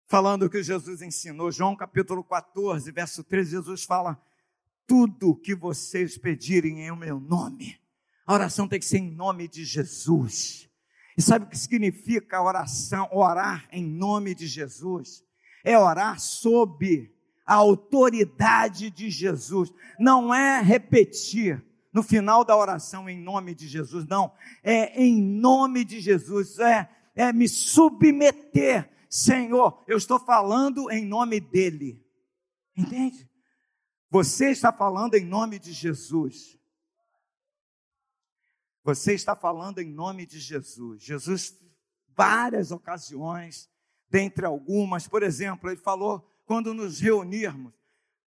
falando 0.06 0.44
o 0.44 0.50
que 0.50 0.62
Jesus 0.62 1.02
ensinou. 1.02 1.52
João 1.52 1.76
capítulo 1.76 2.24
14, 2.24 2.90
verso 2.90 3.22
13, 3.22 3.50
Jesus 3.50 3.84
fala: 3.84 4.18
Tudo 4.86 5.36
que 5.36 5.54
vocês 5.54 6.16
pedirem 6.16 6.86
em 6.86 6.96
meu 6.96 7.20
nome, 7.20 7.78
a 8.26 8.32
oração 8.32 8.66
tem 8.66 8.78
que 8.78 8.86
ser 8.86 8.98
em 8.98 9.10
nome 9.10 9.46
de 9.46 9.62
Jesus. 9.62 10.70
E 11.18 11.20
sabe 11.20 11.44
o 11.44 11.48
que 11.48 11.58
significa 11.58 12.40
oração, 12.40 13.10
orar 13.12 13.68
em 13.70 13.84
nome 13.84 14.34
de 14.34 14.46
Jesus? 14.46 15.22
É 15.62 15.78
orar 15.78 16.18
sob 16.18 17.12
a 17.44 17.56
autoridade 17.56 18.90
de 18.90 19.10
Jesus, 19.10 19.70
não 20.00 20.34
é 20.34 20.62
repetir 20.62 21.62
no 21.94 22.02
final 22.02 22.44
da 22.44 22.56
oração 22.56 23.08
em 23.08 23.16
nome 23.16 23.54
de 23.54 23.68
Jesus, 23.68 24.04
não, 24.04 24.34
é 24.64 25.00
em 25.00 25.22
nome 25.22 25.84
de 25.84 26.00
Jesus, 26.00 26.58
é, 26.58 26.90
é 27.14 27.32
me 27.32 27.48
submeter, 27.48 28.90
Senhor, 29.08 29.84
eu 29.86 29.96
estou 29.96 30.18
falando 30.18 30.90
em 30.90 31.06
nome 31.06 31.38
dEle, 31.38 32.04
entende? 32.76 33.30
Você 34.10 34.50
está 34.50 34.72
falando 34.72 35.14
em 35.14 35.24
nome 35.24 35.60
de 35.60 35.72
Jesus. 35.72 36.58
Você 38.82 39.14
está 39.14 39.36
falando 39.36 39.78
em 39.78 39.88
nome 39.88 40.26
de 40.26 40.40
Jesus. 40.40 41.00
Jesus, 41.00 41.56
várias 42.08 42.72
ocasiões, 42.72 43.70
dentre 44.10 44.44
algumas, 44.44 45.06
por 45.06 45.22
exemplo, 45.22 45.70
ele 45.70 45.80
falou 45.80 46.28
quando 46.44 46.74
nos 46.74 46.98
reunirmos, 46.98 47.72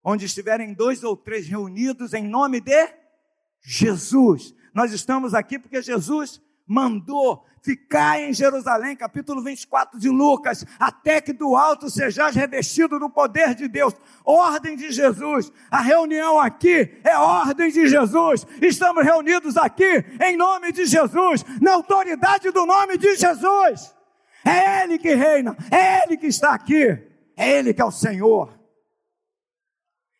onde 0.02 0.24
estiverem 0.24 0.72
dois 0.72 1.04
ou 1.04 1.14
três 1.16 1.46
reunidos 1.46 2.14
em 2.14 2.26
nome 2.26 2.60
de 2.60 3.07
Jesus. 3.60 4.54
Nós 4.74 4.92
estamos 4.92 5.34
aqui 5.34 5.58
porque 5.58 5.82
Jesus 5.82 6.40
mandou 6.66 7.44
ficar 7.62 8.20
em 8.20 8.32
Jerusalém, 8.32 8.94
capítulo 8.94 9.42
24 9.42 9.98
de 9.98 10.08
Lucas, 10.08 10.64
até 10.78 11.20
que 11.20 11.32
do 11.32 11.56
alto 11.56 11.90
sejais 11.90 12.34
revestido 12.34 12.98
do 12.98 13.10
poder 13.10 13.54
de 13.54 13.68
Deus. 13.68 13.94
Ordem 14.24 14.76
de 14.76 14.90
Jesus. 14.90 15.50
A 15.70 15.80
reunião 15.80 16.38
aqui 16.38 17.00
é 17.02 17.16
ordem 17.16 17.70
de 17.70 17.88
Jesus. 17.88 18.46
Estamos 18.62 19.04
reunidos 19.04 19.56
aqui 19.56 20.04
em 20.22 20.36
nome 20.36 20.72
de 20.72 20.86
Jesus, 20.86 21.44
na 21.60 21.74
autoridade 21.74 22.50
do 22.50 22.64
nome 22.64 22.96
de 22.96 23.16
Jesus. 23.16 23.94
É 24.44 24.84
Ele 24.84 24.98
que 24.98 25.14
reina, 25.14 25.56
é 25.70 26.04
Ele 26.04 26.16
que 26.16 26.26
está 26.26 26.54
aqui, 26.54 26.86
é 27.36 27.58
Ele 27.58 27.74
que 27.74 27.82
é 27.82 27.84
o 27.84 27.90
Senhor. 27.90 28.58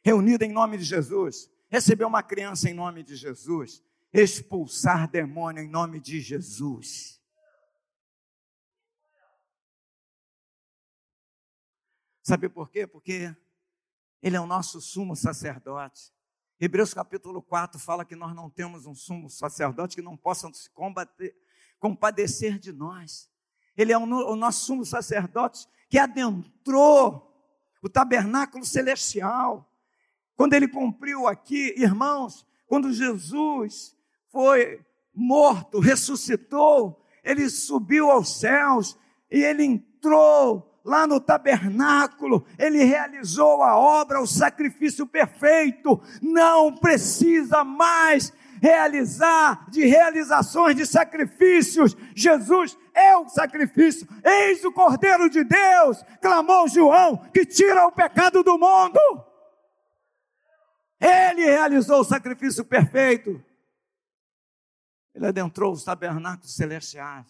Reunido 0.05 0.45
em 0.45 0.53
nome 0.53 0.79
de 0.79 0.85
Jesus 0.85 1.51
receber 1.69 2.05
uma 2.05 2.23
criança 2.23 2.69
em 2.69 2.75
nome 2.75 3.03
de 3.03 3.17
Jesus, 3.17 3.83
expulsar 4.13 5.09
demônio 5.09 5.63
em 5.63 5.69
nome 5.69 6.01
de 6.01 6.21
Jesus. 6.21 7.19
Sabe 12.23 12.49
por 12.49 12.69
quê? 12.71 12.87
Porque 12.87 13.35
ele 14.23 14.37
é 14.37 14.41
o 14.41 14.47
nosso 14.47 14.81
sumo 14.81 15.17
sacerdote. 15.17 16.13
Hebreus 16.61 16.93
capítulo 16.93 17.41
4 17.41 17.79
fala 17.79 18.05
que 18.05 18.17
nós 18.17 18.35
não 18.35 18.51
temos 18.51 18.85
um 18.85 18.95
sumo 18.95 19.31
sacerdote 19.31 19.97
que 19.97 20.03
não 20.03 20.17
possa 20.17 20.53
se 20.53 20.69
combater, 20.71 21.35
compadecer 21.79 22.59
de 22.59 22.73
nós. 22.73 23.31
Ele 23.77 23.93
é 23.93 23.99
o, 23.99 24.03
o 24.03 24.37
nosso 24.37 24.67
sumo 24.67 24.85
sacerdote 24.85 25.69
que 25.89 25.99
adentrou 25.99 27.25
o 27.81 27.89
tabernáculo 27.89 28.65
celestial. 28.65 29.73
Quando 30.39 30.55
ele 30.55 30.69
cumpriu 30.69 31.27
aqui, 31.27 31.75
irmãos, 31.77 32.47
quando 32.69 32.93
Jesus 32.93 33.93
foi 34.31 34.81
morto, 35.13 35.81
ressuscitou, 35.81 37.05
ele 37.25 37.51
subiu 37.51 38.09
aos 38.09 38.39
céus 38.39 38.97
e 39.29 39.43
ele 39.43 39.65
entrou 39.65 40.81
lá 40.85 41.09
no 41.09 41.19
tabernáculo, 41.19 42.47
ele 42.57 42.85
realizou 42.85 43.65
a 43.65 43.77
obra, 43.77 44.21
o 44.21 44.29
sacrifício 44.29 45.05
perfeito, 45.09 46.01
não 46.23 46.73
precisa 46.73 47.65
mais 47.65 48.33
realizar 48.63 49.69
de 49.69 49.87
realizações 49.87 50.77
de 50.77 50.87
sacrifícios. 50.87 51.97
Jesus 52.15 52.79
é 52.95 53.17
o 53.17 53.29
sacrifício. 53.29 54.07
Eis 54.25 54.65
o 54.65 54.71
Cordeiro 54.71 55.29
de 55.29 55.43
Deus, 55.43 56.05
clamou 56.23 56.69
João, 56.69 57.17
que 57.35 57.45
tira 57.45 57.89
o 57.89 57.93
pecado 57.93 58.45
do 58.45 58.57
mundo. 58.57 59.27
Realizou 61.59 62.03
o 62.03 62.05
sacrifício 62.05 62.65
perfeito. 62.65 63.45
Ele 65.13 65.27
adentrou 65.27 65.73
os 65.73 65.83
tabernáculos 65.83 66.55
celestiais. 66.55 67.27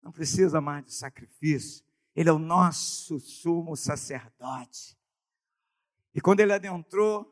Não 0.00 0.12
precisa 0.12 0.60
mais 0.60 0.84
de 0.84 0.94
sacrifício. 0.94 1.84
Ele 2.14 2.28
é 2.28 2.32
o 2.32 2.38
nosso 2.38 3.18
sumo 3.18 3.74
sacerdote. 3.76 4.96
E 6.14 6.20
quando 6.20 6.38
ele 6.38 6.52
adentrou, 6.52 7.28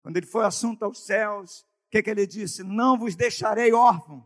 quando 0.00 0.16
ele 0.16 0.24
foi 0.24 0.46
assunto 0.46 0.86
aos 0.86 1.04
céus, 1.04 1.60
o 1.60 1.90
que, 1.90 2.02
que 2.02 2.08
ele 2.08 2.26
disse? 2.26 2.62
Não 2.62 2.98
vos 2.98 3.14
deixarei 3.14 3.74
órfãos. 3.74 4.24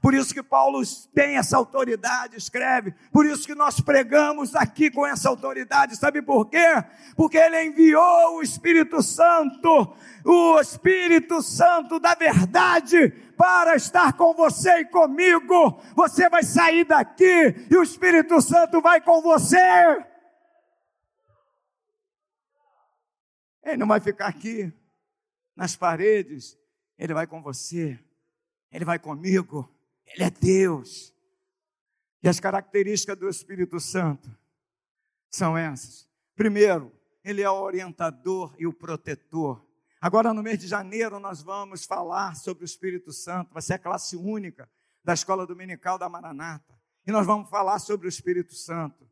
Por 0.00 0.14
isso 0.14 0.34
que 0.34 0.42
Paulo 0.42 0.82
tem 1.14 1.36
essa 1.36 1.56
autoridade, 1.56 2.36
escreve. 2.36 2.92
Por 3.12 3.24
isso 3.26 3.46
que 3.46 3.54
nós 3.54 3.80
pregamos 3.80 4.54
aqui 4.54 4.90
com 4.90 5.06
essa 5.06 5.28
autoridade. 5.28 5.96
Sabe 5.96 6.22
por 6.22 6.48
quê? 6.48 6.82
Porque 7.16 7.36
ele 7.36 7.62
enviou 7.64 8.36
o 8.36 8.42
Espírito 8.42 9.02
Santo, 9.02 9.94
o 10.24 10.60
Espírito 10.60 11.40
Santo 11.42 12.00
da 12.00 12.14
verdade, 12.14 13.10
para 13.36 13.76
estar 13.76 14.14
com 14.14 14.34
você 14.34 14.80
e 14.80 14.84
comigo. 14.86 15.80
Você 15.94 16.28
vai 16.28 16.42
sair 16.42 16.84
daqui 16.84 17.66
e 17.70 17.76
o 17.76 17.82
Espírito 17.82 18.40
Santo 18.40 18.80
vai 18.80 19.00
com 19.00 19.22
você. 19.22 20.04
Ele 23.64 23.76
não 23.76 23.86
vai 23.86 24.00
ficar 24.00 24.26
aqui 24.26 24.72
nas 25.54 25.76
paredes, 25.76 26.58
ele 26.98 27.14
vai 27.14 27.26
com 27.26 27.40
você. 27.40 27.98
Ele 28.72 28.84
vai 28.84 28.98
comigo. 28.98 29.68
Ele 30.14 30.24
é 30.24 30.30
Deus. 30.30 31.12
E 32.22 32.28
as 32.28 32.38
características 32.38 33.16
do 33.16 33.28
Espírito 33.28 33.80
Santo 33.80 34.30
são 35.30 35.56
essas. 35.56 36.08
Primeiro, 36.36 36.92
ele 37.24 37.42
é 37.42 37.50
o 37.50 37.60
orientador 37.60 38.54
e 38.58 38.66
o 38.66 38.72
protetor. 38.72 39.64
Agora, 40.00 40.34
no 40.34 40.42
mês 40.42 40.58
de 40.58 40.66
janeiro, 40.66 41.18
nós 41.18 41.42
vamos 41.42 41.84
falar 41.84 42.34
sobre 42.34 42.64
o 42.64 42.66
Espírito 42.66 43.12
Santo. 43.12 43.52
Vai 43.52 43.62
ser 43.62 43.74
a 43.74 43.78
classe 43.78 44.16
única 44.16 44.68
da 45.04 45.14
Escola 45.14 45.46
Dominical 45.46 45.98
da 45.98 46.08
Maranata. 46.08 46.78
E 47.06 47.10
nós 47.10 47.26
vamos 47.26 47.48
falar 47.48 47.78
sobre 47.78 48.06
o 48.06 48.08
Espírito 48.08 48.54
Santo. 48.54 49.08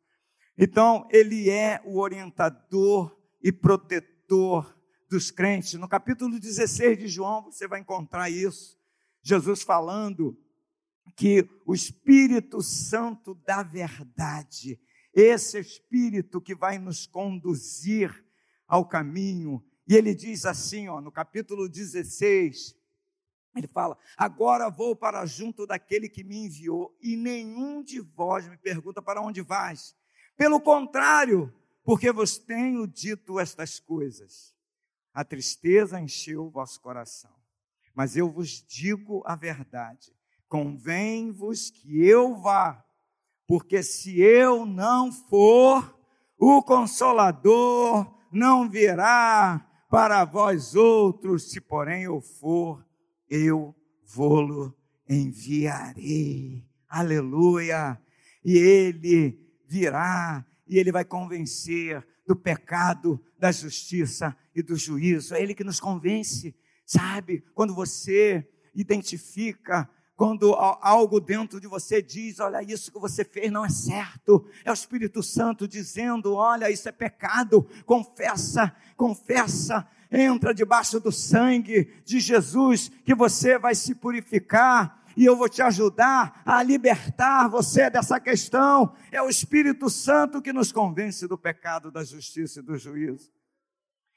Então, 0.56 1.08
ele 1.10 1.48
é 1.48 1.80
o 1.84 1.98
orientador 1.98 3.16
e 3.42 3.50
protetor 3.50 4.76
dos 5.08 5.30
crentes. 5.30 5.74
No 5.74 5.88
capítulo 5.88 6.38
16 6.38 6.98
de 6.98 7.08
João, 7.08 7.44
você 7.44 7.66
vai 7.66 7.80
encontrar 7.80 8.30
isso. 8.30 8.78
Jesus 9.22 9.62
falando 9.62 10.38
que 11.16 11.48
o 11.66 11.74
Espírito 11.74 12.62
Santo 12.62 13.34
da 13.34 13.62
verdade, 13.62 14.80
esse 15.12 15.58
Espírito 15.58 16.40
que 16.40 16.54
vai 16.54 16.78
nos 16.78 17.06
conduzir 17.06 18.24
ao 18.66 18.86
caminho, 18.86 19.64
e 19.86 19.94
ele 19.94 20.14
diz 20.14 20.46
assim, 20.46 20.88
ó, 20.88 21.00
no 21.00 21.10
capítulo 21.10 21.68
16, 21.68 22.76
ele 23.56 23.66
fala: 23.66 23.98
Agora 24.16 24.70
vou 24.70 24.94
para 24.94 25.26
junto 25.26 25.66
daquele 25.66 26.08
que 26.08 26.22
me 26.22 26.46
enviou, 26.46 26.96
e 27.00 27.16
nenhum 27.16 27.82
de 27.82 28.00
vós 28.00 28.48
me 28.48 28.56
pergunta 28.56 29.02
para 29.02 29.20
onde 29.20 29.40
vais. 29.40 29.96
Pelo 30.36 30.60
contrário, 30.60 31.52
porque 31.82 32.12
vos 32.12 32.38
tenho 32.38 32.86
dito 32.86 33.40
estas 33.40 33.80
coisas. 33.80 34.54
A 35.12 35.24
tristeza 35.24 36.00
encheu 36.00 36.46
o 36.46 36.50
vosso 36.50 36.80
coração. 36.80 37.34
Mas 37.94 38.16
eu 38.16 38.30
vos 38.30 38.64
digo 38.64 39.22
a 39.26 39.34
verdade: 39.34 40.14
convém-vos 40.50 41.70
que 41.70 42.04
eu 42.04 42.36
vá, 42.36 42.84
porque 43.46 43.82
se 43.82 44.20
eu 44.20 44.66
não 44.66 45.12
for, 45.12 45.96
o 46.36 46.60
consolador 46.60 48.12
não 48.32 48.68
virá 48.68 49.64
para 49.88 50.24
vós 50.24 50.74
outros, 50.74 51.50
se 51.50 51.60
porém 51.60 52.02
eu 52.02 52.20
for, 52.20 52.84
eu 53.28 53.74
vou-lo 54.04 54.76
enviarei. 55.08 56.64
Aleluia! 56.88 58.00
E 58.44 58.56
ele 58.56 59.38
virá 59.68 60.44
e 60.66 60.78
ele 60.78 60.90
vai 60.90 61.04
convencer 61.04 62.04
do 62.26 62.34
pecado, 62.34 63.22
da 63.38 63.52
justiça 63.52 64.36
e 64.54 64.62
do 64.62 64.76
juízo. 64.76 65.34
É 65.34 65.42
ele 65.42 65.54
que 65.54 65.64
nos 65.64 65.80
convence, 65.80 66.54
sabe? 66.84 67.44
Quando 67.54 67.74
você 67.74 68.48
identifica 68.74 69.88
quando 70.20 70.52
algo 70.54 71.18
dentro 71.18 71.58
de 71.58 71.66
você 71.66 72.02
diz, 72.02 72.40
olha, 72.40 72.62
isso 72.62 72.92
que 72.92 72.98
você 72.98 73.24
fez 73.24 73.50
não 73.50 73.64
é 73.64 73.70
certo, 73.70 74.46
é 74.66 74.70
o 74.70 74.74
Espírito 74.74 75.22
Santo 75.22 75.66
dizendo, 75.66 76.34
olha, 76.34 76.70
isso 76.70 76.86
é 76.90 76.92
pecado, 76.92 77.66
confessa, 77.86 78.70
confessa, 78.98 79.88
entra 80.12 80.52
debaixo 80.52 81.00
do 81.00 81.10
sangue 81.10 81.90
de 82.04 82.20
Jesus, 82.20 82.90
que 83.02 83.14
você 83.14 83.58
vai 83.58 83.74
se 83.74 83.94
purificar, 83.94 85.02
e 85.16 85.24
eu 85.24 85.34
vou 85.34 85.48
te 85.48 85.62
ajudar 85.62 86.42
a 86.44 86.62
libertar 86.62 87.48
você 87.48 87.88
dessa 87.88 88.20
questão. 88.20 88.94
É 89.10 89.22
o 89.22 89.30
Espírito 89.30 89.88
Santo 89.88 90.42
que 90.42 90.52
nos 90.52 90.70
convence 90.70 91.26
do 91.26 91.38
pecado, 91.38 91.90
da 91.90 92.04
justiça 92.04 92.60
e 92.60 92.62
do 92.62 92.76
juízo. 92.76 93.32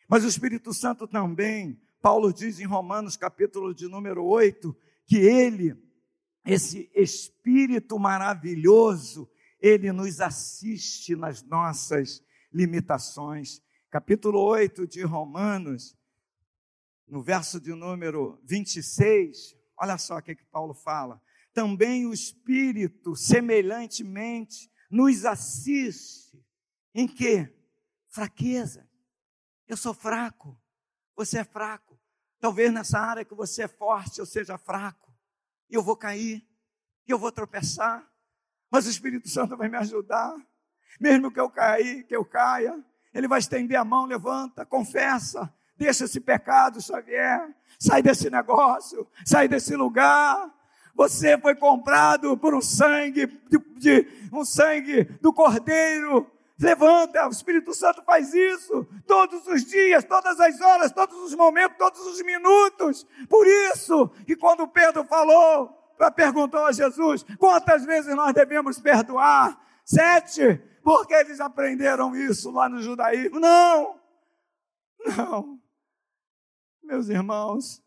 Mas 0.10 0.26
o 0.26 0.28
Espírito 0.28 0.74
Santo 0.74 1.08
também, 1.08 1.80
Paulo 2.01 2.34
diz 2.34 2.60
em 2.60 2.66
Romanos, 2.66 3.16
capítulo 3.16 3.74
de 3.74 3.88
número 3.88 4.26
8, 4.26 4.76
que 5.06 5.16
ele 5.16 5.82
esse 6.46 6.91
Espírito 6.94 7.98
maravilhoso, 7.98 9.30
ele 9.60 9.91
nos 9.91 10.20
assiste 10.20 11.16
nas 11.16 11.41
nossas 11.41 12.24
limitações. 12.52 13.62
Capítulo 13.89 14.39
8 14.41 14.86
de 14.86 15.04
Romanos, 15.04 15.96
no 17.08 17.22
verso 17.22 17.62
de 17.62 17.74
número 17.74 18.41
26, 18.44 19.56
olha 19.80 19.98
só 19.98 20.18
o 20.18 20.22
que, 20.22 20.36
que 20.36 20.46
Paulo 20.46 20.74
fala. 20.74 21.22
Também 21.54 22.06
o 22.06 22.14
Espírito, 22.14 23.16
semelhantemente, 23.16 24.70
nos 24.89 25.24
assiste. 25.24 26.44
Em 26.94 27.08
quê? 27.08 27.56
Fraqueza. 28.10 28.89
Eu 29.68 29.78
sou 29.78 29.94
fraco, 29.94 30.60
você 31.16 31.39
é 31.39 31.44
fraco. 31.44 31.98
Talvez 32.39 32.74
nessa 32.74 33.00
área 33.00 33.24
que 33.24 33.34
você 33.34 33.64
é 33.64 33.68
forte, 33.68 34.20
eu 34.20 34.26
seja 34.26 34.58
fraco 34.58 35.03
eu 35.76 35.82
vou 35.82 35.95
cair, 35.95 36.45
eu 37.07 37.17
vou 37.17 37.32
tropeçar, 37.32 38.07
mas 38.71 38.86
o 38.86 38.89
Espírito 38.89 39.28
Santo 39.28 39.57
vai 39.57 39.67
me 39.69 39.78
ajudar. 39.78 40.36
Mesmo 40.99 41.32
que 41.32 41.39
eu 41.39 41.49
cair, 41.49 42.03
que 42.03 42.15
eu 42.15 42.24
caia, 42.24 42.84
ele 43.13 43.28
vai 43.28 43.39
estender 43.39 43.78
a 43.78 43.84
mão, 43.84 44.05
levanta, 44.05 44.65
confessa, 44.65 45.51
deixa 45.76 46.05
esse 46.05 46.19
pecado, 46.19 46.82
Xavier, 46.82 47.55
sai 47.80 48.01
desse 48.01 48.30
negócio, 48.30 49.07
sai 49.26 49.47
desse 49.47 49.76
lugar. 49.76 50.51
Você 50.95 51.38
foi 51.39 51.55
comprado 51.55 52.38
por 52.38 52.53
um 52.53 52.61
sangue, 52.61 53.26
de, 53.26 53.57
de 53.78 54.30
um 54.32 54.45
sangue 54.45 55.05
do 55.21 55.34
Cordeiro, 55.34 56.32
Levanta, 56.64 57.28
o 57.28 57.32
Espírito 57.32 57.74
Santo 57.74 58.01
faz 58.03 58.34
isso 58.34 58.88
todos 59.05 59.45
os 59.47 59.66
dias, 59.66 60.05
todas 60.05 60.39
as 60.39 60.61
horas, 60.61 60.93
todos 60.93 61.18
os 61.20 61.36
momentos, 61.36 61.78
todos 61.78 61.99
os 62.07 62.22
minutos. 62.24 63.05
Por 63.28 63.45
isso 63.45 64.07
que 64.26 64.36
quando 64.36 64.66
Pedro 64.68 65.03
falou, 65.03 65.68
perguntou 66.16 66.66
a 66.66 66.72
Jesus, 66.72 67.26
quantas 67.38 67.86
vezes 67.86 68.16
nós 68.16 68.34
devemos 68.34 68.80
perdoar? 68.80 69.61
Sete. 69.84 70.61
Porque 70.82 71.14
eles 71.14 71.41
aprenderam 71.41 72.16
isso 72.16 72.49
lá 72.49 72.70
no 72.70 72.82
judaísmo? 72.82 73.39
Não, 73.39 73.99
não. 75.18 75.61
Meus 76.82 77.09
irmãos, 77.09 77.82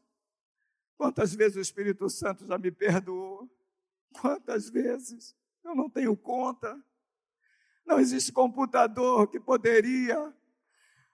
quantas 0.98 1.34
vezes 1.34 1.56
o 1.56 1.60
Espírito 1.60 2.08
Santo 2.10 2.46
já 2.46 2.58
me 2.58 2.70
perdoou? 2.70 3.48
Quantas 4.20 4.68
vezes? 4.68 5.34
Eu 5.64 5.74
não 5.74 5.88
tenho 5.88 6.16
conta. 6.16 6.78
Não 7.86 8.00
existe 8.00 8.32
computador 8.32 9.28
que 9.28 9.38
poderia 9.38 10.32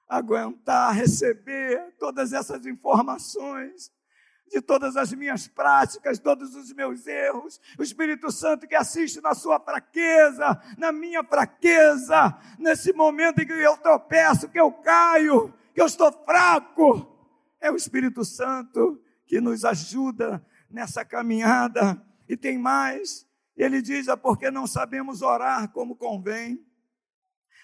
aguentar, 0.09 0.95
receber 0.95 1.95
todas 1.99 2.33
essas 2.33 2.67
informações 2.67 3.93
de 4.53 4.61
todas 4.61 4.97
as 4.97 5.13
minhas 5.13 5.49
práticas, 5.49 6.19
todos 6.19 6.55
os 6.55 6.73
meus 6.75 7.07
erros. 7.07 7.59
O 7.79 7.83
Espírito 7.83 8.31
Santo 8.31 8.69
que 8.69 8.75
assiste 8.75 9.21
na 9.21 9.35
sua 9.35 9.59
fraqueza, 9.59 10.61
na 10.77 10.93
minha 10.93 11.25
fraqueza, 11.25 12.37
nesse 12.59 12.93
momento 12.93 13.41
em 13.41 13.47
que 13.47 13.53
eu 13.53 13.77
tropeço, 13.79 14.51
que 14.51 14.61
eu 14.61 14.71
caio, 14.71 15.53
que 15.75 15.81
eu 15.81 15.87
estou 15.87 16.13
fraco. 16.13 17.09
É 17.61 17.71
o 17.71 17.77
Espírito 17.77 18.25
Santo 18.25 19.01
que 19.25 19.41
nos 19.41 19.65
ajuda 19.65 20.45
nessa 20.71 21.05
caminhada. 21.05 22.01
E 22.29 22.37
tem 22.37 22.59
mais, 22.59 23.27
ele 23.63 23.83
diz: 23.83 24.09
é 24.09 24.17
porque 24.17 24.51
não 24.51 24.67
sabemos 24.67 25.23
orar 25.23 25.71
como 25.71 25.97
convém. 25.97 26.65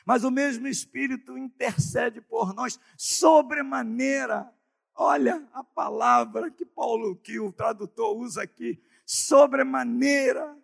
Mas 0.05 0.25
o 0.25 0.31
mesmo 0.31 0.67
Espírito 0.67 1.37
intercede 1.37 2.21
por 2.21 2.55
nós 2.55 2.81
sobremaneira. 2.97 4.51
Olha 4.95 5.47
a 5.53 5.63
palavra 5.63 6.51
que 6.51 6.65
Paulo, 6.65 7.17
que 7.17 7.39
o 7.39 7.53
tradutor 7.53 8.17
usa 8.17 8.43
aqui, 8.43 8.83
sobremaneira, 9.05 10.57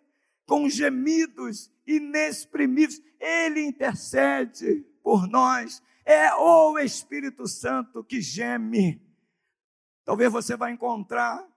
com 0.47 0.67
gemidos 0.67 1.71
inexprimíveis. 1.85 3.01
Ele 3.19 3.61
intercede 3.61 4.83
por 5.03 5.27
nós. 5.27 5.81
É 6.03 6.33
o 6.33 6.79
Espírito 6.79 7.47
Santo 7.47 8.03
que 8.03 8.21
geme. 8.21 9.01
Talvez 10.03 10.31
você 10.31 10.55
vai 10.55 10.71
encontrar, 10.71 11.47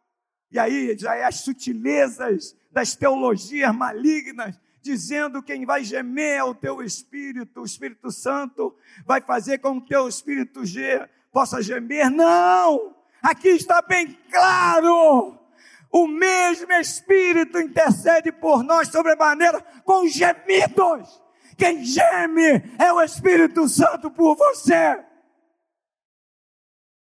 e 0.51 0.59
aí 0.59 0.97
já 0.99 1.15
é 1.15 1.25
as 1.25 1.37
sutilezas 1.37 2.57
das 2.71 2.95
teologias 2.95 3.75
malignas, 3.75 4.59
dizendo 4.81 5.43
quem 5.43 5.67
vai 5.67 5.85
gemer 5.85 6.39
é 6.39 6.45
o 6.45 6.55
teu 6.55 6.83
espírito, 6.83 7.61
o 7.61 7.65
Espírito 7.65 8.11
Santo 8.11 8.77
vai 9.05 9.21
fazer 9.21 9.59
com 9.59 9.81
que 9.81 9.95
o 9.95 10.01
teu 10.01 10.09
espírito 10.09 10.63
possa 11.33 11.63
gemer. 11.63 12.11
Não! 12.11 12.97
Aqui 13.23 13.49
está 13.49 13.83
bem 13.83 14.13
claro. 14.31 15.39
O 15.91 16.07
mesmo 16.07 16.73
Espírito 16.75 17.59
intercede 17.59 18.31
por 18.31 18.63
nós 18.63 18.89
sobremaneira 18.89 19.61
com 19.85 20.07
gemidos. 20.07 21.23
Quem 21.57 21.85
geme 21.85 22.63
é 22.79 22.93
o 22.93 23.03
Espírito 23.03 23.69
Santo 23.69 24.11
por 24.11 24.37
você. 24.37 25.05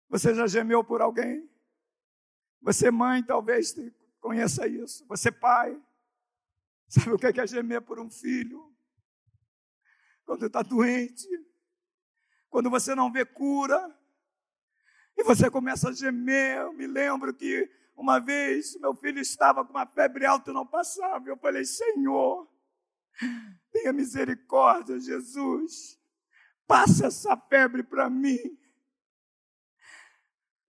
Você 0.09 0.33
já 0.35 0.47
gemeu 0.47 0.83
por 0.83 1.01
alguém? 1.01 1.49
Você, 2.61 2.91
mãe, 2.91 3.23
talvez 3.23 3.73
Conheça 4.23 4.65
isso. 4.65 5.05
Você, 5.07 5.29
pai, 5.29 5.77
sabe 6.87 7.11
o 7.11 7.19
que 7.19 7.27
é, 7.27 7.43
é 7.43 7.45
gemer 7.45 7.81
por 7.81 7.99
um 7.99 8.09
filho? 8.09 8.73
Quando 10.23 10.45
está 10.45 10.61
doente, 10.61 11.27
quando 12.49 12.69
você 12.69 12.95
não 12.95 13.11
vê 13.11 13.25
cura, 13.25 13.77
e 15.17 15.25
você 15.25 15.51
começa 15.51 15.89
a 15.89 15.91
gemer. 15.91 16.59
Eu 16.59 16.71
me 16.71 16.87
lembro 16.87 17.33
que 17.33 17.69
uma 17.97 18.17
vez 18.17 18.79
meu 18.79 18.95
filho 18.95 19.19
estava 19.19 19.65
com 19.65 19.71
uma 19.71 19.85
febre 19.85 20.25
alta 20.25 20.51
e 20.51 20.53
não 20.53 20.65
passava. 20.65 21.27
Eu 21.27 21.35
falei, 21.35 21.65
Senhor, 21.65 22.49
tenha 23.73 23.91
misericórdia, 23.91 25.01
Jesus. 25.01 25.99
Passa 26.65 27.07
essa 27.07 27.35
febre 27.35 27.83
para 27.83 28.09
mim. 28.09 28.57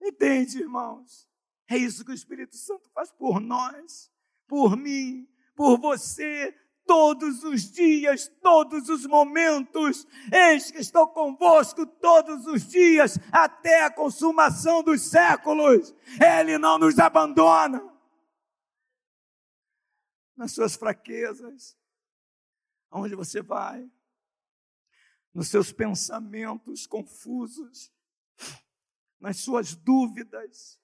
Entende, 0.03 0.59
irmãos? 0.59 1.33
É 1.69 1.77
isso 1.77 2.05
que 2.05 2.11
o 2.11 2.15
Espírito 2.15 2.57
Santo 2.57 2.91
faz 2.91 3.11
por 3.13 3.41
nós, 3.41 4.11
por 4.47 4.77
mim, 4.77 5.27
por 5.57 5.79
você, 5.79 6.55
todos 6.87 7.43
os 7.45 7.71
dias, 7.71 8.29
todos 8.43 8.89
os 8.89 9.07
momentos. 9.07 10.07
Eis 10.33 10.71
que 10.71 10.79
estou 10.79 11.09
convosco 11.09 11.87
todos 11.87 12.47
os 12.47 12.67
dias, 12.67 13.19
até 13.33 13.85
a 13.85 13.91
consumação 13.91 14.83
dos 14.83 15.03
séculos. 15.03 15.95
Ele 16.21 16.59
não 16.59 16.79
nos 16.79 16.99
abandona. 16.99 17.93
nas 20.37 20.51
suas 20.51 20.75
fraquezas, 20.75 21.79
aonde 22.91 23.15
você 23.15 23.41
vai, 23.41 23.89
nos 25.33 25.47
seus 25.47 25.73
pensamentos 25.73 26.89
confusos, 26.89 27.93
nas 29.21 29.39
suas 29.39 29.77
dúvidas. 29.77 30.81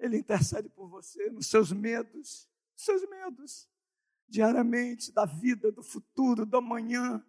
Ele 0.00 0.16
intercede 0.18 0.68
por 0.68 0.88
você, 0.88 1.30
nos 1.30 1.46
seus 1.46 1.70
medos, 1.70 2.48
seus 2.74 3.08
medos, 3.08 3.68
diariamente, 4.26 5.12
da 5.12 5.26
vida, 5.26 5.70
do 5.70 5.82
futuro, 5.82 6.46
do 6.46 6.56
amanhã, 6.56 7.24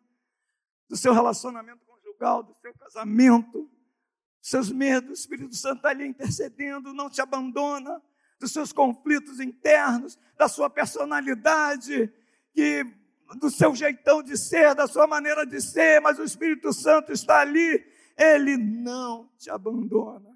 do 0.87 0.95
seu 0.95 1.13
relacionamento 1.13 1.85
conjugal, 1.85 2.41
do 2.41 2.55
seu 2.61 2.73
casamento, 2.73 3.69
seus 4.41 4.71
medos, 4.71 5.09
o 5.09 5.13
Espírito 5.13 5.55
Santo 5.55 5.77
está 5.77 5.89
ali 5.89 6.07
intercedendo, 6.07 6.93
não 6.93 7.09
te 7.09 7.21
abandona, 7.21 8.01
dos 8.39 8.51
seus 8.51 8.73
conflitos 8.73 9.39
internos, 9.39 10.17
da 10.35 10.47
sua 10.47 10.69
personalidade, 10.69 12.11
que 12.53 12.83
do 13.37 13.49
seu 13.49 13.75
jeitão 13.75 14.23
de 14.23 14.37
ser, 14.37 14.73
da 14.73 14.87
sua 14.87 15.05
maneira 15.05 15.45
de 15.45 15.61
ser, 15.61 16.01
mas 16.01 16.17
o 16.17 16.23
Espírito 16.23 16.73
Santo 16.73 17.11
está 17.11 17.41
ali, 17.41 17.85
ele 18.17 18.57
não 18.57 19.29
te 19.37 19.49
abandona. 19.49 20.30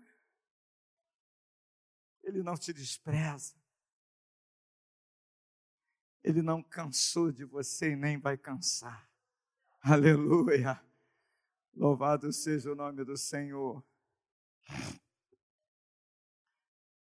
Ele 2.25 2.41
não 2.41 2.57
te 2.57 2.73
despreza. 2.73 3.55
Ele 6.23 6.41
não 6.41 6.63
cansou 6.63 7.31
de 7.31 7.45
você 7.45 7.91
e 7.91 7.95
nem 7.95 8.17
vai 8.17 8.35
cansar. 8.35 9.07
Aleluia. 9.79 10.83
Louvado 11.75 12.33
seja 12.33 12.71
o 12.71 12.75
nome 12.75 13.05
do 13.05 13.15
Senhor. 13.15 13.85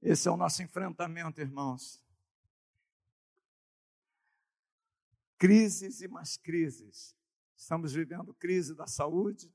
Esse 0.01 0.27
é 0.27 0.31
o 0.31 0.35
nosso 0.35 0.61
enfrentamento, 0.61 1.39
irmãos. 1.39 2.03
Crises 5.37 6.01
e 6.01 6.09
mais 6.09 6.35
crises. 6.35 7.15
Estamos 7.55 7.93
vivendo 7.93 8.33
crise 8.33 8.75
da 8.75 8.85
saúde, 8.85 9.49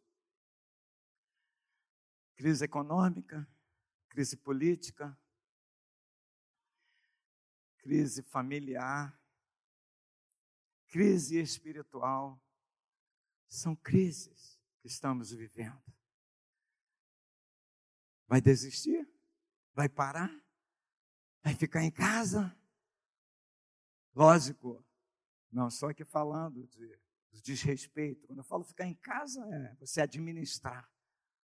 crise 2.35 2.65
econômica, 2.65 3.47
crise 4.09 4.37
política, 4.39 5.17
crise 7.83 8.23
familiar, 8.23 9.19
crise 10.89 11.41
espiritual. 11.41 12.41
São 13.49 13.75
crises 13.75 14.61
que 14.81 14.87
estamos 14.87 15.33
vivendo. 15.33 15.83
Vai 18.27 18.41
desistir? 18.41 19.09
Vai 19.75 19.89
parar? 19.89 20.31
Vai 21.43 21.55
ficar 21.55 21.83
em 21.83 21.91
casa? 21.91 22.57
Lógico, 24.15 24.85
não 25.51 25.71
só 25.71 25.91
aqui 25.91 26.05
falando 26.05 26.67
de, 26.67 26.99
de 27.33 27.43
desrespeito. 27.43 28.27
Quando 28.27 28.39
eu 28.39 28.45
falo 28.45 28.63
ficar 28.63 28.87
em 28.87 28.95
casa, 28.95 29.43
é 29.53 29.75
você 29.77 30.01
administrar. 30.01 30.89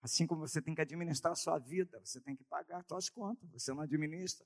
Assim 0.01 0.27
como 0.27 0.47
você 0.47 0.61
tem 0.61 0.75
que 0.75 0.81
administrar 0.81 1.33
a 1.33 1.35
sua 1.35 1.57
vida, 1.57 1.99
você 1.99 2.21
tem 2.21 2.35
que 2.35 2.43
pagar 2.43 2.83
suas 2.83 3.09
contas, 3.09 3.49
você 3.51 3.73
não 3.73 3.81
administra. 3.81 4.45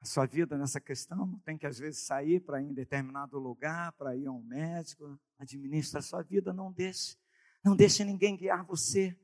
A 0.00 0.06
sua 0.06 0.26
vida 0.26 0.56
nessa 0.56 0.80
questão 0.80 1.38
tem 1.44 1.58
que 1.58 1.66
às 1.66 1.78
vezes 1.78 2.00
sair 2.00 2.40
para 2.40 2.62
ir 2.62 2.66
em 2.66 2.74
determinado 2.74 3.38
lugar, 3.38 3.92
para 3.92 4.16
ir 4.16 4.26
a 4.26 4.32
um 4.32 4.42
médico. 4.42 5.18
Administra 5.38 6.00
a 6.00 6.02
sua 6.02 6.22
vida, 6.22 6.52
não 6.52 6.72
deixe. 6.72 7.16
Não 7.62 7.76
deixe 7.76 8.04
ninguém 8.04 8.36
guiar 8.36 8.64
você 8.64 9.16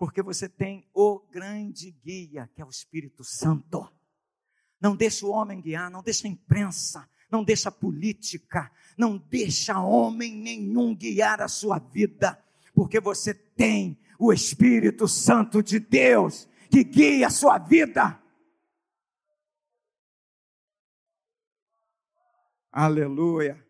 porque 0.00 0.22
você 0.22 0.48
tem 0.48 0.88
o 0.94 1.20
grande 1.30 1.90
guia, 1.90 2.48
que 2.54 2.62
é 2.62 2.64
o 2.64 2.70
Espírito 2.70 3.22
Santo. 3.22 3.86
Não 4.80 4.96
deixa 4.96 5.26
o 5.26 5.30
homem 5.30 5.60
guiar, 5.60 5.90
não 5.90 6.02
deixa 6.02 6.26
a 6.26 6.30
imprensa, 6.30 7.06
não 7.30 7.44
deixa 7.44 7.68
a 7.68 7.72
política, 7.72 8.72
não 8.96 9.18
deixa 9.18 9.78
homem 9.78 10.34
nenhum 10.34 10.94
guiar 10.96 11.42
a 11.42 11.48
sua 11.48 11.78
vida, 11.78 12.42
porque 12.72 12.98
você 12.98 13.34
tem 13.34 13.98
o 14.18 14.32
Espírito 14.32 15.06
Santo 15.06 15.62
de 15.62 15.78
Deus 15.78 16.48
que 16.70 16.82
guia 16.82 17.26
a 17.26 17.30
sua 17.30 17.58
vida. 17.58 18.18
Aleluia. 22.72 23.66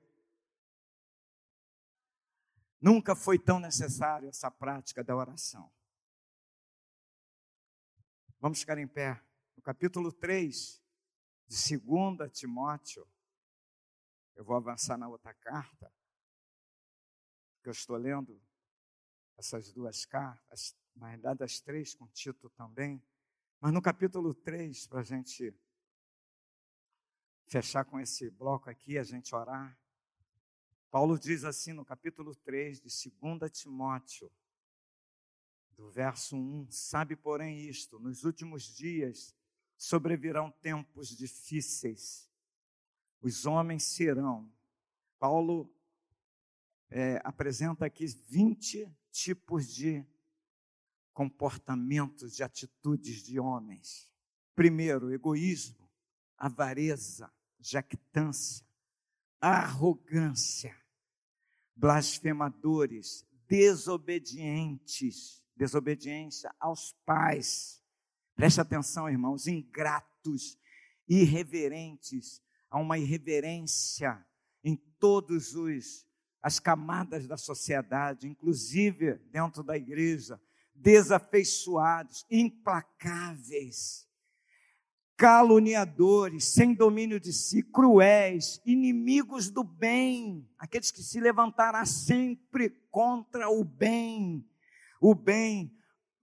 Nunca 2.78 3.16
foi 3.16 3.38
tão 3.38 3.58
necessário 3.58 4.28
essa 4.28 4.50
prática 4.50 5.02
da 5.02 5.16
oração. 5.16 5.72
Vamos 8.38 8.60
ficar 8.60 8.76
em 8.76 8.86
pé. 8.86 9.22
No 9.56 9.62
capítulo 9.62 10.12
3 10.12 10.82
de 11.46 11.78
2 11.78 12.30
Timóteo, 12.30 13.08
eu 14.36 14.44
vou 14.44 14.56
avançar 14.56 14.98
na 14.98 15.08
outra 15.08 15.32
carta, 15.32 15.90
que 17.62 17.68
eu 17.68 17.72
estou 17.72 17.96
lendo 17.96 18.40
essas 19.38 19.72
duas 19.72 20.04
cartas, 20.04 20.76
na 20.94 21.08
verdade 21.08 21.42
as 21.42 21.58
três 21.58 21.94
com 21.94 22.06
Tito 22.08 22.50
também, 22.50 23.02
mas 23.60 23.72
no 23.72 23.80
capítulo 23.80 24.34
3, 24.34 24.86
para 24.86 25.00
a 25.00 25.04
gente 25.04 25.54
fechar 27.50 27.84
com 27.84 27.98
esse 27.98 28.30
bloco 28.30 28.70
aqui, 28.70 28.96
a 28.96 29.02
gente 29.02 29.34
orar, 29.34 29.76
Paulo 30.88 31.18
diz 31.18 31.42
assim 31.44 31.72
no 31.72 31.84
capítulo 31.84 32.34
3 32.34 32.80
de 32.80 32.88
2 33.20 33.50
Timóteo, 33.50 34.30
do 35.76 35.90
verso 35.90 36.36
1: 36.36 36.70
Sabe, 36.70 37.16
porém, 37.16 37.68
isto: 37.68 37.98
nos 37.98 38.22
últimos 38.24 38.62
dias 38.62 39.34
sobrevirão 39.76 40.50
tempos 40.60 41.08
difíceis, 41.08 42.30
os 43.20 43.46
homens 43.46 43.82
serão. 43.82 44.52
Paulo 45.18 45.72
é, 46.88 47.20
apresenta 47.24 47.84
aqui 47.84 48.06
20 48.06 48.88
tipos 49.10 49.68
de 49.68 50.06
comportamentos, 51.12 52.34
de 52.34 52.44
atitudes 52.44 53.22
de 53.24 53.40
homens. 53.40 54.08
Primeiro, 54.54 55.12
egoísmo, 55.12 55.88
avareza, 56.36 57.32
jactância, 57.60 58.66
arrogância, 59.40 60.76
blasfemadores, 61.74 63.26
desobedientes, 63.48 65.42
desobediência 65.56 66.54
aos 66.58 66.92
pais. 67.04 67.82
Preste 68.34 68.60
atenção, 68.60 69.08
irmãos, 69.08 69.46
ingratos, 69.46 70.58
irreverentes, 71.08 72.42
há 72.70 72.78
uma 72.78 72.98
irreverência 72.98 74.24
em 74.62 74.76
todos 74.98 75.54
os 75.54 76.08
as 76.42 76.58
camadas 76.58 77.26
da 77.26 77.36
sociedade, 77.36 78.26
inclusive 78.26 79.14
dentro 79.30 79.62
da 79.62 79.76
igreja, 79.76 80.40
desafeiçoados, 80.74 82.24
implacáveis, 82.30 84.08
caluniadores, 85.20 86.44
sem 86.44 86.72
domínio 86.72 87.20
de 87.20 87.30
si, 87.30 87.62
cruéis, 87.62 88.58
inimigos 88.64 89.50
do 89.50 89.62
bem, 89.62 90.48
aqueles 90.58 90.90
que 90.90 91.02
se 91.02 91.20
levantará 91.20 91.84
sempre 91.84 92.70
contra 92.90 93.50
o 93.50 93.62
bem, 93.62 94.42
o 94.98 95.14
bem, 95.14 95.70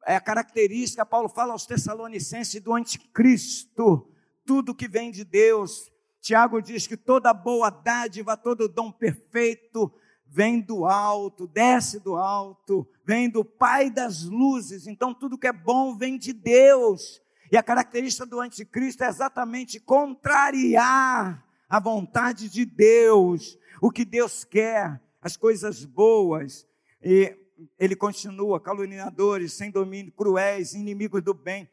é 0.03 0.15
a 0.15 0.19
característica, 0.19 1.05
Paulo 1.05 1.29
fala 1.29 1.53
aos 1.53 1.67
Tessalonicenses, 1.67 2.59
do 2.59 2.73
anticristo, 2.73 4.11
tudo 4.43 4.73
que 4.73 4.87
vem 4.87 5.11
de 5.11 5.23
Deus. 5.23 5.91
Tiago 6.19 6.59
diz 6.59 6.87
que 6.87 6.97
toda 6.97 7.31
boa 7.35 7.69
dádiva, 7.69 8.35
todo 8.35 8.67
dom 8.67 8.91
perfeito 8.91 9.93
vem 10.25 10.59
do 10.59 10.87
alto, 10.87 11.45
desce 11.45 11.99
do 11.99 12.15
alto, 12.15 12.89
vem 13.05 13.29
do 13.29 13.45
Pai 13.45 13.91
das 13.91 14.23
luzes. 14.23 14.87
Então 14.87 15.13
tudo 15.13 15.37
que 15.37 15.45
é 15.45 15.53
bom 15.53 15.95
vem 15.95 16.17
de 16.17 16.33
Deus. 16.33 17.21
E 17.51 17.57
a 17.57 17.63
característica 17.63 18.25
do 18.25 18.39
anticristo 18.39 19.03
é 19.03 19.07
exatamente 19.07 19.79
contrariar 19.79 21.45
a 21.69 21.79
vontade 21.79 22.49
de 22.49 22.65
Deus, 22.65 23.57
o 23.81 23.91
que 23.91 24.05
Deus 24.05 24.43
quer, 24.43 25.01
as 25.21 25.35
coisas 25.37 25.85
boas. 25.85 26.67
E 27.01 27.35
ele 27.79 27.95
continua: 27.95 28.59
caluniadores, 28.59 29.53
sem 29.53 29.71
domínio, 29.71 30.11
cruéis, 30.11 30.73
inimigos 30.73 31.21
do 31.21 31.33
bem, 31.33 31.69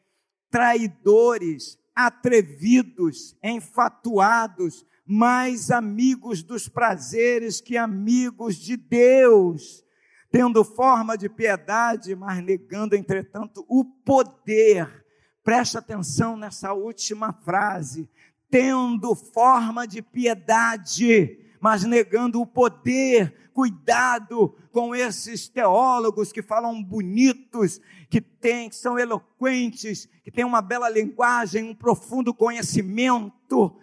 traidores, 0.49 1.77
atrevidos, 1.93 3.35
enfatuados, 3.43 4.85
mais 5.05 5.69
amigos 5.71 6.41
dos 6.41 6.67
prazeres 6.67 7.61
que 7.61 7.77
amigos 7.77 8.55
de 8.55 8.75
Deus, 8.75 9.83
tendo 10.31 10.63
forma 10.63 11.17
de 11.17 11.29
piedade, 11.29 12.15
mas 12.15 12.43
negando, 12.43 12.95
entretanto, 12.95 13.65
o 13.69 13.85
poder. 13.85 15.04
Preste 15.45 15.77
atenção 15.77 16.35
nessa 16.35 16.73
última 16.73 17.31
frase. 17.31 18.09
Tendo 18.49 19.13
forma 19.13 19.87
de 19.87 20.01
piedade, 20.01 21.37
mas 21.61 21.83
negando 21.83 22.41
o 22.41 22.47
poder 22.47 23.51
cuidado 23.53 24.55
com 24.71 24.95
esses 24.95 25.47
teólogos 25.47 26.31
que 26.31 26.41
falam 26.41 26.83
bonitos, 26.83 27.79
que, 28.09 28.19
tem, 28.19 28.69
que 28.69 28.75
são 28.75 28.97
eloquentes, 28.97 30.09
que 30.23 30.31
têm 30.31 30.43
uma 30.43 30.63
bela 30.63 30.89
linguagem, 30.89 31.69
um 31.69 31.75
profundo 31.75 32.33
conhecimento, 32.33 33.77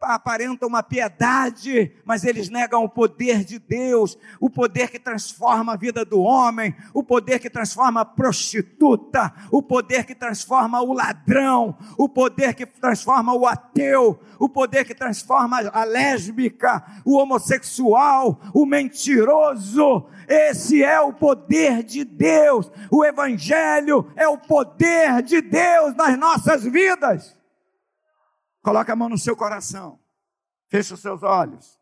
aparentam 0.00 0.68
uma 0.68 0.82
piedade, 0.82 1.92
mas 2.04 2.24
eles 2.24 2.48
negam 2.48 2.84
o 2.84 2.88
poder 2.88 3.44
de 3.44 3.58
Deus, 3.58 4.18
o 4.40 4.50
poder 4.50 4.90
que 4.90 4.98
transforma 4.98 5.72
a 5.72 5.76
vida 5.76 6.04
do 6.04 6.20
homem, 6.20 6.74
o 6.92 7.02
poder 7.02 7.38
que 7.38 7.50
transforma 7.50 8.00
a 8.00 8.04
prostituta, 8.04 9.32
o 9.50 9.62
poder 9.62 10.04
que 10.04 10.14
transforma 10.14 10.80
o 10.80 10.92
ladrão, 10.92 11.76
o 11.96 12.08
poder 12.08 12.54
que 12.54 12.66
transforma 12.66 13.34
o 13.34 13.46
ateu, 13.46 14.20
o 14.38 14.48
poder 14.48 14.84
que 14.84 14.94
transforma 14.94 15.58
a 15.72 15.84
lésbica, 15.84 16.84
o 17.04 17.16
homossexual, 17.18 18.40
o 18.54 18.66
mentiroso. 18.66 20.06
Esse 20.28 20.82
é 20.82 21.00
o 21.00 21.12
poder 21.12 21.82
de 21.82 22.04
Deus. 22.04 22.70
O 22.90 23.04
Evangelho 23.04 24.10
é 24.16 24.26
o 24.28 24.38
poder 24.38 25.22
de 25.22 25.40
Deus 25.40 25.94
nas 25.94 26.18
nossas 26.18 26.64
vidas. 26.64 27.41
Coloque 28.62 28.90
a 28.90 28.96
mão 28.96 29.08
no 29.08 29.18
seu 29.18 29.36
coração. 29.36 30.00
Feche 30.68 30.94
os 30.94 31.00
seus 31.00 31.22
olhos. 31.22 31.78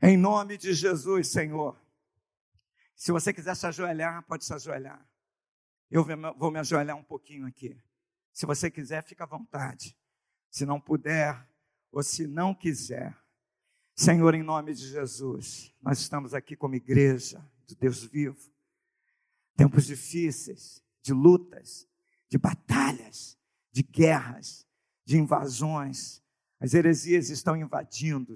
Em 0.00 0.16
nome 0.16 0.56
de 0.56 0.72
Jesus, 0.72 1.28
Senhor. 1.28 1.78
Se 2.94 3.12
você 3.12 3.32
quiser 3.32 3.54
se 3.56 3.66
ajoelhar, 3.66 4.22
pode 4.22 4.44
se 4.44 4.54
ajoelhar. 4.54 5.04
Eu 5.90 6.04
vou 6.36 6.50
me 6.50 6.58
ajoelhar 6.58 6.96
um 6.96 7.02
pouquinho 7.02 7.46
aqui. 7.46 7.78
Se 8.32 8.46
você 8.46 8.70
quiser, 8.70 9.02
fica 9.02 9.24
à 9.24 9.26
vontade. 9.26 9.98
Se 10.50 10.64
não 10.64 10.80
puder, 10.80 11.46
ou 11.90 12.02
se 12.02 12.26
não 12.26 12.54
quiser. 12.54 13.16
Senhor, 13.96 14.34
em 14.34 14.42
nome 14.42 14.72
de 14.72 14.86
Jesus, 14.88 15.74
nós 15.82 15.98
estamos 15.98 16.32
aqui 16.32 16.56
como 16.56 16.74
igreja 16.74 17.44
de 17.66 17.74
Deus 17.74 18.04
vivo. 18.04 18.50
Tempos 19.56 19.84
difíceis, 19.84 20.82
de 21.02 21.12
lutas, 21.12 21.88
de 22.28 22.38
batalhas, 22.38 23.36
de 23.72 23.82
guerras, 23.82 24.66
de 25.04 25.18
invasões. 25.18 26.22
As 26.60 26.74
heresias 26.74 27.30
estão 27.30 27.56
invadindo, 27.56 28.34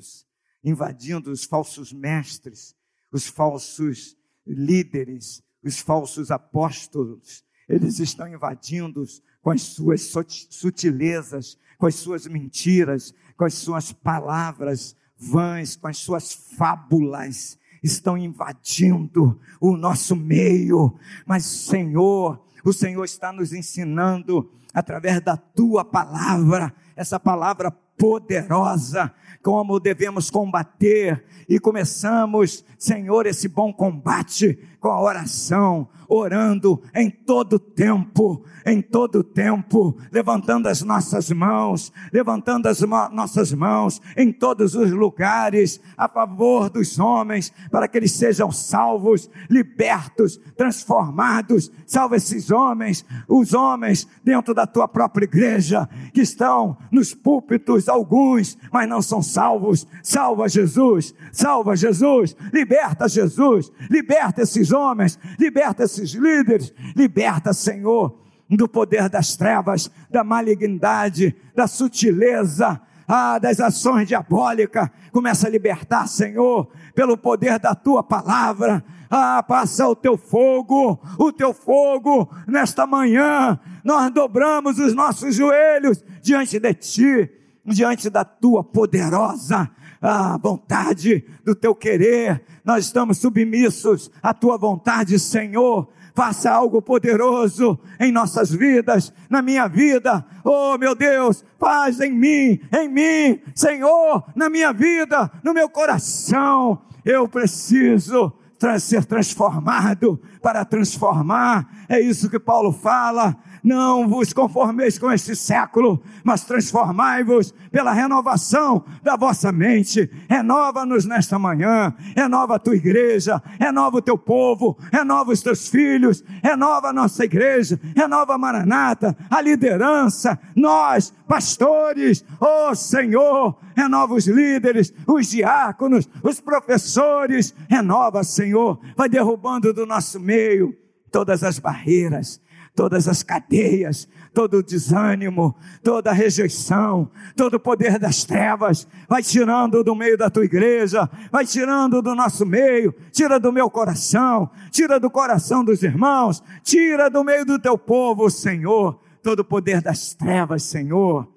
invadindo 0.62 1.30
os 1.30 1.44
falsos 1.44 1.92
mestres, 1.92 2.74
os 3.12 3.26
falsos 3.26 4.16
líderes, 4.46 5.42
os 5.62 5.78
falsos 5.78 6.30
apóstolos. 6.30 7.44
Eles 7.68 7.98
estão 7.98 8.28
invadindo 8.28 9.04
com 9.40 9.50
as 9.50 9.62
suas 9.62 10.12
sutilezas, 10.50 11.58
com 11.78 11.86
as 11.86 11.94
suas 11.96 12.26
mentiras, 12.26 13.14
com 13.36 13.44
as 13.44 13.54
suas 13.54 13.92
palavras 13.92 14.96
vãs, 15.16 15.76
com 15.76 15.88
as 15.88 15.98
suas 15.98 16.32
fábulas. 16.32 17.58
Estão 17.82 18.16
invadindo 18.16 19.38
o 19.60 19.76
nosso 19.76 20.16
meio, 20.16 20.98
mas 21.26 21.44
Senhor, 21.44 22.42
o 22.64 22.72
Senhor 22.72 23.04
está 23.04 23.30
nos 23.30 23.52
ensinando 23.52 24.50
através 24.74 25.20
da 25.20 25.36
tua 25.36 25.84
palavra, 25.84 26.74
essa 26.96 27.20
palavra 27.20 27.70
poderosa, 27.96 29.14
como 29.42 29.78
devemos 29.78 30.30
combater, 30.30 31.24
e 31.48 31.60
começamos, 31.60 32.64
Senhor, 32.78 33.26
esse 33.26 33.46
bom 33.48 33.72
combate 33.72 34.58
com 34.80 34.88
a 34.88 35.00
oração, 35.00 35.88
orando 36.08 36.82
em 36.94 37.10
todo 37.10 37.58
tempo, 37.58 38.44
em 38.64 38.80
todo 38.80 39.22
tempo, 39.22 39.96
levantando 40.10 40.68
as 40.68 40.82
nossas 40.82 41.30
mãos, 41.30 41.92
levantando 42.12 42.68
as 42.68 42.80
nossas 42.80 43.52
mãos 43.52 44.00
em 44.16 44.32
todos 44.32 44.74
os 44.74 44.90
lugares 44.90 45.80
a 45.96 46.08
favor 46.08 46.70
dos 46.70 46.98
homens, 46.98 47.52
para 47.70 47.88
que 47.88 47.98
eles 47.98 48.12
sejam 48.12 48.50
salvos, 48.50 49.30
libertos, 49.48 50.40
transformados. 50.56 51.70
Salva 51.86 52.16
esses 52.16 52.50
homens, 52.50 53.04
os 53.28 53.54
homens 53.54 54.08
dentro 54.22 54.54
da 54.54 54.66
tua 54.66 54.88
própria 54.88 55.24
igreja, 55.24 55.88
que 56.12 56.20
estão 56.20 56.76
nos 56.90 57.14
púlpitos, 57.14 57.88
alguns, 57.88 58.56
mas 58.72 58.88
não 58.88 59.02
são 59.02 59.22
salvos. 59.22 59.86
Salva 60.02 60.48
Jesus, 60.48 61.14
salva 61.32 61.76
Jesus, 61.76 62.36
liberta 62.52 63.08
Jesus, 63.08 63.70
liberta 63.90 64.42
esses 64.42 64.72
homens, 64.72 65.18
liberta 65.38 65.84
esses 65.84 66.03
líderes, 66.12 66.72
liberta, 66.94 67.52
Senhor 67.52 68.24
do 68.50 68.68
poder 68.68 69.08
das 69.08 69.36
trevas, 69.36 69.90
da 70.10 70.22
malignidade, 70.22 71.34
da 71.54 71.66
sutileza, 71.66 72.80
ah, 73.06 73.38
das 73.38 73.60
ações 73.60 74.08
diabólicas. 74.08 74.88
Começa 75.12 75.46
a 75.46 75.50
libertar, 75.50 76.06
Senhor, 76.06 76.68
pelo 76.94 77.16
poder 77.16 77.58
da 77.58 77.74
tua 77.74 78.02
palavra. 78.02 78.84
Ah, 79.10 79.42
passa 79.42 79.86
o 79.88 79.94
teu 79.94 80.16
fogo, 80.16 81.00
o 81.18 81.32
teu 81.32 81.52
fogo 81.52 82.28
nesta 82.46 82.86
manhã. 82.86 83.58
Nós 83.84 84.10
dobramos 84.12 84.78
os 84.78 84.94
nossos 84.94 85.34
joelhos 85.34 86.02
diante 86.22 86.58
de 86.58 86.74
ti, 86.74 87.30
diante 87.64 88.10
da 88.10 88.24
tua 88.24 88.64
poderosa 88.64 89.70
ah, 90.04 90.38
vontade, 90.40 91.24
do 91.44 91.54
teu 91.54 91.74
querer. 91.74 92.44
Nós 92.64 92.84
estamos 92.84 93.18
submissos 93.18 94.10
à 94.22 94.34
tua 94.34 94.56
vontade, 94.56 95.18
Senhor 95.18 95.88
faça 96.14 96.48
algo 96.48 96.80
poderoso 96.80 97.76
em 97.98 98.12
nossas 98.12 98.50
vidas, 98.52 99.12
na 99.28 99.42
minha 99.42 99.66
vida. 99.66 100.24
Oh, 100.44 100.78
meu 100.78 100.94
Deus, 100.94 101.44
faz 101.58 102.00
em 102.00 102.12
mim, 102.12 102.60
em 102.72 102.88
mim, 102.88 103.40
Senhor, 103.52 104.24
na 104.34 104.48
minha 104.48 104.72
vida, 104.72 105.30
no 105.42 105.52
meu 105.52 105.68
coração. 105.68 106.80
Eu 107.04 107.26
preciso 107.28 108.32
ser 108.80 109.04
transformado 109.04 110.20
para 110.40 110.64
transformar. 110.64 111.84
É 111.88 112.00
isso 112.00 112.30
que 112.30 112.38
Paulo 112.38 112.72
fala. 112.72 113.36
Não 113.64 114.06
vos 114.06 114.30
conformeis 114.34 114.98
com 114.98 115.10
este 115.10 115.34
século, 115.34 116.02
mas 116.22 116.44
transformai-vos 116.44 117.54
pela 117.72 117.94
renovação 117.94 118.84
da 119.02 119.16
vossa 119.16 119.50
mente. 119.50 120.10
Renova-nos 120.28 121.06
nesta 121.06 121.38
manhã, 121.38 121.94
renova 122.14 122.56
a 122.56 122.58
tua 122.58 122.76
igreja, 122.76 123.42
renova 123.58 123.96
o 123.96 124.02
teu 124.02 124.18
povo, 124.18 124.76
renova 124.92 125.32
os 125.32 125.40
teus 125.40 125.66
filhos, 125.66 126.22
renova 126.42 126.88
a 126.88 126.92
nossa 126.92 127.24
igreja, 127.24 127.80
renova 127.96 128.34
a 128.34 128.38
Maranata, 128.38 129.16
a 129.30 129.40
liderança, 129.40 130.38
nós, 130.54 131.14
pastores, 131.26 132.22
oh 132.38 132.74
Senhor, 132.74 133.58
renova 133.74 134.12
os 134.12 134.26
líderes, 134.26 134.92
os 135.08 135.30
diáconos, 135.30 136.06
os 136.22 136.38
professores, 136.38 137.54
renova, 137.66 138.22
Senhor, 138.24 138.78
vai 138.94 139.08
derrubando 139.08 139.72
do 139.72 139.86
nosso 139.86 140.20
meio 140.20 140.76
todas 141.14 141.44
as 141.44 141.60
barreiras, 141.60 142.40
todas 142.74 143.06
as 143.06 143.22
cadeias, 143.22 144.08
todo 144.32 144.58
o 144.58 144.62
desânimo, 144.62 145.54
toda 145.82 146.10
a 146.10 146.12
rejeição, 146.12 147.08
todo 147.36 147.54
o 147.54 147.60
poder 147.60 147.98
das 147.98 148.24
trevas, 148.24 148.86
vai 149.08 149.22
tirando 149.22 149.84
do 149.84 149.94
meio 149.94 150.18
da 150.18 150.28
tua 150.28 150.44
igreja, 150.44 151.08
vai 151.30 151.46
tirando 151.46 152.02
do 152.02 152.14
nosso 152.14 152.44
meio, 152.44 152.92
tira 153.12 153.38
do 153.38 153.52
meu 153.52 153.70
coração, 153.70 154.50
tira 154.70 154.98
do 154.98 155.08
coração 155.08 155.64
dos 155.64 155.82
irmãos, 155.82 156.42
tira 156.62 157.08
do 157.08 157.22
meio 157.22 157.46
do 157.46 157.58
teu 157.58 157.78
povo, 157.78 158.28
Senhor, 158.28 158.98
todo 159.22 159.40
o 159.40 159.44
poder 159.44 159.80
das 159.80 160.12
trevas, 160.14 160.64
Senhor. 160.64 161.28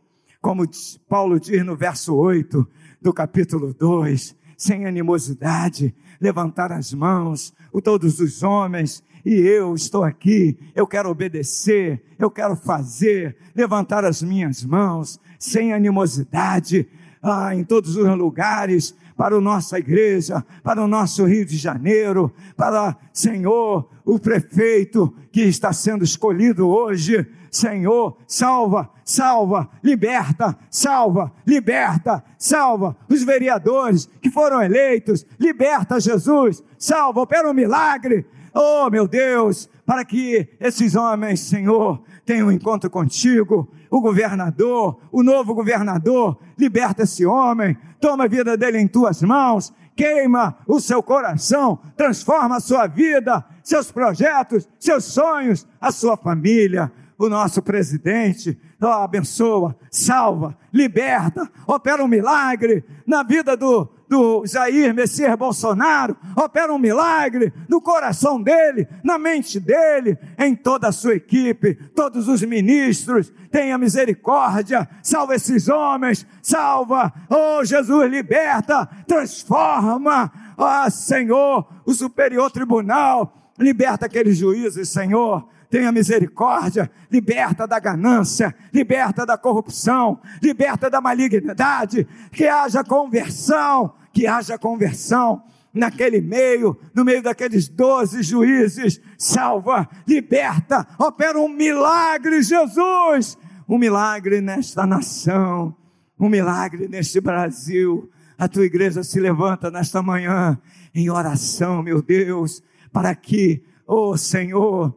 Como 0.42 0.64
Paulo 1.08 1.40
diz 1.40 1.64
no 1.64 1.76
verso 1.76 2.16
8 2.16 2.68
do 3.00 3.14
capítulo 3.14 3.74
2, 3.76 4.36
sem 4.58 4.88
animosidade, 4.88 5.96
levantar 6.20 6.72
as 6.72 6.92
mãos, 6.94 7.54
o 7.72 7.80
todos 7.80 8.20
os 8.20 8.42
homens, 8.42 9.04
e 9.26 9.34
eu 9.34 9.76
estou 9.76 10.04
aqui, 10.04 10.58
eu 10.76 10.88
quero 10.88 11.10
obedecer, 11.10 12.02
eu 12.18 12.30
quero 12.30 12.56
fazer, 12.56 13.36
levantar 13.56 14.06
as 14.06 14.22
minhas 14.22 14.64
mãos, 14.64 15.20
sem 15.40 15.74
animosidade, 15.74 16.88
ah, 17.22 17.54
em 17.56 17.64
todos 17.64 17.96
os 17.96 18.08
lugares, 18.18 18.96
para 19.18 19.36
a 19.36 19.42
nossa 19.42 19.80
igreja, 19.80 20.46
para 20.64 20.82
o 20.82 20.88
nosso 20.88 21.26
Rio 21.26 21.46
de 21.46 21.58
Janeiro, 21.58 22.32
para, 22.56 22.96
Senhor, 23.12 23.90
o 24.06 24.20
prefeito 24.20 25.14
que 25.32 25.42
está 25.42 25.74
sendo 25.74 26.04
escolhido 26.04 26.68
hoje, 26.70 27.26
Senhor, 27.50 28.18
salva, 28.28 28.90
salva, 29.04 29.70
liberta, 29.84 30.58
salva, 30.70 31.34
liberta, 31.46 32.24
salva 32.38 32.96
os 33.10 33.24
vereadores 33.24 34.08
que 34.22 34.30
foram 34.30 34.62
eleitos, 34.62 35.26
liberta 35.40 36.00
Jesus, 36.00 36.64
salva, 36.78 37.22
opera 37.22 37.50
um 37.50 37.54
milagre, 37.54 38.26
Oh, 38.60 38.90
meu 38.90 39.08
Deus, 39.08 39.70
para 39.86 40.04
que 40.04 40.50
esses 40.60 40.96
homens, 40.96 41.42
Senhor, 41.42 42.02
tenham 42.26 42.48
um 42.48 42.52
encontro 42.52 42.90
contigo, 42.90 43.72
o 43.88 44.02
governador, 44.02 45.00
o 45.12 45.22
novo 45.22 45.54
governador, 45.54 46.40
liberta 46.58 47.04
esse 47.04 47.24
homem, 47.24 47.78
toma 48.02 48.24
a 48.24 48.28
vida 48.28 48.58
dele 48.58 48.80
em 48.80 48.88
tuas 48.88 49.22
mãos, 49.22 49.72
queima 49.96 50.58
o 50.66 50.80
seu 50.80 51.04
coração, 51.04 51.78
transforma 51.96 52.56
a 52.56 52.60
sua 52.60 52.88
vida, 52.88 53.46
seus 53.62 53.92
projetos, 53.92 54.68
seus 54.80 55.04
sonhos, 55.04 55.68
a 55.80 55.92
sua 55.92 56.18
família. 56.18 56.92
O 57.16 57.30
nosso 57.30 57.62
presidente, 57.62 58.60
oh, 58.82 58.88
abençoa, 58.88 59.78
salva, 59.92 60.58
liberta, 60.74 61.48
opera 61.68 62.04
um 62.04 62.08
milagre 62.08 62.84
na 63.06 63.22
vida 63.22 63.56
do, 63.56 63.88
do 64.08 64.46
Jair 64.46 64.94
Messias 64.94 65.36
Bolsonaro, 65.36 66.16
opera 66.36 66.74
um 66.74 66.78
milagre 66.78 67.52
no 67.68 67.82
coração 67.82 68.42
dele, 68.42 68.88
na 69.04 69.18
mente 69.18 69.60
dele, 69.60 70.18
em 70.38 70.56
toda 70.56 70.88
a 70.88 70.92
sua 70.92 71.16
equipe, 71.16 71.76
todos 71.96 72.28
os 72.28 72.42
ministros, 72.44 73.32
tenha 73.52 73.78
misericórdia, 73.78 74.88
salva 75.04 75.36
esses 75.36 75.68
homens, 75.68 76.26
salva, 76.42 77.14
oh 77.30 77.64
Jesus, 77.64 78.10
liberta, 78.10 78.88
transforma, 79.08 80.32
ó 80.58 80.86
oh, 80.86 80.90
Senhor, 80.90 81.68
o 81.86 81.94
superior 81.94 82.50
tribunal, 82.50 83.52
liberta 83.60 84.06
aqueles 84.06 84.38
juízes, 84.38 84.90
Senhor, 84.90 85.48
tenha 85.70 85.92
misericórdia, 85.92 86.90
liberta 87.12 87.68
da 87.68 87.80
ganância, 87.80 88.56
liberta 88.74 89.26
da 89.26 89.38
corrupção, 89.38 90.20
liberta 90.42 90.90
da 90.90 91.02
malignidade, 91.02 92.08
que 92.32 92.48
haja 92.48 92.84
conversão, 92.84 93.94
que 94.14 94.26
haja 94.28 94.58
conversão 94.58 95.44
naquele 95.74 96.22
meio, 96.22 96.78
no 96.94 97.06
meio 97.06 97.22
daqueles 97.22 97.68
doze 97.68 98.24
juízes, 98.24 99.00
salva, 99.18 99.88
liberta, 100.08 100.88
opera 100.98 101.40
um 101.40 101.50
milagre, 101.50 102.42
Jesus, 102.42 103.38
um 103.68 103.78
milagre 103.78 104.42
nesta 104.42 104.86
nação, 104.86 105.76
um 106.20 106.30
milagre 106.30 106.88
neste 106.88 107.22
Brasil. 107.22 108.10
A 108.38 108.48
tua 108.48 108.66
igreja 108.66 109.04
se 109.04 109.20
levanta 109.20 109.70
nesta 109.70 110.02
manhã 110.02 110.60
em 110.94 111.10
oração, 111.10 111.84
meu 111.84 112.02
Deus, 112.02 112.64
para 112.92 113.14
que, 113.14 113.64
oh 113.86 114.18
Senhor, 114.18 114.96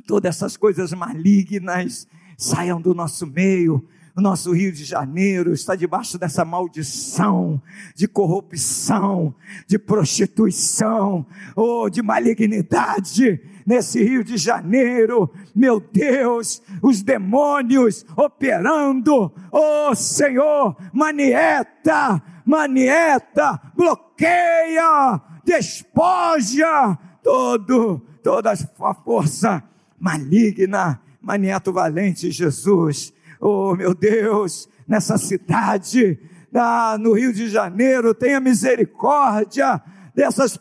todas 0.00 0.36
essas 0.36 0.56
coisas 0.56 0.92
malignas 0.92 2.06
saiam 2.36 2.80
do 2.80 2.94
nosso 2.94 3.26
meio. 3.26 3.86
O 4.16 4.20
nosso 4.20 4.52
Rio 4.52 4.70
de 4.70 4.84
Janeiro 4.84 5.52
está 5.52 5.74
debaixo 5.74 6.16
dessa 6.16 6.44
maldição 6.44 7.60
de 7.96 8.06
corrupção, 8.06 9.34
de 9.66 9.76
prostituição, 9.76 11.26
ou 11.56 11.86
oh, 11.86 11.90
de 11.90 12.00
malignidade. 12.00 13.40
Nesse 13.66 14.04
Rio 14.04 14.22
de 14.22 14.36
Janeiro, 14.36 15.28
meu 15.52 15.80
Deus, 15.80 16.62
os 16.80 17.02
demônios 17.02 18.04
operando, 18.16 19.32
oh 19.50 19.94
Senhor, 19.96 20.76
manieta, 20.92 22.22
manieta, 22.44 23.60
bloqueia, 23.74 25.20
despoja 25.44 26.96
todo, 27.20 28.00
toda 28.22 28.52
a 28.52 28.94
força 28.94 29.64
maligna, 30.04 31.00
Manieto 31.18 31.72
Valente, 31.72 32.30
Jesus, 32.30 33.10
oh 33.40 33.74
meu 33.74 33.94
Deus, 33.94 34.68
nessa 34.86 35.16
cidade, 35.16 36.18
ah, 36.54 36.98
no 37.00 37.14
Rio 37.14 37.32
de 37.32 37.48
Janeiro, 37.48 38.12
tenha 38.12 38.38
misericórdia 38.38 39.80
dessas, 40.14 40.60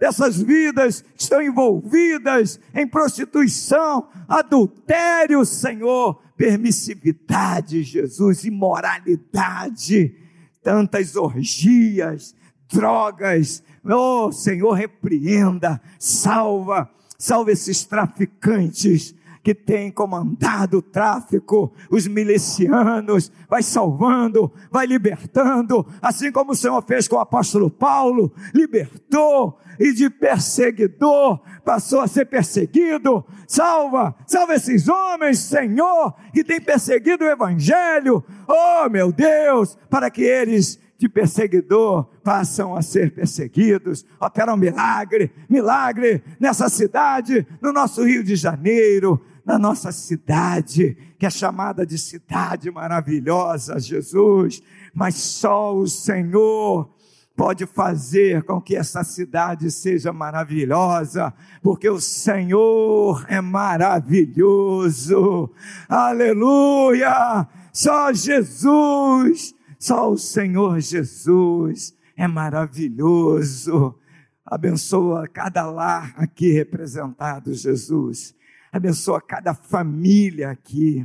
dessas 0.00 0.42
vidas 0.42 1.02
que 1.02 1.22
estão 1.22 1.40
envolvidas 1.40 2.58
em 2.74 2.84
prostituição, 2.84 4.08
adultério, 4.28 5.44
Senhor, 5.44 6.20
permissividade, 6.36 7.84
Jesus, 7.84 8.44
imoralidade, 8.44 10.12
tantas 10.60 11.14
orgias, 11.14 12.34
drogas, 12.68 13.62
oh 13.84 14.32
Senhor, 14.32 14.72
repreenda, 14.72 15.80
salva, 16.00 16.90
Salve 17.22 17.52
esses 17.52 17.84
traficantes 17.84 19.14
que 19.44 19.54
têm 19.54 19.92
comandado 19.92 20.78
o 20.78 20.82
tráfico, 20.82 21.72
os 21.88 22.08
milicianos, 22.08 23.30
vai 23.48 23.62
salvando, 23.62 24.52
vai 24.72 24.86
libertando, 24.86 25.86
assim 26.02 26.32
como 26.32 26.50
o 26.50 26.56
Senhor 26.56 26.82
fez 26.82 27.06
com 27.06 27.14
o 27.14 27.20
apóstolo 27.20 27.70
Paulo, 27.70 28.32
libertou 28.52 29.56
e 29.78 29.92
de 29.92 30.10
perseguidor 30.10 31.38
passou 31.64 32.00
a 32.00 32.08
ser 32.08 32.24
perseguido. 32.24 33.24
Salva, 33.46 34.16
salva 34.26 34.56
esses 34.56 34.88
homens, 34.88 35.38
Senhor, 35.38 36.16
que 36.34 36.42
têm 36.42 36.60
perseguido 36.60 37.24
o 37.24 37.30
evangelho. 37.30 38.24
Oh, 38.48 38.88
meu 38.90 39.12
Deus, 39.12 39.78
para 39.88 40.10
que 40.10 40.22
eles 40.22 40.76
de 40.98 41.08
perseguidor 41.08 42.08
passam 42.22 42.74
a 42.74 42.82
ser 42.82 43.12
perseguidos. 43.12 44.04
Opera 44.20 44.54
um 44.54 44.56
milagre, 44.56 45.32
milagre 45.48 46.22
nessa 46.38 46.68
cidade, 46.68 47.46
no 47.60 47.72
nosso 47.72 48.04
Rio 48.04 48.22
de 48.22 48.36
Janeiro, 48.36 49.20
na 49.44 49.58
nossa 49.58 49.90
cidade, 49.90 50.96
que 51.18 51.26
é 51.26 51.30
chamada 51.30 51.84
de 51.84 51.98
cidade 51.98 52.70
maravilhosa, 52.70 53.80
Jesus. 53.80 54.62
Mas 54.94 55.16
só 55.16 55.74
o 55.74 55.88
Senhor 55.88 56.94
pode 57.34 57.66
fazer 57.66 58.44
com 58.44 58.60
que 58.60 58.76
essa 58.76 59.02
cidade 59.02 59.70
seja 59.70 60.12
maravilhosa, 60.12 61.32
porque 61.62 61.88
o 61.88 62.00
Senhor 62.00 63.24
é 63.28 63.40
maravilhoso. 63.40 65.50
Aleluia! 65.88 67.48
Só 67.72 68.12
Jesus 68.12 69.54
só 69.82 70.12
o 70.12 70.16
Senhor 70.16 70.78
Jesus 70.78 71.92
é 72.22 72.28
maravilhoso. 72.28 73.98
Abençoa 74.46 75.26
cada 75.26 75.68
lar 75.68 76.14
aqui 76.16 76.52
representado, 76.52 77.52
Jesus. 77.52 78.32
Abençoa 78.70 79.20
cada 79.20 79.52
família 79.52 80.50
aqui. 80.50 81.04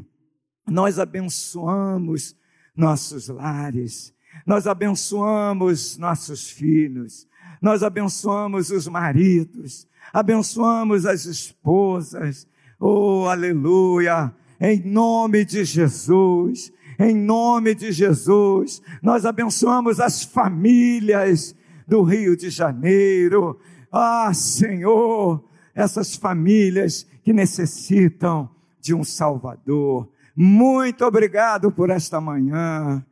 Nós 0.68 1.00
abençoamos 1.00 2.36
nossos 2.76 3.30
lares. 3.30 4.14
Nós 4.46 4.68
abençoamos 4.68 5.98
nossos 5.98 6.52
filhos. 6.52 7.28
Nós 7.60 7.82
abençoamos 7.82 8.70
os 8.70 8.88
maridos. 8.88 9.88
Abençoamos 10.14 11.04
as 11.08 11.26
esposas. 11.26 12.48
Oh, 12.80 13.26
aleluia! 13.28 14.32
Em 14.62 14.84
nome 14.86 15.44
de 15.46 15.66
Jesus 15.66 16.72
em 17.00 17.16
nome 17.16 17.76
de 17.76 17.92
Jesus. 17.92 18.82
Nós 19.02 19.26
abençoamos 19.26 20.00
as 20.00 20.24
famílias 20.24 21.56
do 21.88 22.02
Rio 22.02 22.36
de 22.36 22.50
Janeiro. 22.50 23.60
Ah, 23.92 24.34
Senhor, 24.34 25.44
essas 25.74 26.16
famílias 26.16 27.06
que 27.24 27.32
necessitam 27.34 28.50
de 28.80 28.94
um 28.94 29.04
Salvador. 29.04 30.10
Muito 30.36 31.06
obrigado 31.06 31.72
por 31.72 31.90
esta 31.90 32.22
manhã. 32.22 33.06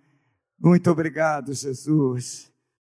Muito 0.59 0.89
obrigado, 0.89 1.53
Jesus. 1.53 2.54